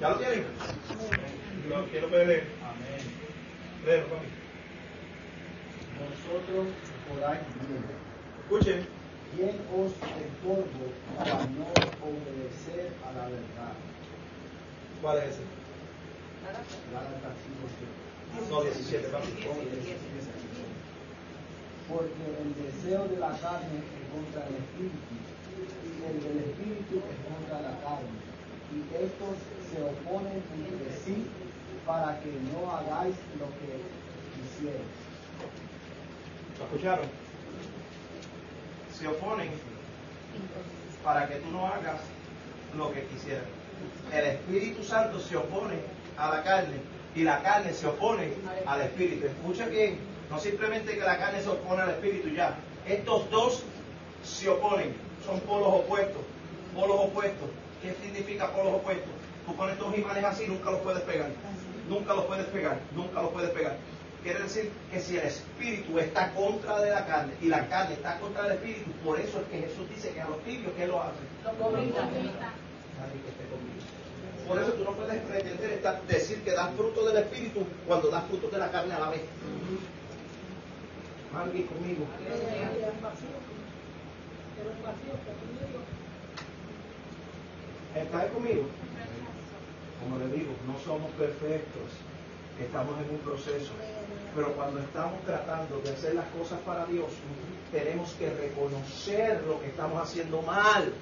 [0.00, 0.44] ¿Ya lo tienen?
[1.90, 2.08] Quiero.
[8.44, 8.86] Escuchen.
[9.34, 11.66] ¿Quién os estorbo para no
[12.04, 13.74] obedecer a la verdad?
[15.00, 15.38] ¿Cuál es?
[16.92, 18.50] Gálatas 5:7.
[18.50, 20.51] No, 17, papi.
[21.92, 27.18] Porque el deseo de la carne es contra el espíritu, y el del espíritu es
[27.28, 28.16] contra la carne,
[28.72, 29.36] y estos
[29.68, 31.26] se oponen entre sí
[31.86, 33.76] para que no hagáis lo que
[34.32, 34.80] quisierais.
[36.58, 37.06] ¿Lo escucharon?
[38.98, 39.50] Se oponen
[41.04, 42.00] para que tú no hagas
[42.74, 43.44] lo que quisieras.
[44.12, 45.76] El Espíritu Santo se opone
[46.16, 46.76] a la carne
[47.14, 48.32] y la carne se opone
[48.66, 49.26] al Espíritu.
[49.26, 52.56] Escucha bien, no simplemente que la carne se opone al Espíritu ya.
[52.88, 53.62] Estos dos
[54.24, 54.94] se oponen,
[55.26, 56.22] son polos opuestos.
[56.74, 57.50] Polos opuestos.
[57.82, 59.12] ¿Qué significa polos opuestos?
[59.46, 61.28] Tú pones dos imanes así, nunca los puedes pegar.
[61.86, 63.76] Nunca los puedes pegar, nunca los puedes pegar.
[64.22, 68.18] Quiere decir que si el espíritu está contra de la carne y la carne está
[68.18, 71.02] contra del espíritu, por eso es que Jesús dice que a los tibios, ¿qué lo
[71.02, 71.18] hace?
[74.48, 78.48] Por eso tú no puedes pretender decir que das fruto del espíritu cuando das fruto
[78.48, 79.22] de la carne a la vez.
[81.34, 82.04] Alguien conmigo.
[87.94, 88.64] ¿Estás conmigo?
[90.02, 91.92] Como le digo, no somos perfectos,
[92.60, 93.72] estamos en un proceso.
[94.34, 97.08] Pero cuando estamos tratando de hacer las cosas para Dios,
[97.70, 100.92] tenemos que reconocer lo que estamos haciendo mal.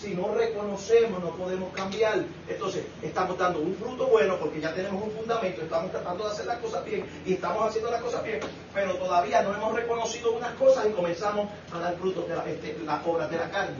[0.00, 2.24] Si no reconocemos, no podemos cambiar.
[2.48, 6.46] Entonces, estamos dando un fruto bueno porque ya tenemos un fundamento, estamos tratando de hacer
[6.46, 8.38] las cosas bien y estamos haciendo las cosas bien,
[8.72, 12.78] pero todavía no hemos reconocido unas cosas y comenzamos a dar frutos de la, este,
[12.84, 13.76] las obras de la carne.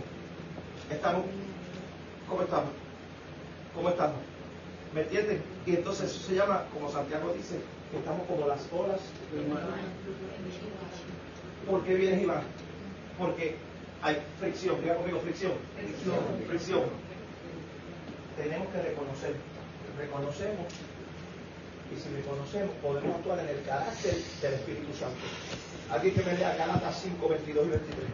[0.90, 1.22] Estamos,
[2.28, 2.70] ¿cómo estamos?
[3.74, 4.16] ¿Cómo estamos?
[4.92, 5.40] ¿Me entienden?
[5.66, 7.60] Y entonces eso se llama, como Santiago dice,
[7.92, 9.00] que estamos como las olas
[9.32, 9.62] del mar.
[11.70, 12.42] ¿Por qué vienes, Iván?
[13.18, 13.67] Porque
[14.02, 15.52] hay fricción, diga conmigo fricción.
[15.76, 16.18] Fricción.
[16.46, 16.84] Fricción.
[18.36, 19.34] Tenemos que reconocer.
[19.98, 20.66] Reconocemos.
[21.90, 25.24] Y si reconocemos, podemos actuar en el carácter del Espíritu Santo.
[25.90, 28.04] Alguien que me lea Galatas 5, 22 y 23.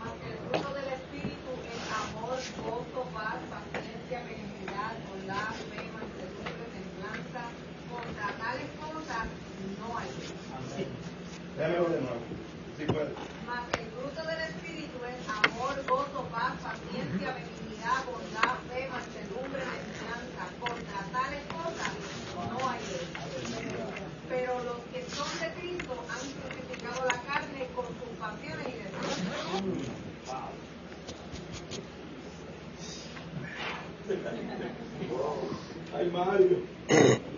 [0.00, 7.42] Mas el fruto del Espíritu es amor, gozo, paz, paciencia, benignidad, bondad, fe, mansedumbre, templanza.
[7.92, 9.28] Contra tales cosas
[9.78, 10.08] no hay
[10.76, 10.88] ley.
[11.60, 12.20] Déjamelo de nuevo.
[12.78, 13.12] Si puede.
[13.46, 20.48] Mas el fruto del Espíritu es amor, gozo, paz, paciencia, benignidad, bondad, fe, mansedumbre, templanza.
[20.58, 21.92] Contra tales cosas
[22.48, 23.08] no hay ley.
[24.30, 29.20] Pero los que son de Cristo han crucificado la carne con sus pasiones y deseos.
[35.94, 36.56] Ay, Mario.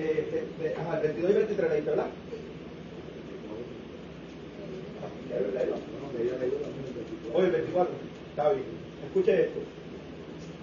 [0.00, 2.06] Eh, eh, eh, ajá, el 22 y 23 leíste, ¿verdad?
[7.34, 7.94] Oye, el 24.
[8.30, 8.64] Está bien.
[9.06, 9.60] Escuche esto.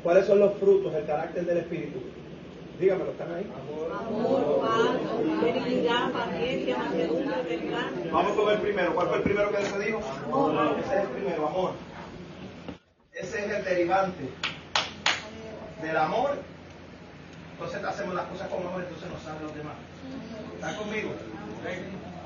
[0.03, 1.99] ¿Cuáles son los frutos, el carácter del Espíritu?
[2.79, 3.51] Dígamelo, ¿están ahí?
[3.91, 8.11] Amor, paz, benignidad, paciencia, mansedumbre, templanza.
[8.11, 8.93] Vamos con el primero.
[8.93, 9.99] ¿Cuál fue el primero que se dijo?
[10.25, 10.75] Amor.
[10.79, 11.71] Ese es el primero, amor.
[13.13, 14.29] Ese es el derivante
[15.81, 16.37] del amor.
[17.59, 19.73] Entonces hacemos las cosas con amor, entonces nos saben los demás.
[20.55, 21.09] ¿Están conmigo?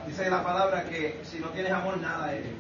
[0.05, 2.51] Dice la palabra que si no tienes amor, nada eres.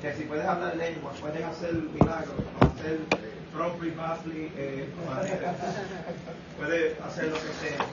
[0.00, 2.36] Que si puedes hablar lengua, puedes hacer milagros,
[2.78, 2.98] hacer
[3.52, 4.88] promptly, fastly, eh,
[6.58, 7.84] puedes hacer lo que sea.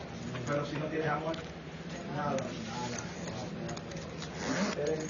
[0.47, 1.33] Pero si no tienes amor,
[2.15, 2.37] nada.
[4.83, 5.09] Eres-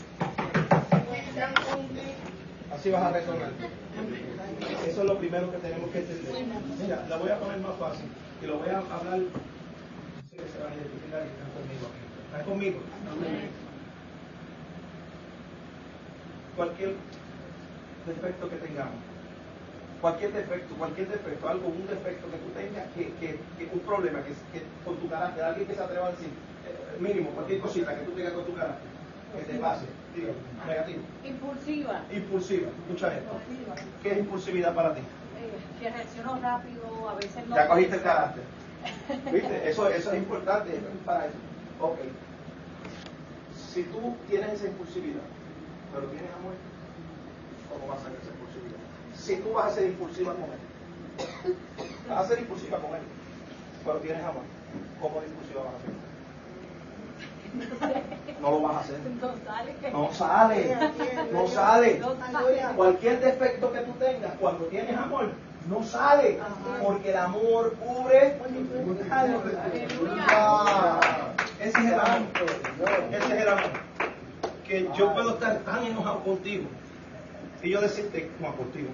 [2.77, 3.49] Así vas a resolver.
[4.87, 6.45] Eso es lo primero que tenemos que entender.
[6.79, 8.05] Mira, la voy a poner más fácil
[8.41, 9.19] y lo voy a hablar.
[10.29, 11.89] Se van a identificar y están conmigo.
[12.29, 12.79] ¿Están conmigo?
[16.55, 16.93] Cualquier
[18.05, 19.01] defecto que tengamos,
[20.01, 24.29] cualquier defecto, cualquier defecto, algo, un defecto que tú tengas, que, que, un problema que,
[24.53, 28.05] que con tu carácter, alguien que se atreva a decir, eh, mínimo, cualquier cosita que
[28.05, 28.96] tú tengas con tu carácter,
[29.35, 29.85] que te pase,
[30.15, 30.33] digo,
[30.67, 31.01] negativo.
[31.23, 32.01] Impulsiva.
[32.11, 33.31] Impulsiva, escucha esto.
[34.01, 35.01] ¿Qué es impulsividad para ti?
[35.01, 37.55] Eh, que reacciono rápido, a veces no.
[37.55, 38.43] Ya cogiste el carácter.
[39.31, 39.69] ¿Viste?
[39.69, 41.35] Eso, eso es importante para eso.
[41.79, 41.99] Ok.
[43.73, 45.21] Si tú tienes esa impulsividad,
[45.93, 46.53] pero tienes amor,
[47.69, 48.79] ¿cómo vas a sacar esa impulsividad?
[49.15, 51.55] Si tú vas a ser impulsiva con él,
[52.09, 53.01] vas a ser impulsiva con él,
[53.85, 54.43] pero tienes amor,
[55.01, 55.93] ¿cómo de impulsiva vas a ser?
[58.41, 58.99] No lo vas a hacer.
[59.91, 60.77] No sale.
[61.31, 62.01] No sale.
[62.75, 65.31] Cualquier defecto que tú tengas, cuando tienes amor,
[65.69, 66.39] no sale.
[66.83, 68.37] Porque el amor cubre.
[70.29, 70.99] Ah,
[71.59, 72.21] Ese es el amor.
[73.11, 73.71] Ese es el amor.
[74.67, 76.65] Que yo puedo estar tan enojado contigo.
[77.63, 78.89] Y yo decirte, no, contigo.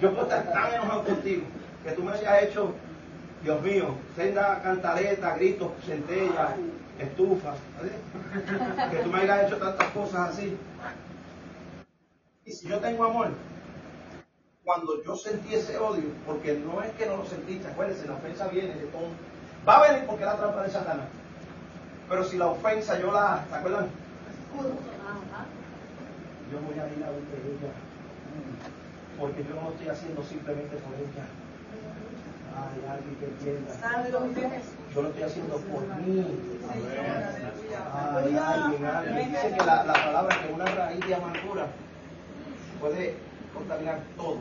[0.00, 1.42] Yo puedo estar tan enojado contigo
[1.84, 2.72] que tú me hayas hecho
[3.42, 6.54] Dios mío, tenga cantaleta, gritos, centella,
[7.04, 8.90] estufa, ¿vale?
[8.90, 10.56] que tú me hayas hecho tantas cosas así.
[12.44, 13.30] Y si yo tengo amor,
[14.64, 18.48] cuando yo sentí ese odio, porque no es que no lo sentiste, acuérdense, la ofensa
[18.48, 19.08] viene de todo.
[19.66, 21.06] Va a venir porque es la trampa de Satanás.
[22.08, 23.86] Pero si la ofensa yo la, ¿se acuerdan?
[26.50, 27.72] Yo voy a ir a donde ella,
[29.18, 31.24] porque yo no lo estoy haciendo simplemente por ella.
[32.54, 33.72] Ay, alguien que entienda.
[34.94, 36.26] Yo lo estoy haciendo por mí.
[37.94, 39.32] Ay, alguien, alguien.
[39.32, 41.66] Dice que la, la palabra que una raíz de amargura
[42.80, 43.14] puede
[43.54, 44.38] contaminar todo.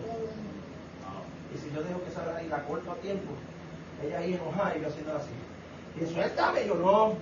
[1.54, 3.32] Y si yo dejo que esa raíz la corto a tiempo,
[4.04, 5.32] ella ahí enojada y yo haciendo así.
[6.02, 7.14] Y suéltame, yo no.